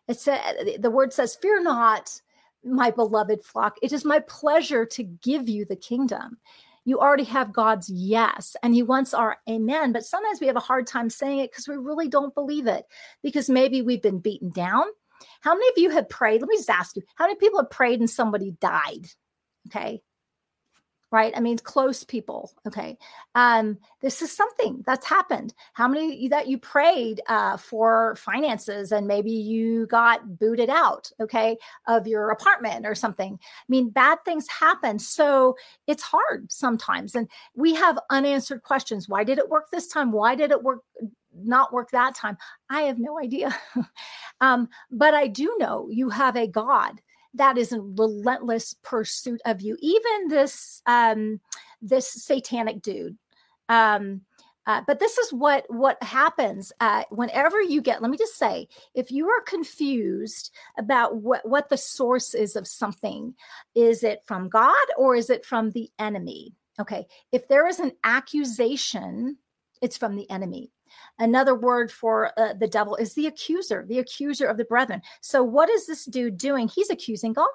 It 0.08 0.20
said 0.20 0.78
the 0.80 0.92
word 0.92 1.12
says, 1.12 1.36
Fear 1.36 1.64
not, 1.64 2.22
my 2.64 2.92
beloved 2.92 3.44
flock. 3.44 3.78
It 3.82 3.92
is 3.92 4.06
my 4.06 4.20
pleasure 4.20 4.86
to 4.86 5.04
give 5.04 5.50
you 5.50 5.66
the 5.66 5.76
kingdom. 5.76 6.38
You 6.88 7.00
already 7.00 7.24
have 7.24 7.52
God's 7.52 7.90
yes, 7.90 8.56
and 8.62 8.76
He 8.76 8.84
wants 8.84 9.16
our 9.16 9.38
amen. 9.50 9.92
But 9.92 10.06
sometimes 10.06 10.40
we 10.40 10.46
have 10.48 10.56
a 10.56 10.62
hard 10.62 10.86
time 10.86 11.10
saying 11.10 11.40
it 11.40 11.52
because 11.52 11.68
we 11.68 11.78
really 11.78 12.08
don't 12.08 12.36
believe 12.36 12.68
it, 12.68 12.86
because 13.24 13.50
maybe 13.50 13.82
we've 13.82 14.04
been 14.04 14.20
beaten 14.20 14.52
down. 14.52 14.84
How 15.42 15.56
many 15.56 15.68
of 15.70 15.78
you 15.78 15.90
have 15.90 16.08
prayed? 16.08 16.42
Let 16.42 16.50
me 16.50 16.58
just 16.58 16.70
ask 16.70 16.96
you 16.96 17.02
how 17.16 17.26
many 17.26 17.36
people 17.38 17.60
have 17.60 17.72
prayed 17.72 18.00
and 18.00 18.10
somebody 18.10 18.52
died? 18.62 19.08
Okay 19.68 20.04
right? 21.12 21.34
I 21.36 21.40
mean 21.40 21.58
close 21.58 22.04
people 22.04 22.52
okay? 22.68 22.98
Um 23.36 23.78
this 24.02 24.22
is 24.22 24.32
something 24.32 24.84
that's 24.86 25.06
happened. 25.06 25.54
How 25.74 25.88
many 25.88 26.28
that 26.30 26.48
you 26.48 26.58
prayed 26.58 27.22
uh, 27.28 27.58
for 27.58 28.16
finances 28.18 28.92
and 28.92 29.08
maybe 29.08 29.32
you 29.32 29.88
got 29.88 30.40
booted 30.40 30.70
out 30.70 31.12
okay 31.20 31.58
of 31.88 32.08
your 32.08 32.30
apartment 32.30 32.86
or 32.86 32.96
something? 32.96 33.40
I 33.42 33.66
mean 33.70 33.90
bad 33.90 34.20
things 34.26 34.48
happen 34.48 35.00
so 35.00 35.56
it's 35.88 36.04
hard 36.04 36.52
sometimes 36.52 37.16
and 37.16 37.30
we 37.56 37.74
have 37.76 37.98
unanswered 38.10 38.64
questions. 38.64 39.10
Why 39.10 39.24
did 39.24 39.38
it 39.38 39.50
work 39.50 39.70
this 39.72 39.88
time? 39.88 40.12
Why 40.12 40.36
did 40.36 40.52
it 40.52 40.64
work 40.64 40.82
not 41.38 41.74
work 41.74 41.92
that 41.92 42.16
time? 42.16 42.38
I 42.70 42.82
have 42.82 43.00
no 43.00 43.20
idea. 43.20 43.56
Um, 44.42 44.68
but 44.92 45.14
i 45.14 45.28
do 45.28 45.56
know 45.60 45.88
you 45.90 46.10
have 46.10 46.36
a 46.36 46.46
god 46.48 47.02
that 47.36 47.58
is 47.58 47.72
a 47.72 47.82
relentless 47.82 48.76
pursuit 48.84 49.42
of 49.46 49.62
you. 49.62 49.78
Even 49.80 50.28
this 50.30 50.82
um, 50.86 51.40
this 51.82 52.08
satanic 52.12 52.82
dude, 52.82 53.18
um, 53.70 54.22
Uh, 54.68 54.82
but 54.88 55.00
this 55.00 55.18
is 55.20 55.32
what 55.32 55.64
what 55.70 56.02
happens 56.02 56.72
uh, 56.80 57.04
whenever 57.12 57.62
you 57.62 57.82
get. 57.82 58.02
Let 58.02 58.10
me 58.10 58.18
just 58.18 58.36
say, 58.38 58.68
if 58.96 59.12
you 59.12 59.30
are 59.30 59.42
confused 59.42 60.52
about 60.78 61.18
what 61.18 61.48
what 61.48 61.70
the 61.70 61.78
source 61.78 62.34
is 62.34 62.56
of 62.56 62.68
something, 62.68 63.36
is 63.76 64.04
it 64.04 64.24
from 64.26 64.50
God 64.50 64.88
or 64.98 65.16
is 65.16 65.30
it 65.30 65.46
from 65.46 65.72
the 65.72 65.92
enemy? 66.00 66.56
Okay, 66.80 67.06
if 67.32 67.48
there 67.48 67.68
is 67.68 67.80
an 67.80 67.92
accusation, 68.04 69.38
it's 69.82 69.98
from 69.98 70.16
the 70.16 70.28
enemy. 70.32 70.72
Another 71.20 71.56
word 71.56 71.92
for 71.92 72.32
uh, 72.38 72.54
the 72.54 72.68
devil 72.68 72.96
is 72.96 73.14
the 73.14 73.28
accuser, 73.28 73.86
the 73.88 74.00
accuser 74.00 74.48
of 74.48 74.58
the 74.58 74.66
brethren. 74.66 75.02
So, 75.22 75.44
what 75.44 75.70
is 75.70 75.88
this 75.88 76.06
dude 76.06 76.38
doing? 76.38 76.68
He's 76.68 76.90
accusing 76.90 77.34
God. 77.34 77.48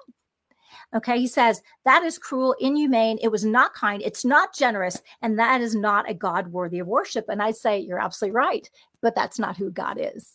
Okay, 0.94 1.20
he 1.20 1.26
says, 1.26 1.62
that 1.84 2.02
is 2.02 2.18
cruel, 2.18 2.54
inhumane. 2.58 3.18
It 3.22 3.28
was 3.28 3.44
not 3.44 3.74
kind. 3.74 4.02
It's 4.02 4.24
not 4.24 4.54
generous. 4.54 5.00
And 5.22 5.38
that 5.38 5.60
is 5.60 5.74
not 5.74 6.10
a 6.10 6.14
God 6.14 6.48
worthy 6.48 6.80
of 6.80 6.88
worship. 6.88 7.26
And 7.28 7.40
I 7.40 7.52
say, 7.52 7.78
you're 7.78 8.00
absolutely 8.00 8.34
right. 8.34 8.68
But 9.00 9.14
that's 9.14 9.38
not 9.38 9.56
who 9.56 9.70
God 9.70 9.98
is. 10.00 10.34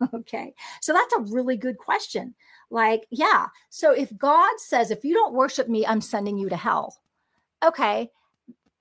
okay, 0.14 0.54
so 0.82 0.92
that's 0.92 1.14
a 1.14 1.32
really 1.32 1.56
good 1.56 1.78
question. 1.78 2.34
Like, 2.70 3.06
yeah. 3.10 3.46
So 3.70 3.92
if 3.92 4.16
God 4.18 4.52
says, 4.58 4.90
if 4.90 5.04
you 5.04 5.14
don't 5.14 5.34
worship 5.34 5.68
me, 5.68 5.86
I'm 5.86 6.00
sending 6.00 6.36
you 6.36 6.48
to 6.50 6.56
hell. 6.56 6.98
Okay, 7.64 8.10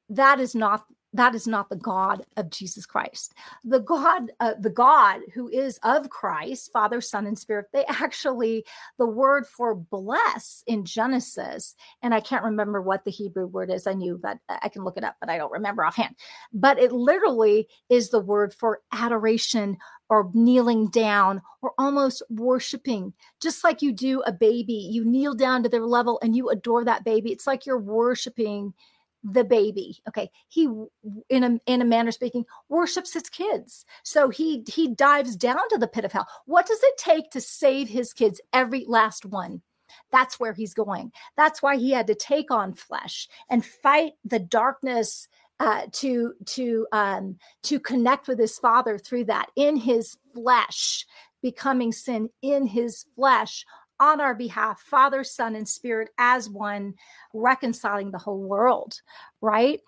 that 0.10 0.40
is 0.40 0.56
not 0.56 0.86
that 1.16 1.34
is 1.34 1.48
not 1.48 1.70
the 1.70 1.76
God 1.76 2.26
of 2.38 2.50
Jesus 2.50 2.86
Christ. 2.86 3.34
The 3.64 3.80
God, 3.80 4.32
uh, 4.40 4.54
the 4.60 4.70
God 4.70 5.22
who 5.34 5.48
is 5.50 5.80
of 5.84 6.10
Christ, 6.10 6.72
Father, 6.74 7.00
Son, 7.00 7.26
and 7.26 7.38
Spirit, 7.38 7.68
they 7.72 7.86
actually, 7.86 8.66
the 8.98 9.06
word 9.06 9.48
for 9.48 9.74
bless 9.74 10.64
in 10.68 10.84
Genesis, 10.84 11.76
and 12.02 12.14
I 12.14 12.20
can't 12.20 12.44
remember 12.44 12.82
what 12.82 13.06
the 13.06 13.12
Hebrew 13.12 13.48
word 13.48 13.72
is. 13.72 13.88
I 13.88 13.94
knew, 13.94 14.20
but 14.22 14.40
I 14.50 14.70
can 14.70 14.84
look 14.84 14.98
it 14.98 15.04
up, 15.04 15.16
but 15.20 15.30
I 15.30 15.38
don't 15.38 15.52
remember 15.52 15.86
offhand. 15.86 16.16
But 16.54 16.80
it 16.80 16.92
literally 16.92 17.68
is 17.90 18.10
the 18.10 18.20
word 18.20 18.54
for 18.54 18.82
adoration 18.92 19.78
or 20.10 20.30
kneeling 20.34 20.88
down 20.88 21.42
or 21.62 21.74
almost 21.78 22.22
worshiping, 22.30 23.14
just 23.42 23.64
like 23.64 23.82
you 23.82 23.92
do 23.92 24.22
a 24.22 24.32
baby. 24.32 24.74
You 24.92 25.04
kneel 25.04 25.34
down 25.34 25.64
to 25.64 25.70
their 25.70 25.86
level 25.86 26.20
and 26.22 26.36
you 26.36 26.50
adore 26.50 26.84
that 26.86 27.04
baby. 27.04 27.32
It's 27.32 27.48
like 27.48 27.66
you're 27.66 27.80
worshiping 27.80 28.74
the 29.26 29.44
baby 29.44 29.98
okay? 30.08 30.30
He 30.48 30.70
in 31.30 31.44
a 31.44 31.60
in 31.66 31.82
a 31.82 31.86
manner 31.86 32.12
speaking 32.12 32.46
worships 32.70 33.14
his 33.14 33.30
kids. 33.30 33.86
So 34.04 34.30
he 34.30 34.64
he 34.68 34.88
dives 34.88 35.36
down 35.36 35.68
to 35.70 35.78
the 35.78 35.88
pit 35.88 36.06
of 36.06 36.12
hell. 36.12 36.28
What 36.46 36.68
does 36.68 36.80
it 36.82 36.98
take 36.98 37.32
to 37.32 37.42
save 37.42 37.90
his 37.90 38.14
kids 38.14 38.40
every 38.54 38.86
last 38.88 39.26
one? 39.26 39.62
That's 40.12 40.40
where 40.40 40.54
he's 40.54 40.74
going. 40.74 41.12
That's 41.38 41.62
why 41.62 41.78
he 41.78 41.92
had 41.92 42.08
to 42.08 42.16
take 42.16 42.52
on 42.52 42.74
flesh 42.74 43.28
and 43.50 43.66
fight 43.66 44.14
the 44.24 44.40
darkness 44.40 45.28
uh, 45.60 45.84
to 45.94 46.34
to 46.46 46.88
um, 46.92 47.38
to 47.64 47.80
connect 47.80 48.28
with 48.28 48.40
his 48.40 48.58
father 48.60 48.98
through 48.98 49.26
that. 49.26 49.48
In 49.56 49.78
his 49.78 50.18
flesh 50.34 51.06
becoming 51.42 51.92
sin 51.92 52.30
in 52.42 52.66
his 52.66 53.06
flesh 53.16 53.66
on 54.00 54.22
our 54.22 54.36
behalf, 54.36 54.82
Father, 54.82 55.24
Son, 55.24 55.56
and 55.56 55.68
Spirit 55.68 56.10
as 56.18 56.50
one, 56.50 56.96
reconciling 57.34 58.12
the 58.12 58.18
whole 58.18 58.42
world, 58.42 59.00
right? 59.42 59.80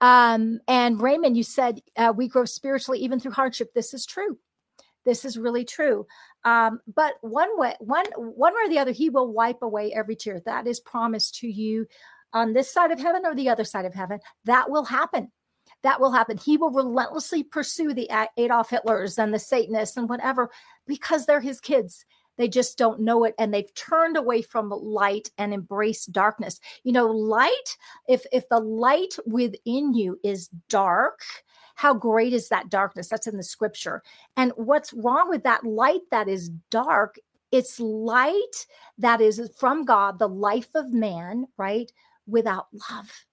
Um, 0.00 0.60
and 0.68 1.00
Raymond, 1.00 1.36
you 1.36 1.42
said 1.42 1.80
uh, 1.96 2.12
we 2.14 2.28
grow 2.28 2.44
spiritually 2.44 3.00
even 3.00 3.18
through 3.18 3.32
hardship. 3.32 3.72
This 3.74 3.94
is 3.94 4.04
true. 4.04 4.38
This 5.04 5.24
is 5.24 5.38
really 5.38 5.64
true. 5.64 6.06
Um, 6.44 6.80
but 6.92 7.14
one 7.22 7.58
way, 7.58 7.74
one 7.80 8.06
one 8.16 8.54
way 8.54 8.60
or 8.64 8.68
the 8.68 8.78
other, 8.78 8.92
He 8.92 9.08
will 9.08 9.32
wipe 9.32 9.62
away 9.62 9.92
every 9.92 10.16
tear. 10.16 10.40
That 10.44 10.66
is 10.66 10.80
promised 10.80 11.36
to 11.36 11.48
you 11.48 11.86
on 12.32 12.52
this 12.52 12.70
side 12.70 12.90
of 12.90 12.98
heaven 12.98 13.24
or 13.24 13.34
the 13.34 13.48
other 13.48 13.64
side 13.64 13.84
of 13.84 13.94
heaven. 13.94 14.18
That 14.44 14.70
will 14.70 14.84
happen. 14.84 15.32
That 15.82 16.00
will 16.00 16.12
happen. 16.12 16.36
He 16.36 16.56
will 16.56 16.70
relentlessly 16.70 17.42
pursue 17.42 17.94
the 17.94 18.10
Adolf 18.36 18.70
Hitlers 18.70 19.22
and 19.22 19.32
the 19.32 19.38
Satanists 19.38 19.96
and 19.96 20.08
whatever 20.08 20.50
because 20.86 21.24
they're 21.24 21.40
His 21.40 21.60
kids 21.60 22.04
they 22.36 22.48
just 22.48 22.78
don't 22.78 23.00
know 23.00 23.24
it 23.24 23.34
and 23.38 23.52
they've 23.52 23.72
turned 23.74 24.16
away 24.16 24.42
from 24.42 24.70
light 24.70 25.30
and 25.38 25.52
embraced 25.52 26.12
darkness. 26.12 26.60
You 26.84 26.92
know, 26.92 27.06
light, 27.06 27.76
if 28.08 28.24
if 28.32 28.48
the 28.48 28.60
light 28.60 29.14
within 29.26 29.94
you 29.94 30.18
is 30.22 30.48
dark, 30.68 31.20
how 31.74 31.94
great 31.94 32.32
is 32.32 32.48
that 32.48 32.70
darkness? 32.70 33.08
That's 33.08 33.26
in 33.26 33.36
the 33.36 33.42
scripture. 33.42 34.02
And 34.36 34.52
what's 34.56 34.92
wrong 34.92 35.28
with 35.28 35.44
that 35.44 35.64
light 35.64 36.02
that 36.10 36.28
is 36.28 36.50
dark? 36.70 37.16
It's 37.52 37.78
light 37.80 38.66
that 38.98 39.20
is 39.20 39.50
from 39.58 39.84
God, 39.84 40.18
the 40.18 40.28
life 40.28 40.68
of 40.74 40.92
man, 40.92 41.46
right? 41.56 41.90
Without 42.26 42.66
love. 42.90 43.24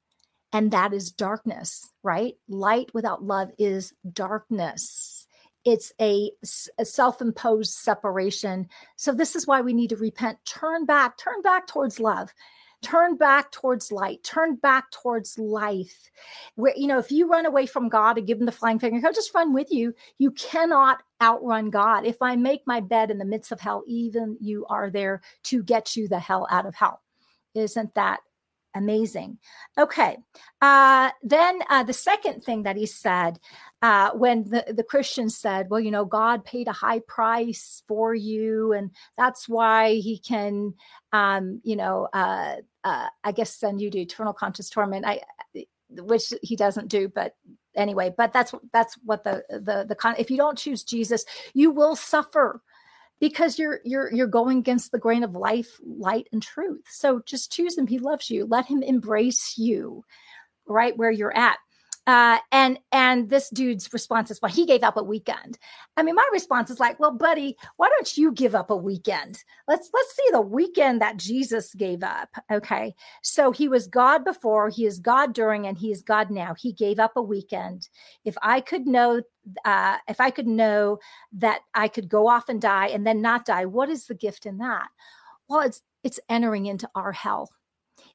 And 0.51 0.69
that 0.71 0.93
is 0.93 1.11
darkness, 1.11 1.91
right? 2.03 2.35
Light 2.47 2.91
without 2.93 3.23
love 3.23 3.49
is 3.57 3.91
darkness 4.13 5.22
it's 5.65 5.93
a, 6.01 6.31
a 6.77 6.85
self-imposed 6.85 7.73
separation. 7.73 8.67
So 8.95 9.13
this 9.13 9.35
is 9.35 9.47
why 9.47 9.61
we 9.61 9.73
need 9.73 9.89
to 9.89 9.97
repent. 9.97 10.37
Turn 10.45 10.85
back 10.85 11.17
turn 11.17 11.41
back 11.41 11.67
towards 11.67 11.99
love. 11.99 12.33
Turn 12.81 13.15
back 13.15 13.49
towards 13.53 13.93
light. 13.93 14.21
Turn 14.23 14.55
back 14.55 14.91
towards 14.91 15.39
life. 15.39 16.11
Where 16.55 16.73
you 16.75 16.87
know 16.87 16.99
if 16.99 17.11
you 17.11 17.29
run 17.29 17.45
away 17.45 17.65
from 17.65 17.87
god 17.87 18.17
and 18.17 18.27
give 18.27 18.39
him 18.39 18.45
the 18.45 18.51
flying 18.51 18.79
finger 18.79 18.99
he'll 18.99 19.13
just 19.13 19.33
run 19.33 19.53
with 19.53 19.71
you. 19.71 19.93
You 20.17 20.31
cannot 20.31 21.01
outrun 21.21 21.69
god. 21.69 22.05
If 22.05 22.21
i 22.21 22.35
make 22.35 22.61
my 22.65 22.81
bed 22.81 23.09
in 23.09 23.17
the 23.17 23.25
midst 23.25 23.51
of 23.51 23.61
hell 23.61 23.83
even 23.87 24.37
you 24.41 24.65
are 24.69 24.89
there 24.89 25.21
to 25.43 25.63
get 25.63 25.95
you 25.95 26.07
the 26.07 26.19
hell 26.19 26.47
out 26.51 26.65
of 26.65 26.75
hell. 26.75 27.01
Isn't 27.55 27.93
that 27.95 28.19
amazing. 28.75 29.37
Okay. 29.77 30.17
Uh, 30.61 31.11
then 31.21 31.59
uh, 31.69 31.83
the 31.83 31.93
second 31.93 32.43
thing 32.43 32.63
that 32.63 32.75
he 32.75 32.85
said 32.85 33.39
uh, 33.81 34.11
when 34.11 34.43
the, 34.45 34.73
the 34.75 34.83
Christians 34.83 35.37
said, 35.37 35.69
well, 35.69 35.79
you 35.79 35.91
know, 35.91 36.05
God 36.05 36.45
paid 36.45 36.67
a 36.67 36.73
high 36.73 37.01
price 37.07 37.83
for 37.87 38.13
you, 38.15 38.73
and 38.73 38.91
that's 39.17 39.49
why 39.49 39.95
he 39.95 40.17
can, 40.17 40.73
um, 41.11 41.61
you 41.63 41.75
know, 41.75 42.07
uh, 42.13 42.55
uh, 42.83 43.07
I 43.23 43.31
guess 43.31 43.55
send 43.55 43.81
you 43.81 43.91
to 43.91 43.99
eternal 43.99 44.33
conscious 44.33 44.69
torment. 44.69 45.05
I, 45.05 45.21
which 45.89 46.33
he 46.41 46.55
doesn't 46.55 46.87
do, 46.87 47.07
but 47.07 47.35
anyway, 47.75 48.13
but 48.15 48.33
that's 48.33 48.53
that's 48.71 48.95
what 49.03 49.23
the 49.23 49.43
the 49.49 49.85
the 49.87 49.95
con. 49.95 50.15
If 50.17 50.31
you 50.31 50.37
don't 50.37 50.57
choose 50.57 50.83
Jesus, 50.83 51.25
you 51.53 51.71
will 51.71 51.95
suffer 51.95 52.61
because 53.19 53.57
you're 53.57 53.79
you're 53.83 54.11
you're 54.13 54.27
going 54.27 54.57
against 54.57 54.91
the 54.91 54.99
grain 54.99 55.23
of 55.23 55.35
life 55.35 55.79
light 55.83 56.27
and 56.31 56.41
truth. 56.41 56.83
So 56.89 57.21
just 57.25 57.51
choose 57.51 57.77
him. 57.77 57.87
He 57.87 57.99
loves 57.99 58.29
you. 58.29 58.45
Let 58.45 58.65
him 58.65 58.83
embrace 58.83 59.57
you 59.57 60.03
right 60.67 60.97
where 60.97 61.11
you're 61.11 61.35
at 61.35 61.57
uh, 62.05 62.37
and 62.51 62.79
and 62.91 63.29
this 63.29 63.49
dude's 63.49 63.91
response 63.93 64.29
is, 64.29 64.41
well, 64.41 64.51
he 64.51 64.65
gave 64.65 64.83
up 64.83 64.97
a 64.97 65.03
weekend. 65.03 65.57
I 65.95 66.03
mean, 66.03 66.15
my 66.15 66.27
response 66.33 66.69
is 66.69 66.79
like, 66.79 66.99
well, 66.99 67.11
buddy, 67.11 67.55
why 67.77 67.87
don't 67.87 68.17
you 68.17 68.33
give 68.33 68.55
up 68.55 68.69
a 68.69 68.75
weekend? 68.75 69.41
Let's 69.69 69.89
let's 69.93 70.15
see 70.15 70.29
the 70.31 70.41
weekend 70.41 71.01
that 71.01 71.15
Jesus 71.15 71.73
gave 71.73 72.03
up. 72.03 72.29
Okay, 72.51 72.93
so 73.21 73.51
he 73.51 73.69
was 73.69 73.87
God 73.87 74.25
before, 74.25 74.67
he 74.67 74.85
is 74.85 74.99
God 74.99 75.33
during, 75.33 75.65
and 75.65 75.77
he 75.77 75.91
is 75.91 76.01
God 76.01 76.29
now. 76.29 76.53
He 76.55 76.73
gave 76.73 76.99
up 76.99 77.13
a 77.15 77.21
weekend. 77.21 77.87
If 78.25 78.35
I 78.41 78.59
could 78.59 78.85
know, 78.85 79.21
uh, 79.63 79.97
if 80.09 80.19
I 80.19 80.29
could 80.29 80.47
know 80.47 80.99
that 81.33 81.61
I 81.73 81.87
could 81.87 82.09
go 82.09 82.27
off 82.27 82.49
and 82.49 82.61
die 82.61 82.87
and 82.87 83.07
then 83.07 83.21
not 83.21 83.45
die, 83.45 83.65
what 83.65 83.89
is 83.89 84.07
the 84.07 84.15
gift 84.15 84.45
in 84.45 84.57
that? 84.57 84.89
Well, 85.47 85.61
it's 85.61 85.81
it's 86.03 86.19
entering 86.27 86.65
into 86.65 86.89
our 86.95 87.13
hell 87.13 87.49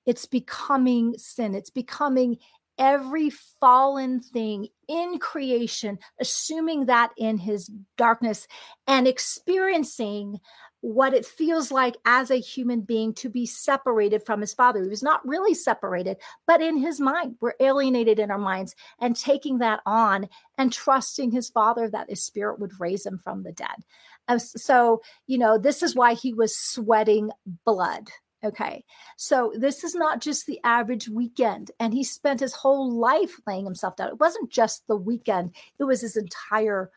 it's 0.06 0.26
becoming 0.26 1.14
sin 1.16 1.54
it's 1.54 1.70
becoming 1.70 2.36
every 2.78 3.30
fallen 3.30 4.20
thing 4.20 4.68
in 4.88 5.18
creation, 5.18 5.98
assuming 6.20 6.86
that 6.86 7.10
in 7.16 7.38
his 7.38 7.70
darkness 7.96 8.46
and 8.86 9.06
experiencing 9.06 10.40
what 10.80 11.12
it 11.12 11.26
feels 11.26 11.72
like 11.72 11.96
as 12.04 12.30
a 12.30 12.36
human 12.36 12.80
being 12.80 13.12
to 13.12 13.28
be 13.28 13.44
separated 13.44 14.24
from 14.24 14.40
his 14.40 14.54
father. 14.54 14.82
He 14.82 14.88
was 14.88 15.02
not 15.02 15.26
really 15.26 15.54
separated, 15.54 16.18
but 16.46 16.62
in 16.62 16.76
his 16.76 17.00
mind, 17.00 17.34
we're 17.40 17.54
alienated 17.58 18.18
in 18.20 18.30
our 18.30 18.38
minds 18.38 18.76
and 19.00 19.16
taking 19.16 19.58
that 19.58 19.80
on 19.86 20.28
and 20.56 20.72
trusting 20.72 21.32
his 21.32 21.48
father 21.48 21.90
that 21.90 22.08
his 22.08 22.24
spirit 22.24 22.60
would 22.60 22.78
raise 22.78 23.04
him 23.04 23.18
from 23.18 23.42
the 23.42 23.52
dead. 23.52 24.38
so, 24.38 25.02
you 25.26 25.38
know, 25.38 25.58
this 25.58 25.82
is 25.82 25.96
why 25.96 26.14
he 26.14 26.32
was 26.32 26.56
sweating 26.56 27.30
blood 27.64 28.08
Okay. 28.44 28.84
So 29.16 29.52
this 29.56 29.82
is 29.82 29.94
not 29.94 30.20
just 30.20 30.46
the 30.46 30.60
average 30.62 31.08
weekend. 31.08 31.72
And 31.80 31.92
he 31.92 32.04
spent 32.04 32.40
his 32.40 32.54
whole 32.54 32.90
life 32.90 33.40
laying 33.46 33.64
himself 33.64 33.96
down. 33.96 34.08
It 34.08 34.20
wasn't 34.20 34.50
just 34.50 34.86
the 34.86 34.96
weekend, 34.96 35.54
it 35.78 35.84
was 35.84 36.00
his 36.00 36.16
entire 36.16 36.90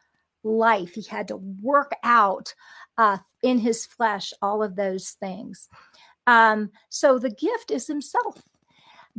life. 0.44 0.94
He 0.94 1.04
had 1.04 1.28
to 1.30 1.38
work 1.38 1.92
out 2.04 2.54
uh, 2.98 3.18
in 3.42 3.60
his 3.60 3.86
flesh 3.86 4.34
all 4.42 4.64
of 4.64 4.76
those 4.76 5.12
things. 5.12 5.70
Um, 6.28 6.72
so 6.90 7.18
the 7.18 7.32
gift 7.32 7.72
is 7.72 7.88
himself. 7.88 8.42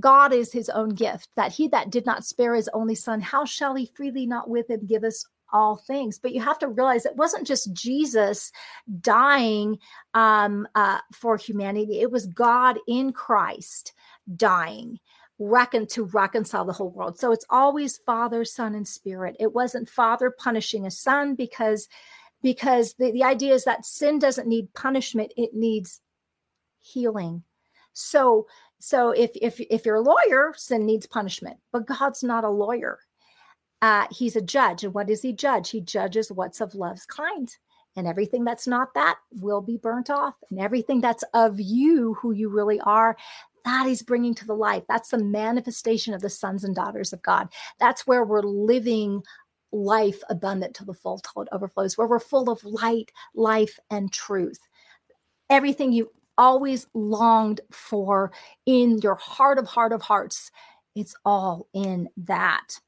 God 0.01 0.33
is 0.33 0.53
his 0.53 0.71
own 0.71 0.91
gift, 0.91 1.29
that 1.37 1.53
he 1.53 1.69
that 1.69 1.91
did 1.91 2.07
not 2.07 2.25
spare 2.25 2.55
his 2.55 2.71
only 2.73 2.95
son, 2.95 3.21
how 3.21 3.45
shall 3.45 3.75
he 3.75 3.87
freely 3.95 4.27
not 4.27 4.49
with 4.49 4.71
him 4.71 4.87
give 4.87 5.05
us 5.05 5.27
all 5.53 5.77
things. 5.77 6.19
But 6.19 6.33
you 6.33 6.41
have 6.41 6.59
to 6.61 6.69
realize 6.69 7.05
it 7.05 7.17
wasn't 7.17 7.47
just 7.47 7.73
Jesus 7.73 8.53
dying 9.01 9.79
um, 10.15 10.67
uh, 10.75 10.99
for 11.13 11.37
humanity, 11.37 12.01
it 12.01 12.11
was 12.11 12.27
God 12.27 12.79
in 12.87 13.13
Christ 13.13 13.93
dying 14.37 14.99
to 15.89 16.05
reconcile 16.13 16.65
the 16.65 16.73
whole 16.73 16.91
world. 16.91 17.19
So 17.19 17.33
it's 17.33 17.47
always 17.51 17.99
Father, 17.99 18.45
Son, 18.45 18.75
and 18.75 18.87
Spirit. 18.87 19.37
It 19.41 19.53
wasn't 19.53 19.89
Father 19.89 20.31
punishing 20.39 20.87
a 20.87 20.91
son 20.91 21.35
because 21.35 21.89
because 22.43 22.95
the, 22.95 23.13
the 23.13 23.25
idea 23.25 23.55
is 23.55 23.65
that 23.65 23.85
sin 23.85 24.19
doesn't 24.19 24.49
need 24.49 24.73
punishment, 24.75 25.33
it 25.37 25.51
needs 25.55 26.01
healing. 26.81 27.43
So 27.93 28.47
so 28.79 29.11
if 29.11 29.31
if 29.35 29.61
if 29.61 29.85
you're 29.85 29.97
a 29.97 30.01
lawyer, 30.01 30.53
sin 30.57 30.87
needs 30.87 31.07
punishment, 31.07 31.57
but 31.73 31.87
God's 31.87 32.23
not 32.23 32.45
a 32.45 32.51
lawyer. 32.51 32.99
Uh, 33.83 34.07
he's 34.13 34.37
a 34.37 34.41
judge, 34.41 34.85
and 34.85 34.95
what 34.95 35.09
does 35.09 35.23
he 35.23 35.33
judge? 35.33 35.71
He 35.71 35.81
judges 35.81 36.31
what's 36.31 36.61
of 36.61 36.75
love's 36.75 37.05
kind, 37.05 37.55
and 37.97 38.07
everything 38.07 38.45
that's 38.45 38.69
not 38.69 38.95
that 38.95 39.17
will 39.33 39.61
be 39.61 39.77
burnt 39.77 40.09
off, 40.09 40.37
and 40.51 40.61
everything 40.61 41.01
that's 41.01 41.25
of 41.35 41.61
you, 41.61 42.15
who 42.15 42.31
you 42.31 42.49
really 42.49 42.81
are, 42.81 43.17
that 43.65 43.87
he's 43.87 44.03
bringing 44.03 44.35
to 44.37 44.47
the 44.47 44.55
life. 44.55 44.85
That's 44.89 45.11
the 45.11 45.19
manifestation 45.19 46.15
of 46.15 46.23
the 46.23 46.31
sons 46.31 46.63
and 46.63 46.75
daughters 46.77 47.13
of 47.13 47.23
God. 47.23 47.49
That's 47.81 48.07
where 48.07 48.25
we're 48.25 48.43
living 48.43 49.23
life 49.73 50.23
abundant 50.31 50.75
to 50.77 50.85
the 50.85 50.95
full 50.95 51.19
till 51.19 51.43
it 51.43 51.49
overflows, 51.51 51.99
where 51.99 52.07
we're 52.07 52.21
full 52.21 52.51
of 52.51 52.65
light, 52.65 53.11
life, 53.35 53.81
and 53.91 54.13
truth. 54.13 54.61
Everything 55.51 55.93
you 55.93 56.13
always 56.39 56.87
longed 56.95 57.61
for 57.73 58.33
in 58.65 58.99
your 58.99 59.17
heart 59.17 59.59
of 59.59 59.67
heart 59.67 59.93
of 59.93 60.03
hearts, 60.03 60.51
it's 60.95 61.15
all 61.25 61.67
in 61.75 62.09
that. 62.17 62.79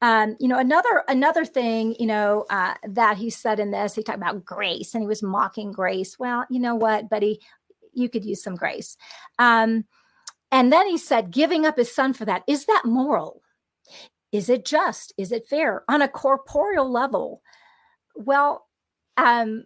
Um, 0.00 0.36
you 0.38 0.46
know, 0.46 0.58
another 0.58 1.02
another 1.08 1.44
thing, 1.44 1.96
you 1.98 2.06
know, 2.06 2.46
uh, 2.50 2.74
that 2.88 3.16
he 3.16 3.30
said 3.30 3.58
in 3.58 3.72
this, 3.72 3.94
he 3.94 4.02
talked 4.02 4.18
about 4.18 4.44
grace, 4.44 4.94
and 4.94 5.02
he 5.02 5.08
was 5.08 5.22
mocking 5.22 5.72
grace. 5.72 6.18
Well, 6.18 6.46
you 6.50 6.60
know 6.60 6.76
what, 6.76 7.10
buddy, 7.10 7.40
you 7.92 8.08
could 8.08 8.24
use 8.24 8.42
some 8.42 8.54
grace. 8.54 8.96
Um, 9.38 9.84
and 10.50 10.72
then 10.72 10.86
he 10.88 10.96
said, 10.96 11.30
giving 11.30 11.66
up 11.66 11.76
his 11.76 11.94
son 11.94 12.12
for 12.14 12.24
that, 12.24 12.42
is 12.46 12.64
that 12.66 12.82
moral? 12.84 13.42
Is 14.32 14.48
it 14.48 14.64
just? 14.64 15.12
Is 15.18 15.32
it 15.32 15.46
fair 15.46 15.84
on 15.88 16.02
a 16.02 16.08
corporeal 16.08 16.90
level? 16.90 17.42
Well, 18.14 18.66
um, 19.16 19.64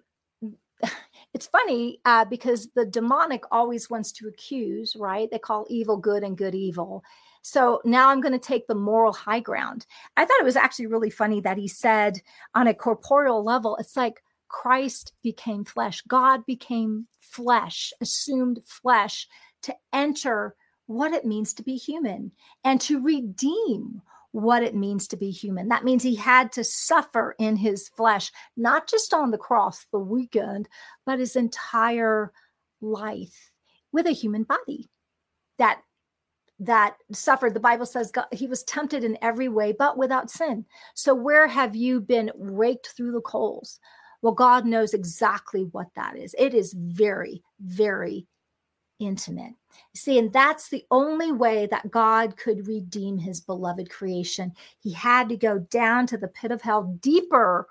it's 1.34 1.46
funny 1.46 2.00
uh, 2.04 2.24
because 2.24 2.68
the 2.74 2.86
demonic 2.86 3.44
always 3.50 3.90
wants 3.90 4.12
to 4.12 4.28
accuse, 4.28 4.96
right? 4.96 5.28
They 5.30 5.38
call 5.38 5.66
evil 5.68 5.96
good 5.96 6.22
and 6.22 6.36
good 6.36 6.54
evil. 6.54 7.02
So 7.42 7.80
now 7.84 8.08
I'm 8.08 8.20
going 8.20 8.32
to 8.32 8.38
take 8.38 8.66
the 8.66 8.74
moral 8.74 9.12
high 9.12 9.40
ground. 9.40 9.84
I 10.16 10.24
thought 10.24 10.40
it 10.40 10.44
was 10.44 10.56
actually 10.56 10.86
really 10.86 11.10
funny 11.10 11.40
that 11.40 11.58
he 11.58 11.68
said 11.68 12.20
on 12.54 12.68
a 12.68 12.74
corporeal 12.74 13.44
level, 13.44 13.76
it's 13.76 13.96
like 13.96 14.22
Christ 14.48 15.12
became 15.22 15.64
flesh, 15.64 16.02
God 16.02 16.46
became 16.46 17.06
flesh, 17.20 17.92
assumed 18.00 18.60
flesh 18.64 19.26
to 19.62 19.74
enter 19.92 20.54
what 20.86 21.12
it 21.12 21.24
means 21.24 21.52
to 21.54 21.62
be 21.62 21.76
human 21.76 22.32
and 22.64 22.80
to 22.82 23.00
redeem 23.00 24.02
what 24.32 24.62
it 24.62 24.74
means 24.74 25.06
to 25.08 25.16
be 25.16 25.30
human. 25.30 25.68
That 25.68 25.84
means 25.84 26.02
he 26.02 26.14
had 26.14 26.52
to 26.52 26.64
suffer 26.64 27.34
in 27.38 27.56
his 27.56 27.88
flesh, 27.88 28.32
not 28.56 28.88
just 28.88 29.12
on 29.12 29.30
the 29.30 29.38
cross 29.38 29.86
the 29.92 29.98
weekend, 29.98 30.68
but 31.04 31.18
his 31.18 31.36
entire 31.36 32.32
life 32.80 33.50
with 33.92 34.06
a 34.06 34.12
human 34.12 34.44
body 34.44 34.88
that 35.58 35.82
that 36.58 36.96
suffered 37.12 37.54
the 37.54 37.60
bible 37.60 37.86
says 37.86 38.10
God, 38.10 38.26
he 38.32 38.46
was 38.46 38.62
tempted 38.64 39.04
in 39.04 39.18
every 39.22 39.48
way 39.48 39.72
but 39.76 39.96
without 39.96 40.30
sin 40.30 40.64
so 40.94 41.14
where 41.14 41.46
have 41.46 41.74
you 41.74 42.00
been 42.00 42.30
raked 42.36 42.88
through 42.96 43.12
the 43.12 43.20
coals 43.20 43.80
well 44.20 44.34
god 44.34 44.64
knows 44.64 44.94
exactly 44.94 45.62
what 45.72 45.88
that 45.96 46.16
is 46.16 46.34
it 46.38 46.54
is 46.54 46.74
very 46.76 47.42
very 47.60 48.26
intimate. 49.06 49.54
See, 49.94 50.18
and 50.18 50.32
that's 50.32 50.68
the 50.68 50.84
only 50.90 51.32
way 51.32 51.66
that 51.70 51.90
God 51.90 52.36
could 52.36 52.66
redeem 52.66 53.18
his 53.18 53.40
beloved 53.40 53.90
creation. 53.90 54.52
He 54.80 54.92
had 54.92 55.28
to 55.28 55.36
go 55.36 55.58
down 55.58 56.06
to 56.08 56.18
the 56.18 56.28
pit 56.28 56.50
of 56.50 56.62
hell 56.62 56.96
deeper 57.00 57.66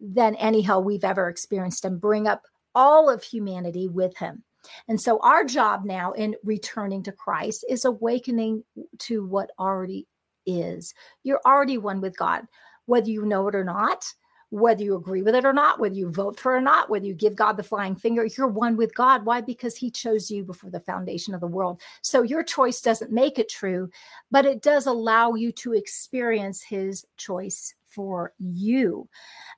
than 0.00 0.34
any 0.36 0.62
hell 0.62 0.82
we've 0.82 1.04
ever 1.04 1.28
experienced 1.28 1.84
and 1.84 2.00
bring 2.00 2.26
up 2.26 2.42
all 2.74 3.10
of 3.10 3.22
humanity 3.22 3.88
with 3.88 4.16
him. 4.16 4.42
And 4.88 5.00
so, 5.00 5.18
our 5.20 5.44
job 5.44 5.84
now 5.84 6.12
in 6.12 6.36
returning 6.44 7.02
to 7.04 7.12
Christ 7.12 7.64
is 7.68 7.84
awakening 7.84 8.64
to 9.00 9.24
what 9.26 9.50
already 9.58 10.06
is. 10.46 10.94
You're 11.22 11.40
already 11.44 11.78
one 11.78 12.00
with 12.00 12.16
God, 12.16 12.46
whether 12.86 13.08
you 13.08 13.24
know 13.24 13.48
it 13.48 13.54
or 13.54 13.64
not 13.64 14.04
whether 14.50 14.82
you 14.82 14.96
agree 14.96 15.22
with 15.22 15.34
it 15.34 15.44
or 15.44 15.52
not, 15.52 15.78
whether 15.78 15.94
you 15.94 16.10
vote 16.10 16.38
for 16.38 16.54
it 16.54 16.58
or 16.58 16.60
not, 16.60 16.90
whether 16.90 17.06
you 17.06 17.14
give 17.14 17.36
God 17.36 17.56
the 17.56 17.62
flying 17.62 17.94
finger, 17.94 18.26
you're 18.36 18.48
one 18.48 18.76
with 18.76 18.94
God. 18.94 19.24
Why? 19.24 19.40
Because 19.40 19.76
He 19.76 19.90
chose 19.90 20.30
you 20.30 20.44
before 20.44 20.70
the 20.70 20.80
foundation 20.80 21.34
of 21.34 21.40
the 21.40 21.46
world. 21.46 21.80
So 22.02 22.22
your 22.22 22.42
choice 22.42 22.80
doesn't 22.80 23.12
make 23.12 23.38
it 23.38 23.48
true, 23.48 23.88
but 24.30 24.44
it 24.44 24.60
does 24.60 24.86
allow 24.86 25.34
you 25.34 25.52
to 25.52 25.74
experience 25.74 26.62
His 26.62 27.06
choice 27.16 27.74
for 27.84 28.32
you. 28.38 29.08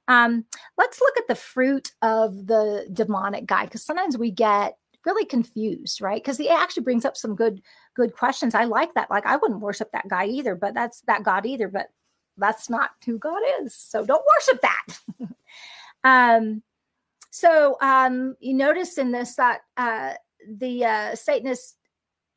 Um, 0.08 0.44
let's 0.76 1.00
look 1.00 1.16
at 1.18 1.28
the 1.28 1.34
fruit 1.34 1.92
of 2.02 2.46
the 2.46 2.86
demonic 2.92 3.46
guy, 3.46 3.64
because 3.64 3.84
sometimes 3.84 4.18
we 4.18 4.30
get 4.30 4.76
really 5.04 5.24
confused 5.24 6.00
right 6.00 6.22
because 6.22 6.38
he 6.38 6.48
actually 6.48 6.82
brings 6.82 7.04
up 7.04 7.16
some 7.16 7.34
good 7.34 7.60
good 7.94 8.14
questions 8.14 8.54
i 8.54 8.64
like 8.64 8.94
that 8.94 9.10
like 9.10 9.26
i 9.26 9.36
wouldn't 9.36 9.60
worship 9.60 9.90
that 9.92 10.08
guy 10.08 10.26
either 10.26 10.54
but 10.54 10.74
that's 10.74 11.00
that 11.02 11.22
god 11.24 11.44
either 11.44 11.68
but 11.68 11.90
that's 12.36 12.70
not 12.70 12.90
who 13.04 13.18
God 13.18 13.40
is. 13.62 13.74
So 13.74 14.04
don't 14.04 14.24
worship 14.36 14.62
that. 14.62 15.28
um, 16.04 16.62
so 17.30 17.76
um, 17.80 18.36
you 18.40 18.54
notice 18.54 18.98
in 18.98 19.12
this 19.12 19.36
that 19.36 19.60
uh, 19.76 20.14
the 20.58 20.84
uh, 20.84 21.14
Satanist 21.14 21.76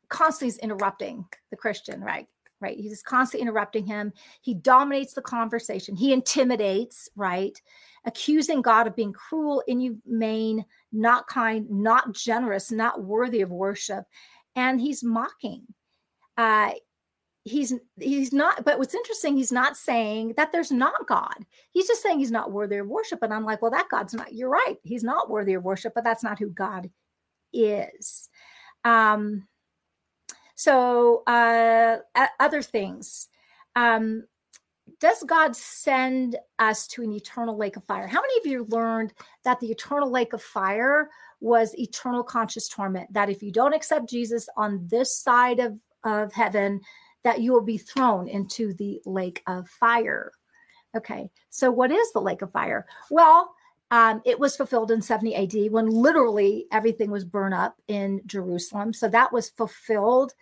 constantly 0.09 0.49
is 0.49 0.57
interrupting 0.59 1.25
the 1.49 1.57
Christian, 1.57 2.01
right? 2.01 2.27
Right. 2.61 2.77
He's 2.77 3.03
constantly 3.03 3.43
interrupting 3.43 3.85
him. 3.85 4.13
He 4.41 4.53
dominates 4.53 5.13
the 5.13 5.21
conversation. 5.21 5.95
He 5.95 6.13
intimidates, 6.13 7.09
right? 7.15 7.61
Accusing 8.05 8.61
God 8.61 8.87
of 8.87 8.95
being 8.95 9.13
cruel, 9.13 9.63
inhumane, 9.67 10.63
not 10.91 11.27
kind, 11.27 11.69
not 11.69 12.13
generous, 12.13 12.71
not 12.71 13.03
worthy 13.03 13.41
of 13.41 13.49
worship. 13.49 14.05
And 14.55 14.79
he's 14.79 15.03
mocking. 15.03 15.63
Uh, 16.37 16.71
he's 17.45 17.73
he's 17.99 18.33
not 18.33 18.65
but 18.65 18.79
what's 18.79 18.95
interesting 18.95 19.37
he's 19.37 19.51
not 19.51 19.77
saying 19.77 20.33
that 20.35 20.51
there's 20.51 20.71
not 20.71 21.07
god. 21.07 21.45
He's 21.71 21.87
just 21.87 22.01
saying 22.01 22.17
he's 22.17 22.31
not 22.31 22.51
worthy 22.51 22.77
of 22.77 22.87
worship. 22.87 23.19
And 23.21 23.33
i'm 23.33 23.45
like 23.45 23.61
well 23.61 23.71
that 23.71 23.87
god's 23.89 24.13
not 24.13 24.33
you're 24.33 24.49
right. 24.49 24.77
He's 24.83 25.03
not 25.03 25.29
worthy 25.29 25.53
of 25.53 25.63
worship 25.63 25.93
but 25.93 26.03
that's 26.03 26.23
not 26.23 26.39
who 26.39 26.49
god 26.49 26.89
is. 27.53 28.29
Um 28.83 29.47
so 30.55 31.23
uh 31.27 31.97
other 32.39 32.63
things. 32.63 33.27
Um 33.75 34.23
does 34.99 35.23
god 35.23 35.55
send 35.55 36.35
us 36.59 36.87
to 36.87 37.03
an 37.03 37.11
eternal 37.11 37.57
lake 37.57 37.75
of 37.75 37.83
fire 37.83 38.07
how 38.07 38.21
many 38.21 38.39
of 38.39 38.45
you 38.45 38.65
learned 38.69 39.13
that 39.43 39.59
the 39.59 39.69
eternal 39.71 40.09
lake 40.09 40.33
of 40.33 40.41
fire 40.41 41.09
was 41.39 41.77
eternal 41.77 42.23
conscious 42.23 42.67
torment 42.67 43.11
that 43.13 43.29
if 43.29 43.43
you 43.43 43.51
don't 43.51 43.73
accept 43.73 44.09
jesus 44.09 44.47
on 44.57 44.85
this 44.87 45.17
side 45.17 45.59
of 45.59 45.77
of 46.05 46.31
heaven 46.31 46.79
that 47.25 47.41
you 47.41 47.51
will 47.51 47.61
be 47.61 47.79
thrown 47.79 48.29
into 48.29 48.73
the 48.75 49.01
lake 49.05 49.41
of 49.47 49.67
fire. 49.67 50.31
Okay, 50.95 51.29
so 51.49 51.71
what 51.71 51.91
is 51.91 52.13
the 52.13 52.21
lake 52.21 52.43
of 52.43 52.51
fire? 52.51 52.85
Well, 53.09 53.53
um, 53.91 54.21
it 54.25 54.39
was 54.39 54.55
fulfilled 54.55 54.91
in 54.91 55.01
70 55.01 55.35
AD 55.35 55.71
when 55.71 55.89
literally 55.89 56.67
everything 56.71 57.11
was 57.11 57.25
burned 57.25 57.53
up 57.55 57.75
in 57.87 58.21
Jerusalem. 58.27 58.93
So 58.93 59.09
that 59.09 59.33
was 59.33 59.49
fulfilled 59.49 60.33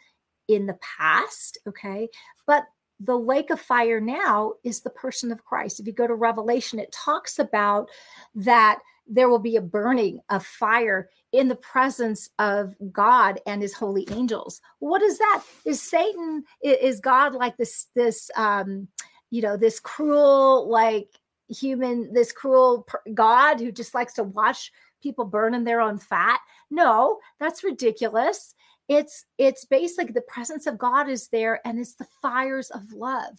in 0.50 0.66
the 0.66 0.78
past. 0.98 1.58
Okay, 1.68 2.10
but 2.46 2.66
the 3.04 3.18
lake 3.18 3.50
of 3.50 3.60
fire 3.60 4.00
now 4.00 4.54
is 4.64 4.82
the 4.82 4.90
person 4.90 5.32
of 5.32 5.44
Christ. 5.44 5.80
If 5.80 5.88
you 5.88 5.94
go 5.94 6.08
to 6.08 6.16
Revelation, 6.16 6.80
it 6.80 6.92
talks 6.92 7.40
about 7.40 7.90
that 8.36 8.80
there 9.08 9.30
will 9.30 9.40
be 9.40 9.58
a 9.58 9.62
burning 9.62 10.20
of 10.30 10.46
fire 10.46 11.10
in 11.34 11.48
the 11.48 11.56
presence 11.56 12.30
of 12.40 12.76
God 12.92 13.40
and 13.46 13.62
his 13.62 13.74
holy 13.74 14.08
angels. 14.12 14.62
What 14.80 15.02
is 15.02 15.18
that? 15.18 15.44
Is 15.66 15.82
Satan 15.82 16.44
is 16.62 17.00
God 17.00 17.34
like 17.34 17.58
this 17.58 17.88
this 17.96 18.32
um 18.38 18.88
you 19.30 19.42
know 19.42 19.58
this 19.58 19.80
cruel 19.80 20.70
like 20.70 21.10
human 21.50 22.14
this 22.14 22.32
cruel 22.32 22.88
God 23.14 23.60
who 23.60 23.72
just 23.72 23.94
likes 23.94 24.14
to 24.14 24.24
watch 24.24 24.72
people 25.02 25.26
burn 25.26 25.54
in 25.54 25.66
their 25.66 25.82
own 25.82 25.98
fat? 25.98 26.40
No, 26.70 27.20
that's 27.40 27.64
ridiculous. 27.64 28.56
It's 28.94 29.26
it's 29.40 29.66
basically 29.66 30.14
the 30.14 30.22
presence 30.22 30.68
of 30.68 30.78
God 30.78 31.10
is 31.10 31.28
there 31.30 31.60
and 31.66 31.80
it's 31.80 31.96
the 31.96 32.08
fires 32.22 32.70
of 32.70 32.94
love. 32.94 33.38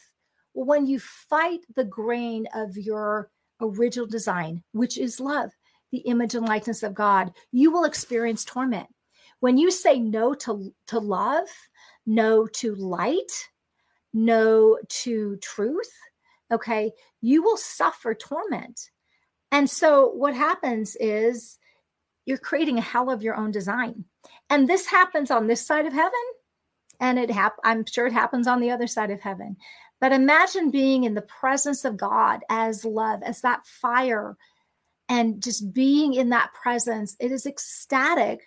When 0.52 0.86
you 0.86 0.98
fight 0.98 1.60
the 1.76 1.84
grain 1.84 2.46
of 2.54 2.76
your 2.76 3.30
original 3.60 4.06
design, 4.06 4.62
which 4.72 4.98
is 4.98 5.20
love, 5.20 5.50
the 5.92 5.98
image 5.98 6.34
and 6.34 6.46
likeness 6.46 6.82
of 6.82 6.94
God, 6.94 7.32
you 7.52 7.70
will 7.70 7.84
experience 7.84 8.44
torment. 8.44 8.88
When 9.38 9.56
you 9.56 9.70
say 9.70 10.00
no 10.00 10.34
to, 10.34 10.74
to 10.88 10.98
love, 10.98 11.46
no 12.04 12.46
to 12.46 12.74
light, 12.74 13.32
no 14.12 14.78
to 14.88 15.36
truth, 15.36 15.92
okay, 16.50 16.90
you 17.20 17.42
will 17.42 17.56
suffer 17.56 18.12
torment. 18.12 18.90
And 19.52 19.70
so 19.70 20.08
what 20.08 20.34
happens 20.34 20.96
is 20.98 21.58
you're 22.26 22.38
creating 22.38 22.78
a 22.78 22.82
hell 22.82 23.10
of 23.10 23.22
your 23.22 23.36
own 23.36 23.50
design. 23.50 24.04
And 24.50 24.68
this 24.68 24.86
happens 24.86 25.30
on 25.30 25.46
this 25.46 25.66
side 25.66 25.86
of 25.86 25.92
heaven 25.92 26.20
And 27.00 27.18
it 27.18 27.30
hap- 27.30 27.58
I'm 27.64 27.84
sure 27.86 28.06
it 28.06 28.12
happens 28.12 28.46
on 28.46 28.60
the 28.60 28.70
other 28.70 28.86
side 28.86 29.10
of 29.10 29.20
heaven. 29.20 29.56
But 30.00 30.12
imagine 30.12 30.70
being 30.70 31.04
in 31.04 31.14
the 31.14 31.22
presence 31.22 31.84
of 31.84 31.96
God 31.96 32.40
as 32.50 32.84
love, 32.84 33.22
as 33.22 33.40
that 33.42 33.66
fire, 33.66 34.36
and 35.08 35.42
just 35.42 35.72
being 35.74 36.14
in 36.14 36.30
that 36.30 36.52
presence. 36.54 37.16
It 37.20 37.32
is 37.32 37.46
ecstatic 37.46 38.42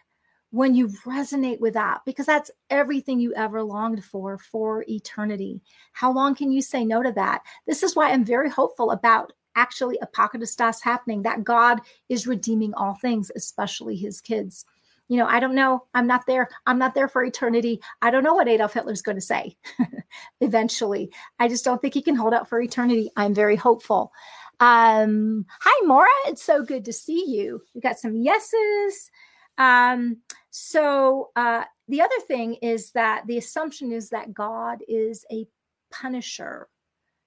when 0.51 0.75
you 0.75 0.89
resonate 1.05 1.59
with 1.59 1.73
that 1.75 2.01
because 2.05 2.25
that's 2.25 2.51
everything 2.69 3.19
you 3.19 3.33
ever 3.35 3.63
longed 3.63 4.03
for 4.05 4.37
for 4.37 4.85
eternity. 4.87 5.61
How 5.93 6.11
long 6.11 6.35
can 6.35 6.51
you 6.51 6.61
say 6.61 6.85
no 6.85 7.03
to 7.03 7.11
that? 7.13 7.41
This 7.67 7.83
is 7.83 7.95
why 7.95 8.11
I'm 8.11 8.25
very 8.25 8.49
hopeful 8.49 8.91
about 8.91 9.33
actually 9.57 9.99
apokatastasis 10.01 10.81
happening, 10.81 11.23
that 11.23 11.43
God 11.43 11.81
is 12.07 12.27
redeeming 12.27 12.73
all 12.75 12.93
things, 12.93 13.31
especially 13.35 13.97
his 13.97 14.21
kids. 14.21 14.65
You 15.09 15.17
know, 15.17 15.25
I 15.25 15.39
don't 15.39 15.55
know. 15.55 15.85
I'm 15.93 16.07
not 16.07 16.25
there. 16.27 16.49
I'm 16.65 16.77
not 16.77 16.93
there 16.93 17.07
for 17.07 17.23
eternity. 17.23 17.81
I 18.01 18.11
don't 18.11 18.23
know 18.23 18.35
what 18.35 18.47
Adolf 18.47 18.73
Hitler's 18.73 19.01
going 19.01 19.17
to 19.17 19.21
say 19.21 19.57
eventually. 20.41 21.11
I 21.39 21.47
just 21.47 21.65
don't 21.65 21.81
think 21.81 21.93
he 21.93 22.01
can 22.01 22.15
hold 22.15 22.33
out 22.33 22.47
for 22.47 22.61
eternity. 22.61 23.09
I'm 23.15 23.33
very 23.33 23.55
hopeful. 23.55 24.11
Um, 24.59 25.45
hi, 25.61 25.85
Mora. 25.85 26.07
It's 26.25 26.43
so 26.43 26.63
good 26.63 26.85
to 26.85 26.93
see 26.93 27.23
you. 27.27 27.61
We 27.73 27.81
got 27.81 27.99
some 27.99 28.15
yeses. 28.15 29.09
Um, 29.57 30.17
so 30.49 31.29
uh, 31.35 31.63
the 31.87 32.01
other 32.01 32.19
thing 32.27 32.55
is 32.55 32.91
that 32.91 33.25
the 33.27 33.37
assumption 33.37 33.91
is 33.91 34.09
that 34.09 34.33
God 34.33 34.79
is 34.87 35.25
a 35.31 35.47
punisher. 35.91 36.67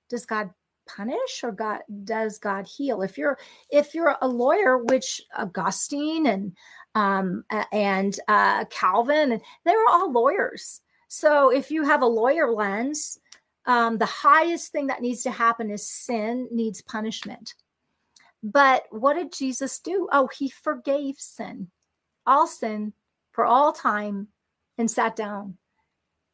Does 0.09 0.27
God 0.27 0.51
punish 0.97 1.43
or 1.43 1.53
God 1.53 1.81
does 2.05 2.39
God 2.39 2.67
heal? 2.67 3.03
If 3.03 3.19
you're 3.19 3.39
if 3.71 3.95
you're 3.95 4.17
a 4.21 4.29
lawyer, 4.29 4.79
which 4.79 5.21
Augustine 5.37 6.27
and 6.27 6.57
um, 6.95 7.45
and 7.73 8.19
uh, 8.29 8.65
Calvin, 8.67 9.41
they 9.65 9.73
were 9.73 9.89
all 9.89 10.13
lawyers. 10.13 10.81
So 11.09 11.51
if 11.51 11.71
you 11.71 11.85
have 11.85 12.03
a 12.03 12.07
lawyer 12.07 12.51
lens, 12.53 13.19
um, 13.67 13.99
the 13.99 14.07
highest 14.07 14.73
thing 14.73 14.89
that 14.89 15.03
needs 15.03 15.23
to 15.25 15.31
happen 15.31 15.71
is 15.71 15.89
sin 15.89 16.49
needs 16.51 16.83
punishment. 16.83 17.55
But 18.43 18.85
what 18.91 19.15
did 19.15 19.33
Jesus 19.33 19.79
do? 19.81 20.09
Oh, 20.13 20.29
he 20.37 20.49
forgave 20.49 21.17
sin, 21.19 21.69
all 22.27 22.47
sin 22.47 22.93
for 23.33 23.45
all 23.45 23.73
time, 23.73 24.29
and 24.79 24.91
sat 24.91 25.15
down 25.15 25.57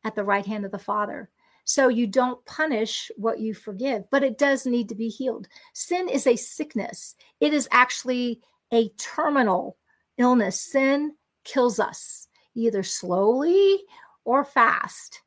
at 0.04 0.14
the 0.14 0.24
right 0.24 0.46
hand 0.46 0.64
of 0.64 0.70
the 0.70 0.78
Father. 0.78 1.28
So 1.66 1.88
you 1.88 2.06
don't 2.06 2.44
punish 2.46 3.10
what 3.16 3.40
you 3.40 3.52
forgive, 3.52 4.04
but 4.10 4.22
it 4.22 4.38
does 4.38 4.66
need 4.66 4.88
to 4.88 4.94
be 4.94 5.08
healed. 5.08 5.48
Sin 5.74 6.08
is 6.08 6.26
a 6.26 6.36
sickness, 6.36 7.16
it 7.40 7.52
is 7.52 7.68
actually 7.72 8.40
a 8.72 8.88
terminal 8.90 9.76
illness. 10.16 10.60
Sin 10.60 11.14
kills 11.44 11.78
us 11.78 12.28
either 12.54 12.82
slowly 12.82 13.82
or 14.24 14.44
fast. 14.44 15.22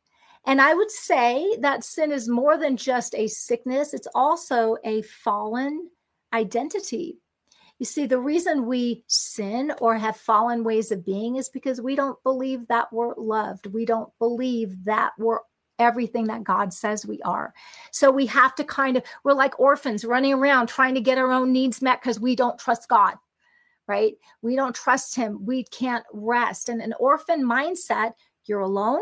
And 0.45 0.61
I 0.61 0.73
would 0.73 0.89
say 0.89 1.57
that 1.59 1.83
sin 1.83 2.11
is 2.11 2.29
more 2.29 2.57
than 2.57 2.77
just 2.77 3.13
a 3.15 3.27
sickness, 3.27 3.93
it's 3.93 4.07
also 4.15 4.77
a 4.85 5.01
fallen 5.01 5.89
identity. 6.31 7.19
You 7.79 7.85
see, 7.85 8.05
the 8.07 8.19
reason 8.19 8.65
we 8.65 9.03
sin 9.07 9.73
or 9.79 9.97
have 9.97 10.17
fallen 10.17 10.63
ways 10.63 10.91
of 10.91 11.05
being 11.05 11.35
is 11.35 11.49
because 11.49 11.81
we 11.81 11.95
don't 11.95 12.21
believe 12.23 12.67
that 12.67 12.91
we're 12.91 13.15
loved. 13.15 13.67
We 13.67 13.85
don't 13.85 14.09
believe 14.19 14.85
that 14.85 15.11
we're 15.17 15.39
everything 15.79 16.25
that 16.27 16.43
God 16.43 16.73
says 16.73 17.05
we 17.05 17.21
are. 17.23 17.53
So 17.91 18.11
we 18.11 18.25
have 18.27 18.53
to 18.55 18.63
kind 18.63 18.97
of, 18.97 19.03
we're 19.23 19.33
like 19.33 19.59
orphans 19.59 20.05
running 20.05 20.33
around 20.33 20.67
trying 20.67 20.93
to 20.95 21.01
get 21.01 21.17
our 21.17 21.31
own 21.31 21.51
needs 21.51 21.81
met 21.81 22.01
because 22.01 22.19
we 22.19 22.35
don't 22.35 22.59
trust 22.59 22.89
God, 22.89 23.15
right? 23.87 24.13
We 24.41 24.55
don't 24.55 24.75
trust 24.75 25.15
Him. 25.15 25.45
We 25.45 25.63
can't 25.63 26.05
rest. 26.13 26.69
And 26.69 26.81
an 26.81 26.93
orphan 26.99 27.43
mindset, 27.43 28.13
you're 28.45 28.59
alone. 28.59 29.01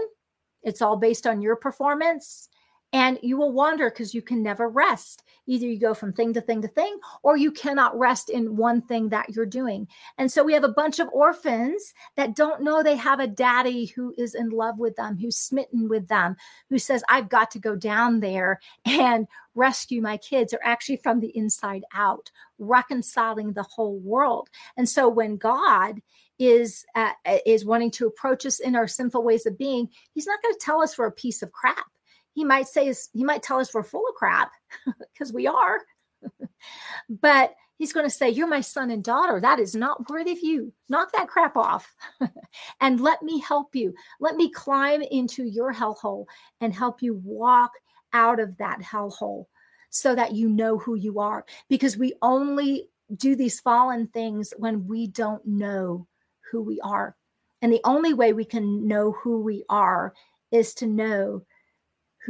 It's 0.64 0.82
all 0.82 0.98
based 0.98 1.28
on 1.28 1.42
your 1.42 1.56
performance 1.56 2.50
and 2.94 3.20
you 3.22 3.38
will 3.38 3.52
wander 3.52 3.90
because 3.90 4.14
you 4.14 4.22
can 4.22 4.42
never 4.42 4.70
rest. 4.70 5.24
Either 5.46 5.66
you 5.66 5.80
go 5.80 5.94
from 5.94 6.14
thing 6.14 6.34
to 6.34 6.42
thing 6.42 6.62
to 6.62 6.68
thing, 6.70 6.98
or 7.24 7.38
you 7.38 7.52
cannot 7.52 7.98
rest 7.98 8.30
in 8.30 8.56
one 8.56 8.82
thing 8.82 9.10
that 9.10 9.30
you're 9.30 9.46
doing. 9.46 9.88
And 10.18 10.32
so 10.32 10.44
we 10.44 10.54
have 10.54 10.64
a 10.64 10.70
bunch 10.70 11.00
of 11.00 11.10
orphans 11.12 11.94
that 12.16 12.36
don't 12.36 12.64
know 12.64 12.82
they 12.82 12.96
have 12.96 13.20
a 13.20 13.28
daddy 13.28 13.86
who 13.88 14.14
is 14.18 14.36
in 14.36 14.50
love 14.50 14.80
with 14.80 14.96
them, 14.96 15.18
who's 15.18 15.38
smitten 15.38 15.90
with 15.90 16.08
them, 16.08 16.36
who 16.70 16.78
says, 16.78 17.04
I've 17.10 17.30
got 17.30 17.52
to 17.52 17.60
go 17.60 17.76
down 17.76 18.20
there 18.20 18.60
and 18.86 19.28
rescue 19.56 20.02
my 20.02 20.18
kids, 20.18 20.54
or 20.54 20.60
actually 20.64 20.98
from 20.98 21.20
the 21.20 21.36
inside 21.36 21.84
out, 21.94 22.32
reconciling 22.58 23.54
the 23.54 23.64
whole 23.64 24.00
world. 24.00 24.50
And 24.78 24.88
so 24.88 25.10
when 25.10 25.38
God 25.38 26.02
is 26.40 26.86
uh, 26.94 27.14
is 27.46 27.66
wanting 27.66 27.90
to 27.90 28.06
approach 28.06 28.46
us 28.46 28.60
in 28.60 28.76
our 28.76 28.88
sinful 28.88 29.24
ways 29.24 29.46
of 29.46 29.58
being, 29.58 29.90
he's 30.14 30.28
not 30.28 30.42
going 30.42 30.54
to 30.54 30.60
tell 30.60 30.82
us 30.82 30.98
we're 30.98 31.08
a 31.08 31.12
piece 31.12 31.42
of 31.42 31.52
crap 31.52 31.88
he 32.38 32.46
might 32.46 32.68
say 32.68 32.94
he 33.14 33.24
might 33.24 33.42
tell 33.42 33.60
us 33.60 33.74
we're 33.74 33.82
full 33.82 34.08
of 34.08 34.14
crap 34.14 34.52
because 35.14 35.34
we 35.34 35.48
are. 35.48 35.80
But 37.10 37.56
he's 37.78 37.94
going 37.94 38.06
to 38.06 38.12
say 38.12 38.30
you're 38.30 38.48
my 38.48 38.62
son 38.62 38.92
and 38.92 39.04
daughter. 39.04 39.40
That 39.40 39.60
is 39.60 39.76
not 39.76 40.10
worthy 40.10 40.34
of 40.34 40.40
you. 40.42 40.74
Knock 40.90 41.12
that 41.14 41.28
crap 41.28 41.58
off. 41.58 41.92
And 42.82 43.00
let 43.00 43.24
me 43.24 43.40
help 43.40 43.76
you. 43.76 43.94
Let 44.20 44.36
me 44.36 44.50
climb 44.52 45.02
into 45.02 45.46
your 45.46 45.74
hellhole 45.74 46.26
and 46.62 46.74
help 46.74 47.02
you 47.02 47.22
walk 47.24 47.72
out 48.14 48.40
of 48.40 48.58
that 48.58 48.82
hellhole 48.82 49.46
so 49.90 50.14
that 50.16 50.34
you 50.34 50.50
know 50.50 50.78
who 50.78 50.96
you 50.96 51.20
are. 51.20 51.46
Because 51.70 51.98
we 51.98 52.14
only 52.22 52.90
do 53.16 53.36
these 53.36 53.60
fallen 53.60 54.08
things 54.08 54.54
when 54.58 54.88
we 54.88 55.08
don't 55.08 55.46
know 55.46 56.08
who 56.52 56.62
we 56.62 56.80
are. 56.82 57.16
And 57.62 57.72
the 57.72 57.82
only 57.84 58.14
way 58.14 58.34
we 58.34 58.46
can 58.46 58.88
know 58.88 59.12
who 59.12 59.42
we 59.42 59.64
are 59.70 60.14
is 60.52 60.74
to 60.76 60.88
know 60.88 61.44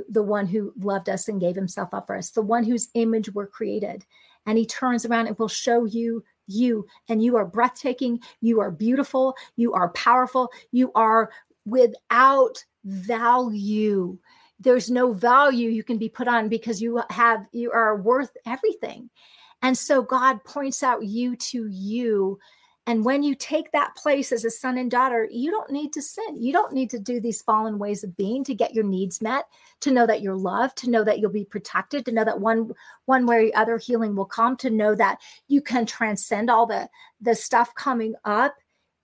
the 0.09 0.23
one 0.23 0.47
who 0.47 0.73
loved 0.79 1.09
us 1.09 1.27
and 1.27 1.41
gave 1.41 1.55
himself 1.55 1.93
up 1.93 2.07
for 2.07 2.17
us, 2.17 2.31
the 2.31 2.41
one 2.41 2.63
whose 2.63 2.89
image 2.93 3.29
we're 3.33 3.47
created. 3.47 4.05
And 4.45 4.57
he 4.57 4.65
turns 4.65 5.05
around 5.05 5.27
and 5.27 5.37
will 5.37 5.47
show 5.47 5.85
you 5.85 6.23
you, 6.47 6.87
and 7.09 7.21
you 7.21 7.35
are 7.35 7.45
breathtaking, 7.45 8.21
you 8.39 8.61
are 8.61 8.71
beautiful, 8.71 9.35
you 9.57 9.73
are 9.73 9.89
powerful, 9.89 10.49
you 10.71 10.91
are 10.93 11.29
without 11.65 12.63
value. 12.85 14.17
There's 14.59 14.89
no 14.89 15.11
value 15.11 15.69
you 15.69 15.83
can 15.83 15.97
be 15.97 16.09
put 16.09 16.27
on 16.27 16.47
because 16.47 16.81
you 16.81 17.01
have 17.09 17.45
you 17.51 17.71
are 17.71 17.97
worth 17.97 18.31
everything. 18.45 19.09
And 19.61 19.77
so 19.77 20.01
God 20.01 20.43
points 20.45 20.83
out 20.83 21.03
you 21.05 21.35
to 21.35 21.67
you 21.67 22.39
and 22.87 23.03
when 23.03 23.21
you 23.21 23.35
take 23.35 23.73
that 23.73 23.95
place 23.97 24.31
as 24.31 24.45
a 24.45 24.49
son 24.49 24.77
and 24.77 24.89
daughter, 24.89 25.27
you 25.29 25.51
don't 25.51 25.71
need 25.71 25.91
to 25.91 26.01
sin. 26.01 26.41
You 26.41 26.53
don't 26.53 26.71
need 26.71 26.89
to 26.91 26.99
do 26.99 27.19
these 27.19 27.41
fallen 27.41 27.77
ways 27.77 28.01
of 28.01 28.15
being 28.15 28.45
to 28.45 28.55
get 28.55 28.73
your 28.73 28.85
needs 28.85 29.21
met, 29.21 29.43
to 29.81 29.91
know 29.91 30.07
that 30.07 30.21
you're 30.21 30.37
loved, 30.37 30.77
to 30.77 30.89
know 30.89 31.03
that 31.03 31.19
you'll 31.19 31.29
be 31.29 31.43
protected, 31.43 32.05
to 32.05 32.13
know 32.13 32.23
that 32.23 32.39
one 32.39 32.71
one 33.03 33.25
way 33.25 33.51
or 33.51 33.59
other 33.59 33.77
healing 33.77 34.15
will 34.15 34.25
come, 34.25 34.55
to 34.57 34.69
know 34.69 34.95
that 34.95 35.19
you 35.49 35.61
can 35.61 35.85
transcend 35.85 36.49
all 36.49 36.65
the 36.65 36.87
the 37.19 37.35
stuff 37.35 37.75
coming 37.75 38.15
up 38.23 38.55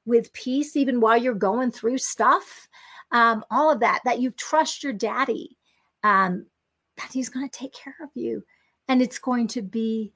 with 0.06 0.32
peace 0.32 0.78
even 0.78 1.02
while 1.02 1.18
you're 1.18 1.34
going 1.34 1.70
through 1.70 1.98
stuff. 1.98 2.70
Um, 3.12 3.44
all 3.52 3.70
of 3.70 3.82
that, 3.82 4.00
that 4.06 4.20
you 4.20 4.32
trust 4.32 4.82
your 4.82 4.94
daddy, 4.94 5.58
um, 6.04 6.46
that 6.98 7.12
he's 7.12 7.30
going 7.30 7.48
to 7.48 7.60
take 7.60 7.74
care 7.74 7.96
of 8.02 8.10
you 8.16 8.44
and 8.88 9.02
it's 9.02 9.20
going 9.20 9.48
to 9.48 9.62
be 9.62 10.14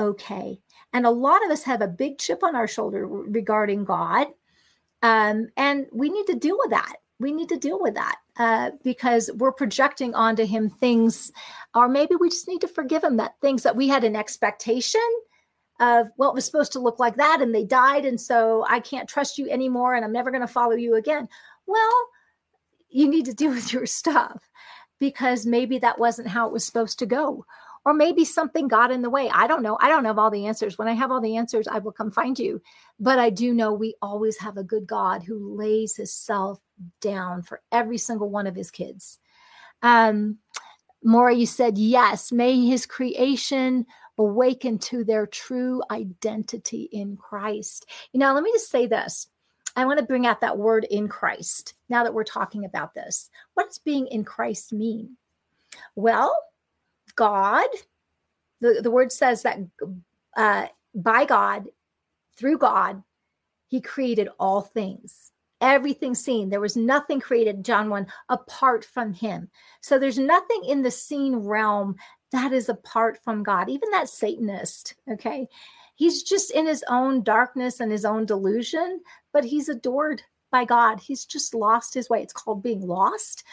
okay. 0.00 0.60
And 0.92 1.06
a 1.06 1.10
lot 1.10 1.44
of 1.44 1.50
us 1.50 1.62
have 1.64 1.82
a 1.82 1.88
big 1.88 2.18
chip 2.18 2.42
on 2.42 2.56
our 2.56 2.66
shoulder 2.66 3.06
regarding 3.06 3.84
God. 3.84 4.26
Um, 5.02 5.48
and 5.56 5.86
we 5.92 6.08
need 6.10 6.26
to 6.26 6.34
deal 6.34 6.58
with 6.58 6.70
that. 6.70 6.96
We 7.20 7.32
need 7.32 7.48
to 7.50 7.58
deal 7.58 7.80
with 7.80 7.94
that 7.94 8.16
uh, 8.38 8.70
because 8.82 9.30
we're 9.36 9.52
projecting 9.52 10.14
onto 10.14 10.46
him 10.46 10.70
things, 10.70 11.30
or 11.74 11.86
maybe 11.86 12.16
we 12.16 12.30
just 12.30 12.48
need 12.48 12.62
to 12.62 12.68
forgive 12.68 13.04
him 13.04 13.18
that 13.18 13.34
things 13.40 13.62
that 13.62 13.76
we 13.76 13.88
had 13.88 14.04
an 14.04 14.16
expectation 14.16 15.06
of, 15.80 16.08
well, 16.16 16.30
it 16.30 16.34
was 16.34 16.44
supposed 16.44 16.72
to 16.72 16.80
look 16.80 16.98
like 16.98 17.16
that 17.16 17.40
and 17.40 17.54
they 17.54 17.64
died. 17.64 18.04
And 18.04 18.20
so 18.20 18.64
I 18.68 18.80
can't 18.80 19.08
trust 19.08 19.38
you 19.38 19.48
anymore 19.50 19.94
and 19.94 20.04
I'm 20.04 20.12
never 20.12 20.30
going 20.30 20.46
to 20.46 20.52
follow 20.52 20.74
you 20.74 20.96
again. 20.96 21.28
Well, 21.66 22.08
you 22.88 23.08
need 23.08 23.26
to 23.26 23.34
deal 23.34 23.50
with 23.50 23.72
your 23.72 23.86
stuff 24.00 24.48
because 24.98 25.46
maybe 25.46 25.78
that 25.78 25.98
wasn't 25.98 26.28
how 26.28 26.46
it 26.46 26.52
was 26.52 26.64
supposed 26.64 26.98
to 26.98 27.06
go 27.06 27.44
or 27.84 27.94
maybe 27.94 28.24
something 28.24 28.68
got 28.68 28.90
in 28.90 29.02
the 29.02 29.10
way. 29.10 29.30
I 29.32 29.46
don't 29.46 29.62
know. 29.62 29.78
I 29.80 29.88
don't 29.88 30.04
have 30.04 30.18
all 30.18 30.30
the 30.30 30.46
answers. 30.46 30.78
When 30.78 30.88
I 30.88 30.92
have 30.92 31.10
all 31.10 31.20
the 31.20 31.36
answers, 31.36 31.66
I 31.66 31.78
will 31.78 31.92
come 31.92 32.10
find 32.10 32.38
you. 32.38 32.60
But 32.98 33.18
I 33.18 33.30
do 33.30 33.54
know 33.54 33.72
we 33.72 33.94
always 34.02 34.38
have 34.38 34.56
a 34.56 34.64
good 34.64 34.86
God 34.86 35.22
who 35.22 35.56
lays 35.56 35.96
his 35.96 36.12
self 36.12 36.60
down 37.00 37.42
for 37.42 37.62
every 37.72 37.98
single 37.98 38.28
one 38.28 38.46
of 38.46 38.54
his 38.54 38.70
kids. 38.70 39.18
Um, 39.82 40.38
Maura, 41.02 41.34
you 41.34 41.46
said, 41.46 41.78
yes, 41.78 42.30
may 42.30 42.64
his 42.66 42.84
creation 42.84 43.86
awaken 44.18 44.78
to 44.78 45.02
their 45.02 45.26
true 45.26 45.82
identity 45.90 46.90
in 46.92 47.16
Christ. 47.16 47.86
You 48.12 48.20
know, 48.20 48.34
let 48.34 48.42
me 48.42 48.52
just 48.52 48.70
say 48.70 48.86
this. 48.86 49.28
I 49.76 49.86
want 49.86 49.98
to 49.98 50.04
bring 50.04 50.26
out 50.26 50.42
that 50.42 50.58
word 50.58 50.84
in 50.90 51.08
Christ 51.08 51.74
now 51.88 52.04
that 52.04 52.12
we're 52.12 52.24
talking 52.24 52.64
about 52.64 52.92
this. 52.92 53.30
What 53.54 53.68
does 53.68 53.78
being 53.78 54.08
in 54.08 54.24
Christ 54.24 54.72
mean? 54.72 55.16
Well, 55.94 56.36
God, 57.16 57.68
the, 58.60 58.80
the 58.82 58.90
word 58.90 59.12
says 59.12 59.42
that 59.42 59.58
uh, 60.36 60.66
by 60.94 61.24
God, 61.24 61.68
through 62.36 62.58
God, 62.58 63.02
he 63.68 63.80
created 63.80 64.28
all 64.38 64.60
things. 64.62 65.32
everything 65.60 66.14
seen. 66.14 66.48
There 66.48 66.60
was 66.60 66.76
nothing 66.76 67.20
created, 67.20 67.64
John 67.64 67.90
1, 67.90 68.06
apart 68.28 68.84
from 68.84 69.12
him. 69.12 69.50
So 69.80 69.98
there's 69.98 70.18
nothing 70.18 70.64
in 70.66 70.82
the 70.82 70.90
seen 70.90 71.36
realm 71.36 71.96
that 72.32 72.52
is 72.52 72.68
apart 72.68 73.18
from 73.22 73.42
God, 73.42 73.68
even 73.68 73.90
that 73.90 74.08
Satanist, 74.08 74.94
okay? 75.10 75.48
He's 75.96 76.22
just 76.22 76.50
in 76.52 76.66
his 76.66 76.84
own 76.88 77.22
darkness 77.22 77.80
and 77.80 77.92
his 77.92 78.04
own 78.04 78.24
delusion, 78.24 79.00
but 79.32 79.44
he's 79.44 79.68
adored 79.68 80.22
by 80.50 80.64
God. 80.64 81.00
He's 81.00 81.24
just 81.24 81.54
lost 81.54 81.92
his 81.92 82.08
way. 82.08 82.22
It's 82.22 82.32
called 82.32 82.62
being 82.62 82.80
lost. 82.80 83.44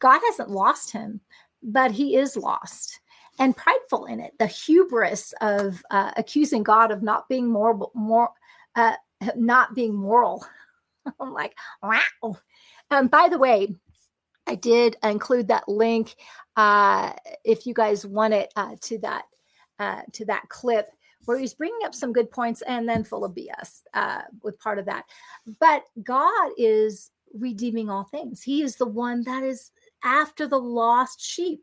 God 0.00 0.20
hasn't 0.26 0.50
lost 0.50 0.92
him, 0.92 1.20
but 1.62 1.90
he 1.90 2.16
is 2.16 2.36
lost 2.36 3.00
and 3.38 3.56
prideful 3.56 4.06
in 4.06 4.20
it. 4.20 4.32
The 4.38 4.46
hubris 4.46 5.34
of 5.40 5.82
uh, 5.90 6.12
accusing 6.16 6.62
God 6.62 6.90
of 6.90 7.02
not 7.02 7.28
being 7.28 7.50
more, 7.50 7.90
more, 7.94 8.30
uh, 8.76 8.94
not 9.36 9.74
being 9.74 9.94
moral. 9.94 10.44
I'm 11.20 11.32
like, 11.32 11.54
wow. 11.82 12.36
Um, 12.90 13.08
by 13.08 13.28
the 13.28 13.38
way, 13.38 13.74
I 14.46 14.54
did 14.54 14.96
include 15.02 15.48
that 15.48 15.68
link 15.68 16.14
uh, 16.56 17.12
if 17.44 17.66
you 17.66 17.74
guys 17.74 18.06
want 18.06 18.34
it 18.34 18.52
uh, 18.56 18.76
to 18.82 18.98
that 18.98 19.24
uh, 19.78 20.02
to 20.12 20.24
that 20.26 20.48
clip 20.48 20.86
where 21.24 21.38
he's 21.38 21.54
bringing 21.54 21.80
up 21.84 21.94
some 21.94 22.12
good 22.12 22.30
points 22.30 22.62
and 22.62 22.88
then 22.88 23.02
full 23.02 23.24
of 23.24 23.34
BS 23.34 23.82
uh, 23.94 24.22
with 24.42 24.58
part 24.58 24.78
of 24.78 24.86
that. 24.86 25.04
But 25.58 25.84
God 26.02 26.50
is 26.58 27.10
redeeming 27.32 27.90
all 27.90 28.04
things. 28.04 28.42
He 28.42 28.62
is 28.62 28.76
the 28.76 28.86
one 28.86 29.22
that 29.24 29.42
is 29.42 29.72
after 30.04 30.46
the 30.46 30.58
lost 30.58 31.20
sheep. 31.20 31.62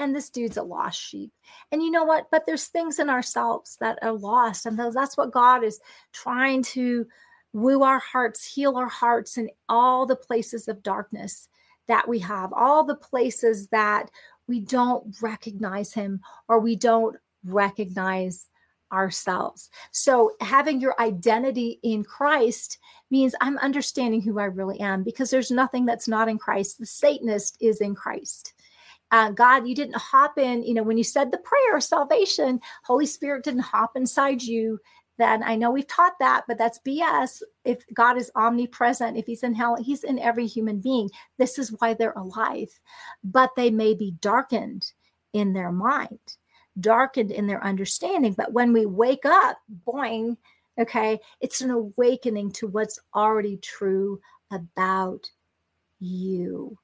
And 0.00 0.16
this 0.16 0.30
dude's 0.30 0.56
a 0.56 0.62
lost 0.62 0.98
sheep. 0.98 1.30
And 1.70 1.82
you 1.82 1.90
know 1.90 2.04
what? 2.04 2.28
But 2.30 2.46
there's 2.46 2.68
things 2.68 2.98
in 2.98 3.10
ourselves 3.10 3.76
that 3.80 3.98
are 4.00 4.14
lost. 4.14 4.64
And 4.64 4.78
that's 4.78 5.18
what 5.18 5.30
God 5.30 5.62
is 5.62 5.78
trying 6.12 6.62
to 6.62 7.06
woo 7.52 7.82
our 7.82 7.98
hearts, 7.98 8.46
heal 8.46 8.78
our 8.78 8.88
hearts 8.88 9.36
in 9.36 9.50
all 9.68 10.06
the 10.06 10.16
places 10.16 10.68
of 10.68 10.82
darkness 10.82 11.48
that 11.86 12.08
we 12.08 12.18
have, 12.20 12.50
all 12.54 12.82
the 12.82 12.94
places 12.94 13.68
that 13.68 14.10
we 14.48 14.60
don't 14.60 15.14
recognize 15.20 15.92
Him 15.92 16.22
or 16.48 16.60
we 16.60 16.76
don't 16.76 17.16
recognize 17.44 18.48
ourselves. 18.92 19.68
So, 19.90 20.32
having 20.40 20.80
your 20.80 20.94
identity 20.98 21.78
in 21.82 22.04
Christ 22.04 22.78
means 23.10 23.34
I'm 23.42 23.58
understanding 23.58 24.22
who 24.22 24.38
I 24.38 24.44
really 24.44 24.80
am 24.80 25.02
because 25.02 25.28
there's 25.28 25.50
nothing 25.50 25.84
that's 25.84 26.08
not 26.08 26.30
in 26.30 26.38
Christ. 26.38 26.78
The 26.78 26.86
Satanist 26.86 27.58
is 27.60 27.82
in 27.82 27.94
Christ. 27.94 28.54
Uh, 29.10 29.30
God, 29.30 29.66
you 29.66 29.74
didn't 29.74 29.96
hop 29.96 30.38
in, 30.38 30.62
you 30.62 30.74
know, 30.74 30.82
when 30.82 30.96
you 30.96 31.04
said 31.04 31.30
the 31.32 31.38
prayer 31.38 31.76
of 31.76 31.82
salvation, 31.82 32.60
Holy 32.84 33.06
Spirit 33.06 33.44
didn't 33.44 33.60
hop 33.60 33.96
inside 33.96 34.42
you 34.42 34.78
then 35.20 35.42
I 35.42 35.54
know 35.54 35.70
we've 35.70 35.86
taught 35.86 36.18
that, 36.18 36.44
but 36.48 36.56
that's 36.56 36.80
BS. 36.80 37.42
If 37.66 37.84
God 37.92 38.16
is 38.16 38.32
omnipresent, 38.34 39.18
if 39.18 39.26
he's 39.26 39.42
in 39.42 39.54
hell, 39.54 39.76
he's 39.76 40.02
in 40.02 40.18
every 40.18 40.46
human 40.46 40.80
being. 40.80 41.10
This 41.36 41.58
is 41.58 41.76
why 41.78 41.92
they're 41.92 42.12
alive, 42.12 42.70
but 43.22 43.50
they 43.54 43.70
may 43.70 43.92
be 43.92 44.12
darkened 44.12 44.90
in 45.34 45.52
their 45.52 45.70
mind, 45.72 46.18
darkened 46.80 47.30
in 47.32 47.46
their 47.46 47.62
understanding. 47.62 48.32
But 48.32 48.54
when 48.54 48.72
we 48.72 48.86
wake 48.86 49.26
up, 49.26 49.58
boing, 49.86 50.38
okay, 50.78 51.20
it's 51.42 51.60
an 51.60 51.70
awakening 51.70 52.52
to 52.52 52.68
what's 52.68 52.98
already 53.14 53.58
true 53.58 54.20
about 54.50 55.30
you. 55.98 56.78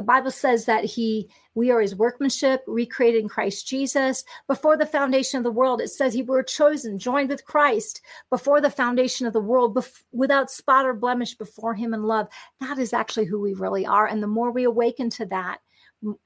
The 0.00 0.04
Bible 0.04 0.30
says 0.30 0.64
that 0.64 0.86
he 0.86 1.28
we 1.54 1.70
are 1.70 1.82
his 1.82 1.94
workmanship, 1.94 2.62
recreated 2.66 3.20
in 3.20 3.28
Christ 3.28 3.68
Jesus. 3.68 4.24
Before 4.48 4.78
the 4.78 4.86
foundation 4.86 5.36
of 5.36 5.44
the 5.44 5.50
world, 5.50 5.82
it 5.82 5.88
says 5.88 6.14
he 6.14 6.22
were 6.22 6.42
chosen, 6.42 6.98
joined 6.98 7.28
with 7.28 7.44
Christ 7.44 8.00
before 8.30 8.62
the 8.62 8.70
foundation 8.70 9.26
of 9.26 9.34
the 9.34 9.42
world, 9.42 9.74
bef- 9.74 10.02
without 10.10 10.50
spot 10.50 10.86
or 10.86 10.94
blemish 10.94 11.34
before 11.34 11.74
him 11.74 11.92
in 11.92 12.04
love. 12.04 12.28
That 12.60 12.78
is 12.78 12.94
actually 12.94 13.26
who 13.26 13.38
we 13.42 13.52
really 13.52 13.84
are. 13.84 14.06
And 14.06 14.22
the 14.22 14.26
more 14.26 14.50
we 14.50 14.64
awaken 14.64 15.10
to 15.10 15.26
that, 15.26 15.58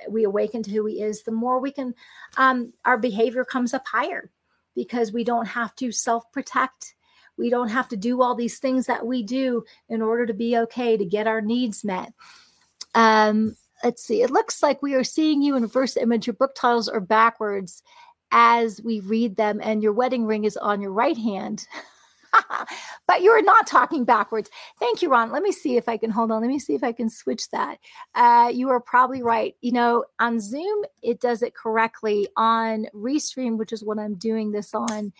we 0.09 0.22
awaken 0.22 0.62
to 0.62 0.70
who 0.70 0.87
he 0.87 1.03
is, 1.03 1.25
the 1.25 1.33
more 1.33 1.59
we 1.59 1.72
can 1.72 1.97
um, 2.37 2.72
our 2.85 2.97
behavior 2.97 3.45
comes 3.45 3.75
up 3.75 3.85
higher 3.89 4.31
because 4.77 5.11
we 5.11 5.25
don't 5.25 5.47
have 5.49 5.75
to 5.77 5.91
self-protect 5.91 6.95
we 7.37 7.51
don't 7.51 7.70
have 7.70 7.89
to 7.89 7.97
do 7.97 8.22
all 8.22 8.37
these 8.37 8.61
things 8.61 8.87
that 8.87 9.05
we 9.05 9.25
do 9.25 9.64
in 9.89 10.01
order 10.01 10.27
to 10.27 10.33
be 10.33 10.59
okay 10.59 10.97
to 10.97 11.05
get 11.05 11.27
our 11.27 11.41
needs 11.41 11.83
met 11.83 12.12
um, 12.95 13.57
let's 13.85 14.03
see, 14.03 14.22
it 14.22 14.30
looks 14.30 14.62
like 14.62 14.82
we 14.82 14.95
are 14.95 15.05
seeing 15.05 15.43
you 15.43 15.57
in 15.57 15.62
reverse 15.62 15.97
image. 15.97 16.26
Your 16.26 16.35
book 16.35 16.55
titles 16.55 16.89
are 16.89 17.01
backwards 17.01 17.82
as 18.32 18.80
we 18.82 19.01
read 19.01 19.37
them, 19.37 19.61
and 19.62 19.82
your 19.82 19.93
wedding 19.93 20.24
ring 20.24 20.45
is 20.45 20.57
on 20.57 20.80
your 20.80 20.93
right 20.93 21.16
hand. 21.16 21.68
but 23.07 23.22
you 23.22 23.30
are 23.30 23.43
not 23.43 23.66
talking 23.66 24.05
backwards. 24.05 24.51
Thank 24.80 25.03
you, 25.03 25.11
Ron. 25.11 25.30
Let 25.30 25.43
me 25.43 25.53
see 25.53 25.76
if 25.76 25.89
I 25.89 25.99
can 25.99 26.11
hold 26.11 26.32
on. 26.32 26.41
Let 26.41 26.49
me 26.49 26.59
see 26.59 26.74
if 26.74 26.82
I 26.82 26.93
can 26.93 27.09
switch 27.09 27.49
that. 27.51 27.78
Uh, 28.14 28.51
you 28.53 28.70
are 28.70 28.80
probably 28.80 29.22
right. 29.22 29.55
You 29.61 29.72
know, 29.72 30.05
on 30.18 30.41
Zoom, 30.41 30.85
it 31.03 31.20
does 31.20 31.43
it 31.43 31.55
correctly. 31.55 32.26
On 32.37 32.87
Restream, 32.95 33.57
which 33.59 33.72
is 33.72 33.85
what 33.85 33.99
I'm 33.99 34.14
doing 34.14 34.51
this 34.51 34.74
on, 34.74 35.12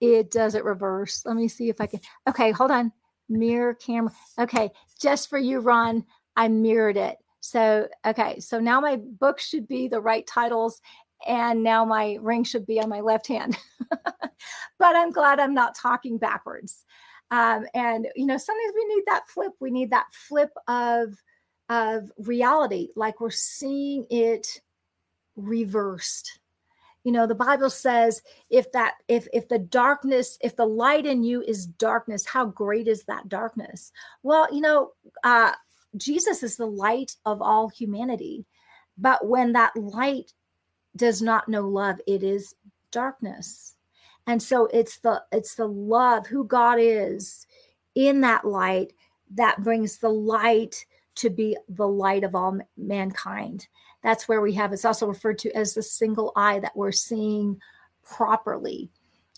it 0.00 0.30
does 0.30 0.54
it 0.54 0.64
reverse. 0.64 1.22
Let 1.24 1.36
me 1.36 1.48
see 1.48 1.70
if 1.70 1.80
I 1.80 1.86
can. 1.86 2.00
Okay, 2.28 2.52
hold 2.52 2.70
on. 2.70 2.92
Mirror 3.28 3.74
camera. 3.74 4.12
Okay, 4.38 4.70
just 5.00 5.28
for 5.28 5.38
you, 5.38 5.58
Ron, 5.60 6.04
I 6.36 6.48
mirrored 6.48 6.96
it. 6.96 7.18
So, 7.40 7.88
okay, 8.06 8.40
so 8.40 8.58
now 8.58 8.80
my 8.80 8.96
book 8.96 9.38
should 9.38 9.68
be 9.68 9.88
the 9.88 10.00
right 10.00 10.26
titles, 10.26 10.80
and 11.26 11.62
now 11.62 11.84
my 11.84 12.18
ring 12.20 12.44
should 12.44 12.66
be 12.66 12.80
on 12.80 12.88
my 12.88 13.00
left 13.00 13.26
hand. 13.26 13.58
but 13.90 14.96
I'm 14.96 15.10
glad 15.10 15.40
I'm 15.40 15.54
not 15.54 15.74
talking 15.74 16.18
backwards. 16.18 16.84
Um, 17.30 17.66
and 17.74 18.08
you 18.16 18.26
know, 18.26 18.38
sometimes 18.38 18.72
we 18.74 18.94
need 18.94 19.04
that 19.06 19.28
flip. 19.28 19.52
We 19.60 19.70
need 19.70 19.90
that 19.90 20.06
flip 20.12 20.50
of 20.66 21.14
of 21.68 22.10
reality, 22.18 22.88
like 22.96 23.20
we're 23.20 23.30
seeing 23.30 24.06
it 24.10 24.60
reversed. 25.36 26.40
You 27.04 27.12
know, 27.12 27.26
the 27.26 27.34
Bible 27.34 27.70
says 27.70 28.22
if 28.50 28.70
that 28.72 28.94
if 29.08 29.28
if 29.32 29.48
the 29.48 29.58
darkness, 29.58 30.38
if 30.42 30.56
the 30.56 30.66
light 30.66 31.06
in 31.06 31.22
you 31.22 31.42
is 31.42 31.66
darkness, 31.66 32.26
how 32.26 32.46
great 32.46 32.88
is 32.88 33.04
that 33.04 33.28
darkness? 33.28 33.92
Well, 34.22 34.52
you 34.52 34.60
know, 34.60 34.92
uh, 35.24 35.52
Jesus 35.98 36.42
is 36.42 36.56
the 36.56 36.66
light 36.66 37.16
of 37.24 37.42
all 37.42 37.68
humanity. 37.68 38.46
But 38.96 39.26
when 39.26 39.52
that 39.52 39.76
light 39.76 40.32
does 40.96 41.22
not 41.22 41.48
know 41.48 41.68
love, 41.68 42.00
it 42.06 42.22
is 42.22 42.54
darkness. 42.90 43.76
And 44.26 44.42
so 44.42 44.66
it's 44.66 44.98
the 44.98 45.22
it's 45.32 45.54
the 45.54 45.68
love 45.68 46.26
who 46.26 46.44
God 46.44 46.78
is 46.80 47.46
in 47.94 48.20
that 48.22 48.44
light 48.44 48.92
that 49.34 49.62
brings 49.62 49.98
the 49.98 50.10
light 50.10 50.84
to 51.16 51.30
be 51.30 51.56
the 51.68 51.88
light 51.88 52.24
of 52.24 52.34
all 52.34 52.58
mankind. 52.76 53.66
That's 54.02 54.28
where 54.28 54.40
we 54.40 54.52
have 54.54 54.72
it's 54.72 54.84
also 54.84 55.06
referred 55.06 55.38
to 55.40 55.56
as 55.56 55.74
the 55.74 55.82
single 55.82 56.32
eye 56.36 56.60
that 56.60 56.76
we're 56.76 56.92
seeing 56.92 57.60
properly. 58.04 58.90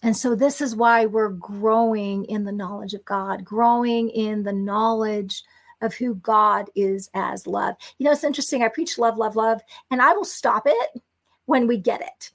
And 0.02 0.16
so 0.16 0.34
this 0.34 0.60
is 0.60 0.74
why 0.74 1.06
we're 1.06 1.28
growing 1.28 2.24
in 2.24 2.44
the 2.44 2.52
knowledge 2.52 2.94
of 2.94 3.04
God, 3.04 3.44
growing 3.44 4.08
in 4.10 4.42
the 4.42 4.52
knowledge 4.52 5.42
of 5.80 5.94
who 5.94 6.14
God 6.16 6.70
is 6.74 7.10
as 7.14 7.46
love. 7.46 7.74
You 7.98 8.04
know, 8.04 8.12
it's 8.12 8.24
interesting. 8.24 8.62
I 8.62 8.68
preach 8.68 8.98
love, 8.98 9.16
love, 9.18 9.36
love, 9.36 9.60
and 9.90 10.00
I 10.00 10.12
will 10.12 10.24
stop 10.24 10.64
it 10.66 11.02
when 11.46 11.66
we 11.66 11.78
get 11.78 12.00
it, 12.00 12.30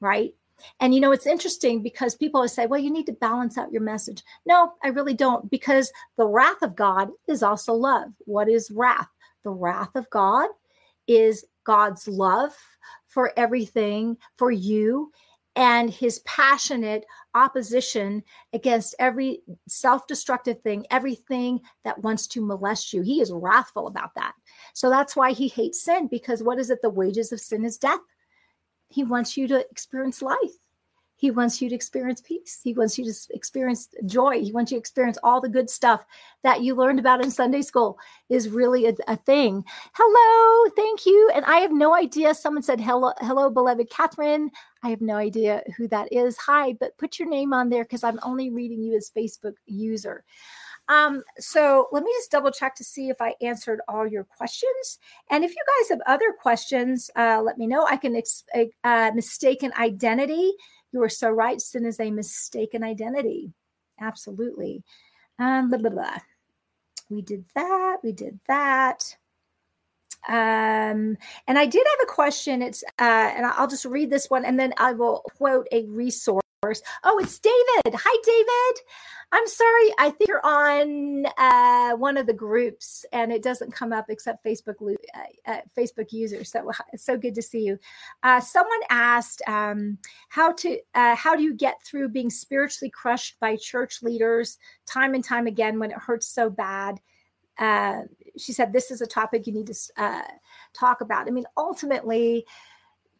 right? 0.00 0.34
And 0.80 0.94
you 0.94 1.00
know, 1.00 1.12
it's 1.12 1.26
interesting 1.26 1.82
because 1.82 2.14
people 2.14 2.38
always 2.38 2.52
say, 2.52 2.66
well, 2.66 2.80
you 2.80 2.90
need 2.90 3.06
to 3.06 3.12
balance 3.12 3.56
out 3.58 3.72
your 3.72 3.82
message. 3.82 4.22
No, 4.44 4.72
I 4.82 4.88
really 4.88 5.14
don't, 5.14 5.50
because 5.50 5.92
the 6.16 6.26
wrath 6.26 6.62
of 6.62 6.74
God 6.74 7.10
is 7.28 7.42
also 7.42 7.74
love. 7.74 8.12
What 8.26 8.48
is 8.48 8.70
wrath? 8.70 9.08
The 9.44 9.50
wrath 9.50 9.94
of 9.94 10.10
God 10.10 10.48
is 11.06 11.44
God's 11.64 12.08
love 12.08 12.52
for 13.06 13.32
everything, 13.36 14.16
for 14.36 14.50
you, 14.50 15.12
and 15.58 15.90
his 15.90 16.20
passionate 16.20 17.04
opposition 17.34 18.22
against 18.52 18.94
every 19.00 19.42
self 19.66 20.06
destructive 20.06 20.60
thing, 20.62 20.86
everything 20.92 21.60
that 21.82 22.00
wants 22.00 22.28
to 22.28 22.40
molest 22.40 22.92
you. 22.92 23.02
He 23.02 23.20
is 23.20 23.32
wrathful 23.32 23.88
about 23.88 24.14
that. 24.14 24.34
So 24.72 24.88
that's 24.88 25.16
why 25.16 25.32
he 25.32 25.48
hates 25.48 25.82
sin, 25.82 26.06
because 26.06 26.44
what 26.44 26.60
is 26.60 26.70
it? 26.70 26.80
The 26.80 26.88
wages 26.88 27.32
of 27.32 27.40
sin 27.40 27.64
is 27.64 27.76
death. 27.76 27.98
He 28.88 29.02
wants 29.02 29.36
you 29.36 29.48
to 29.48 29.68
experience 29.68 30.22
life. 30.22 30.38
He 31.18 31.32
wants 31.32 31.60
you 31.60 31.68
to 31.68 31.74
experience 31.74 32.20
peace. 32.20 32.60
He 32.62 32.74
wants 32.74 32.96
you 32.96 33.04
to 33.04 33.12
experience 33.30 33.88
joy. 34.06 34.40
He 34.40 34.52
wants 34.52 34.70
you 34.70 34.76
to 34.76 34.80
experience 34.80 35.18
all 35.24 35.40
the 35.40 35.48
good 35.48 35.68
stuff 35.68 36.06
that 36.44 36.62
you 36.62 36.76
learned 36.76 37.00
about 37.00 37.24
in 37.24 37.30
Sunday 37.32 37.62
school 37.62 37.98
is 38.28 38.48
really 38.48 38.86
a, 38.86 38.94
a 39.08 39.16
thing. 39.16 39.64
Hello, 39.94 40.70
thank 40.76 41.06
you. 41.06 41.28
And 41.34 41.44
I 41.44 41.56
have 41.58 41.72
no 41.72 41.92
idea. 41.92 42.34
Someone 42.34 42.62
said, 42.62 42.80
hello, 42.80 43.12
hello, 43.18 43.50
beloved 43.50 43.90
Catherine. 43.90 44.48
I 44.84 44.90
have 44.90 45.00
no 45.00 45.16
idea 45.16 45.64
who 45.76 45.88
that 45.88 46.12
is. 46.12 46.36
Hi, 46.38 46.74
but 46.74 46.96
put 46.98 47.18
your 47.18 47.28
name 47.28 47.52
on 47.52 47.68
there 47.68 47.82
because 47.82 48.04
I'm 48.04 48.20
only 48.22 48.50
reading 48.50 48.80
you 48.80 48.96
as 48.96 49.10
Facebook 49.10 49.54
user. 49.66 50.24
Um, 50.88 51.22
so 51.38 51.88
let 51.92 52.02
me 52.02 52.10
just 52.16 52.30
double 52.30 52.50
check 52.50 52.74
to 52.76 52.84
see 52.84 53.10
if 53.10 53.20
I 53.20 53.34
answered 53.42 53.80
all 53.88 54.06
your 54.06 54.24
questions. 54.24 54.98
And 55.30 55.44
if 55.44 55.50
you 55.50 55.62
guys 55.80 55.90
have 55.90 56.00
other 56.06 56.32
questions, 56.40 57.10
uh, 57.14 57.42
let 57.42 57.58
me 57.58 57.66
know. 57.66 57.84
I 57.86 57.96
can 57.96 58.16
ex- 58.16 58.44
uh, 58.84 59.10
mistaken 59.14 59.72
identity 59.78 60.52
you 60.92 61.02
are 61.02 61.08
so 61.08 61.30
right. 61.30 61.60
Sin 61.60 61.84
is 61.84 62.00
a 62.00 62.10
mistaken 62.10 62.82
identity. 62.82 63.52
Absolutely. 64.00 64.82
Um, 65.38 65.68
blah, 65.68 65.78
blah, 65.78 65.90
blah. 65.90 66.18
we 67.10 67.22
did 67.22 67.44
that. 67.54 67.98
We 68.02 68.12
did 68.12 68.38
that. 68.48 69.16
Um, 70.28 71.16
and 71.46 71.58
I 71.58 71.66
did 71.66 71.86
have 71.86 72.08
a 72.08 72.12
question. 72.12 72.62
It's 72.62 72.82
uh, 72.98 73.32
and 73.34 73.46
I'll 73.46 73.68
just 73.68 73.84
read 73.84 74.10
this 74.10 74.28
one, 74.28 74.44
and 74.44 74.58
then 74.58 74.74
I 74.76 74.92
will 74.92 75.22
quote 75.36 75.68
a 75.72 75.84
resource. 75.86 76.42
Oh, 76.64 77.20
it's 77.22 77.38
David. 77.38 77.94
Hi, 77.94 78.16
David. 78.24 78.82
I'm 79.30 79.46
sorry. 79.46 79.92
I 79.96 80.10
think 80.10 80.26
you're 80.26 80.44
on 80.44 81.24
uh, 81.38 81.96
one 81.96 82.16
of 82.16 82.26
the 82.26 82.32
groups, 82.32 83.04
and 83.12 83.32
it 83.32 83.44
doesn't 83.44 83.72
come 83.72 83.92
up 83.92 84.06
except 84.08 84.44
Facebook 84.44 84.74
uh, 84.82 85.20
uh, 85.46 85.60
Facebook 85.78 86.10
users. 86.10 86.50
So 86.50 86.68
it's 86.92 87.04
so 87.04 87.16
good 87.16 87.36
to 87.36 87.42
see 87.42 87.60
you. 87.60 87.78
Uh, 88.24 88.40
someone 88.40 88.80
asked 88.90 89.40
um, 89.46 89.98
how 90.30 90.50
to 90.54 90.80
uh, 90.96 91.14
how 91.14 91.36
do 91.36 91.44
you 91.44 91.54
get 91.54 91.76
through 91.84 92.08
being 92.08 92.28
spiritually 92.28 92.90
crushed 92.90 93.38
by 93.38 93.54
church 93.54 94.02
leaders 94.02 94.58
time 94.84 95.14
and 95.14 95.22
time 95.22 95.46
again 95.46 95.78
when 95.78 95.92
it 95.92 95.98
hurts 95.98 96.26
so 96.26 96.50
bad. 96.50 96.98
Uh, 97.56 98.02
she 98.36 98.52
said 98.52 98.72
this 98.72 98.90
is 98.90 99.00
a 99.00 99.06
topic 99.06 99.46
you 99.46 99.52
need 99.52 99.68
to 99.68 100.24
talk 100.74 101.02
about. 101.02 101.28
I 101.28 101.30
mean, 101.30 101.46
ultimately 101.56 102.44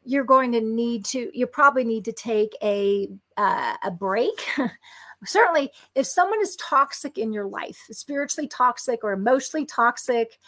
you're 0.08 0.24
going 0.24 0.52
to 0.52 0.60
need 0.62 1.04
to 1.04 1.30
you 1.34 1.46
probably 1.46 1.84
need 1.84 2.06
to 2.06 2.12
take 2.12 2.56
a 2.62 3.08
uh, 3.36 3.76
a 3.84 3.90
break. 3.90 4.48
Certainly 5.24 5.70
if 5.94 6.06
someone 6.06 6.40
is 6.40 6.56
toxic 6.56 7.18
in 7.18 7.32
your 7.32 7.46
life 7.46 7.78
spiritually 7.90 8.48
toxic 8.48 9.00
or 9.02 9.12
emotionally 9.12 9.66
toxic 9.66 10.38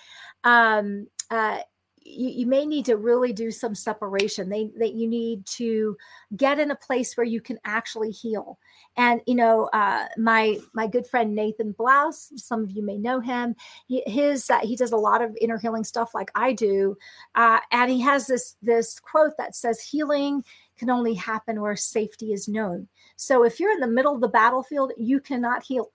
um, 0.45 1.09
uh, 1.31 1.59
you, 2.03 2.29
you, 2.31 2.47
may 2.47 2.65
need 2.67 2.85
to 2.87 2.97
really 2.97 3.33
do 3.33 3.51
some 3.51 3.75
separation. 3.75 4.49
They 4.49 4.71
that 4.79 4.95
you 4.95 5.07
need 5.07 5.47
to 5.47 5.97
get 6.37 6.59
in 6.59 6.71
a 6.71 6.77
place 6.77 7.17
where 7.17 7.27
you 7.27 7.41
can 7.41 7.59
actually 7.65 8.11
heal. 8.11 8.59
And 8.97 9.21
you 9.27 9.35
know 9.35 9.69
uh, 9.73 10.07
my 10.17 10.59
my 10.75 10.87
good 10.87 11.07
friend 11.07 11.35
nathan 11.35 11.73
blouse 11.73 12.33
some 12.37 12.63
of 12.63 12.71
you 12.73 12.85
may 12.85 12.99
know 12.99 13.21
him 13.21 13.55
he, 13.87 14.03
his 14.07 14.51
uh, 14.51 14.59
he 14.59 14.77
does 14.77 14.93
a 14.93 14.97
lot 14.97 15.23
of 15.23 15.37
inner 15.41 15.59
healing 15.59 15.85
stuff 15.85 16.11
like 16.15 16.31
i 16.35 16.53
do 16.53 16.97
uh, 17.35 17.61
and 17.71 17.91
he 17.91 18.01
has 18.01 18.27
this 18.27 18.57
this 18.63 18.99
quote 18.99 19.37
that 19.39 19.55
says 19.55 19.81
healing 19.81 20.45
can 20.77 20.91
only 20.91 21.15
happen 21.15 21.61
where 21.61 21.77
safety 21.77 22.33
is 22.33 22.49
known. 22.49 22.89
So 23.17 23.45
if 23.45 23.61
you're 23.61 23.73
in 23.73 23.81
the 23.81 23.87
middle 23.87 24.15
of 24.15 24.21
the 24.21 24.29
battlefield 24.29 24.93
you 24.97 25.21
cannot 25.21 25.63
heal 25.63 25.93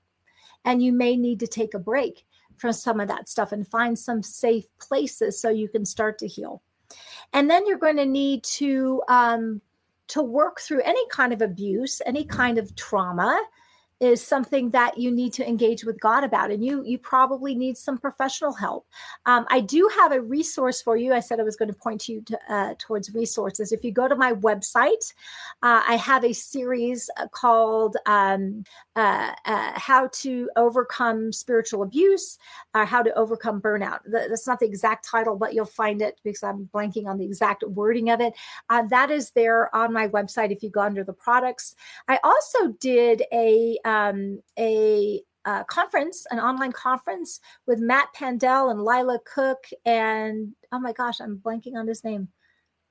and 0.64 0.82
you 0.82 0.92
may 0.92 1.16
need 1.16 1.40
to 1.42 1.48
take 1.48 1.74
a 1.74 1.80
break 1.80 2.26
from 2.58 2.74
some 2.74 3.00
of 3.00 3.08
that 3.08 3.30
stuff 3.30 3.52
and 3.52 3.68
find 3.68 3.98
some 3.98 4.24
safe 4.24 4.66
places 4.80 5.40
so 5.40 5.50
you 5.50 5.68
can 5.68 5.86
start 5.86 6.18
to 6.20 6.28
heal. 6.28 6.62
And 7.34 7.50
then 7.50 7.66
you're 7.66 7.78
going 7.78 7.98
to 7.98 8.06
need 8.06 8.44
to 8.44 9.02
um, 9.08 9.62
to 10.08 10.22
work 10.22 10.60
through 10.60 10.82
any 10.82 11.04
kind 11.10 11.34
of 11.34 11.42
abuse, 11.42 12.02
any 12.06 12.24
kind 12.24 12.58
of 12.58 12.76
trauma, 12.76 13.42
is 14.02 14.22
something 14.22 14.70
that 14.72 14.98
you 14.98 15.10
need 15.10 15.32
to 15.34 15.48
engage 15.48 15.86
with 15.86 16.00
God 16.02 16.24
about, 16.24 16.52
and 16.52 16.64
you 16.64 16.84
you 16.84 16.98
probably 16.98 17.56
need 17.56 17.78
some 17.78 17.98
professional 17.98 18.54
help. 18.54 18.86
Um, 19.26 19.46
I 19.50 19.62
do 19.62 19.90
have 20.00 20.12
a 20.12 20.22
resource 20.22 20.82
for 20.82 20.98
you. 20.98 21.14
I 21.14 21.22
said 21.22 21.40
I 21.40 21.44
was 21.44 21.56
going 21.56 21.72
to 21.72 21.78
point 21.78 22.10
you 22.10 22.22
to, 22.24 22.40
uh, 22.50 22.74
towards 22.78 23.14
resources. 23.14 23.72
If 23.72 23.84
you 23.84 23.92
go 23.92 24.08
to 24.08 24.16
my 24.16 24.34
website, 24.34 25.14
uh, 25.64 25.82
I 25.88 25.96
have 25.96 26.26
a 26.26 26.34
series 26.34 27.10
uh, 27.18 27.28
called 27.30 27.96
um, 28.06 28.66
uh, 28.96 29.34
uh, 29.46 29.72
"How 29.76 30.08
to 30.08 30.50
Overcome 30.56 31.32
Spiritual 31.32 31.84
Abuse," 31.84 32.38
or 32.74 32.86
"How 32.86 33.02
to 33.04 33.14
Overcome 33.14 33.62
Burnout." 33.62 34.00
That's 34.06 34.48
not 34.48 34.60
the 34.60 34.66
exact 34.66 35.06
title, 35.06 35.36
but 35.36 35.54
you'll 35.54 35.66
find 35.66 36.02
it 36.02 36.20
because 36.24 36.44
I'm 36.44 36.70
blanking 36.74 37.08
on 37.08 37.18
the 37.18 37.26
exact 37.26 37.64
wording 37.68 38.10
of 38.10 38.22
it. 38.22 38.34
Uh, 38.70 38.84
that 38.90 39.12
is 39.12 39.32
there 39.32 39.74
on 39.76 39.94
my 39.94 40.08
website 40.08 40.52
if 40.52 40.64
you 40.64 40.70
go 40.70 40.82
under 40.82 41.04
the 41.04 41.14
products. 41.14 41.76
I 42.08 42.20
also 42.24 42.70
did 42.80 43.24
a 43.32 43.78
um, 43.86 44.42
a 44.58 45.22
uh, 45.46 45.64
conference, 45.66 46.26
an 46.32 46.40
online 46.40 46.72
conference 46.72 47.40
with 47.68 47.80
Matt 47.80 48.08
Pandell 48.14 48.72
and 48.72 48.84
Lila 48.84 49.20
Cook, 49.26 49.66
and 49.86 50.54
oh 50.72 50.80
my 50.80 50.92
gosh, 50.92 51.20
I'm 51.20 51.38
blanking 51.38 51.76
on 51.76 51.88
his 51.88 52.04
name. 52.04 52.30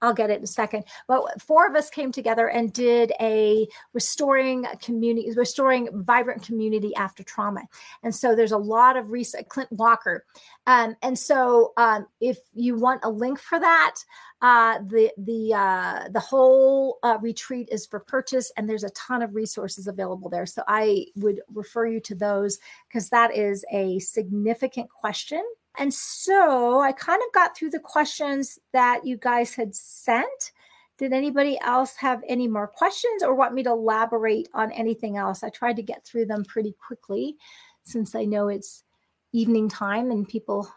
I'll 0.04 0.14
get 0.14 0.30
it 0.30 0.38
in 0.38 0.44
a 0.44 0.46
second. 0.46 0.84
But 1.08 1.40
four 1.40 1.66
of 1.66 1.74
us 1.74 1.88
came 1.88 2.12
together 2.12 2.48
and 2.48 2.72
did 2.72 3.12
a 3.20 3.66
restoring 3.94 4.66
community, 4.82 5.32
restoring 5.34 5.88
vibrant 6.04 6.42
community 6.42 6.94
after 6.94 7.22
trauma. 7.22 7.62
And 8.02 8.14
so 8.14 8.36
there's 8.36 8.52
a 8.52 8.58
lot 8.58 8.96
of 8.96 9.10
research. 9.10 9.48
Clint 9.48 9.72
Walker. 9.72 10.24
Um, 10.66 10.94
and 11.02 11.18
so 11.18 11.72
um, 11.76 12.06
if 12.20 12.38
you 12.52 12.76
want 12.76 13.00
a 13.04 13.10
link 13.10 13.38
for 13.38 13.58
that, 13.58 13.94
uh, 14.42 14.78
the 14.86 15.10
the 15.16 15.54
uh, 15.54 16.08
the 16.10 16.20
whole 16.20 16.98
uh, 17.02 17.16
retreat 17.22 17.68
is 17.72 17.86
for 17.86 18.00
purchase, 18.00 18.52
and 18.56 18.68
there's 18.68 18.84
a 18.84 18.90
ton 18.90 19.22
of 19.22 19.34
resources 19.34 19.86
available 19.86 20.28
there. 20.28 20.44
So 20.44 20.62
I 20.68 21.06
would 21.16 21.40
refer 21.52 21.86
you 21.86 22.00
to 22.00 22.14
those 22.14 22.58
because 22.88 23.08
that 23.08 23.34
is 23.34 23.64
a 23.72 23.98
significant 24.00 24.90
question 24.90 25.42
and 25.76 25.92
so 25.92 26.80
I 26.80 26.92
kind 26.92 27.20
of 27.26 27.32
got 27.32 27.56
through 27.56 27.70
the 27.70 27.80
questions 27.80 28.58
that 28.72 29.04
you 29.04 29.16
guys 29.16 29.54
had 29.54 29.74
sent. 29.74 30.52
Did 30.96 31.12
anybody 31.12 31.58
else 31.60 31.96
have 31.96 32.22
any 32.28 32.46
more 32.46 32.68
questions 32.68 33.22
or 33.22 33.34
want 33.34 33.54
me 33.54 33.64
to 33.64 33.70
elaborate 33.70 34.48
on 34.54 34.70
anything 34.70 35.16
else? 35.16 35.42
I 35.42 35.48
tried 35.48 35.76
to 35.76 35.82
get 35.82 36.04
through 36.04 36.26
them 36.26 36.44
pretty 36.44 36.76
quickly 36.86 37.36
since 37.82 38.14
I 38.14 38.24
know 38.24 38.48
it's 38.48 38.84
evening 39.32 39.68
time 39.68 40.12
and 40.12 40.28
people 40.28 40.72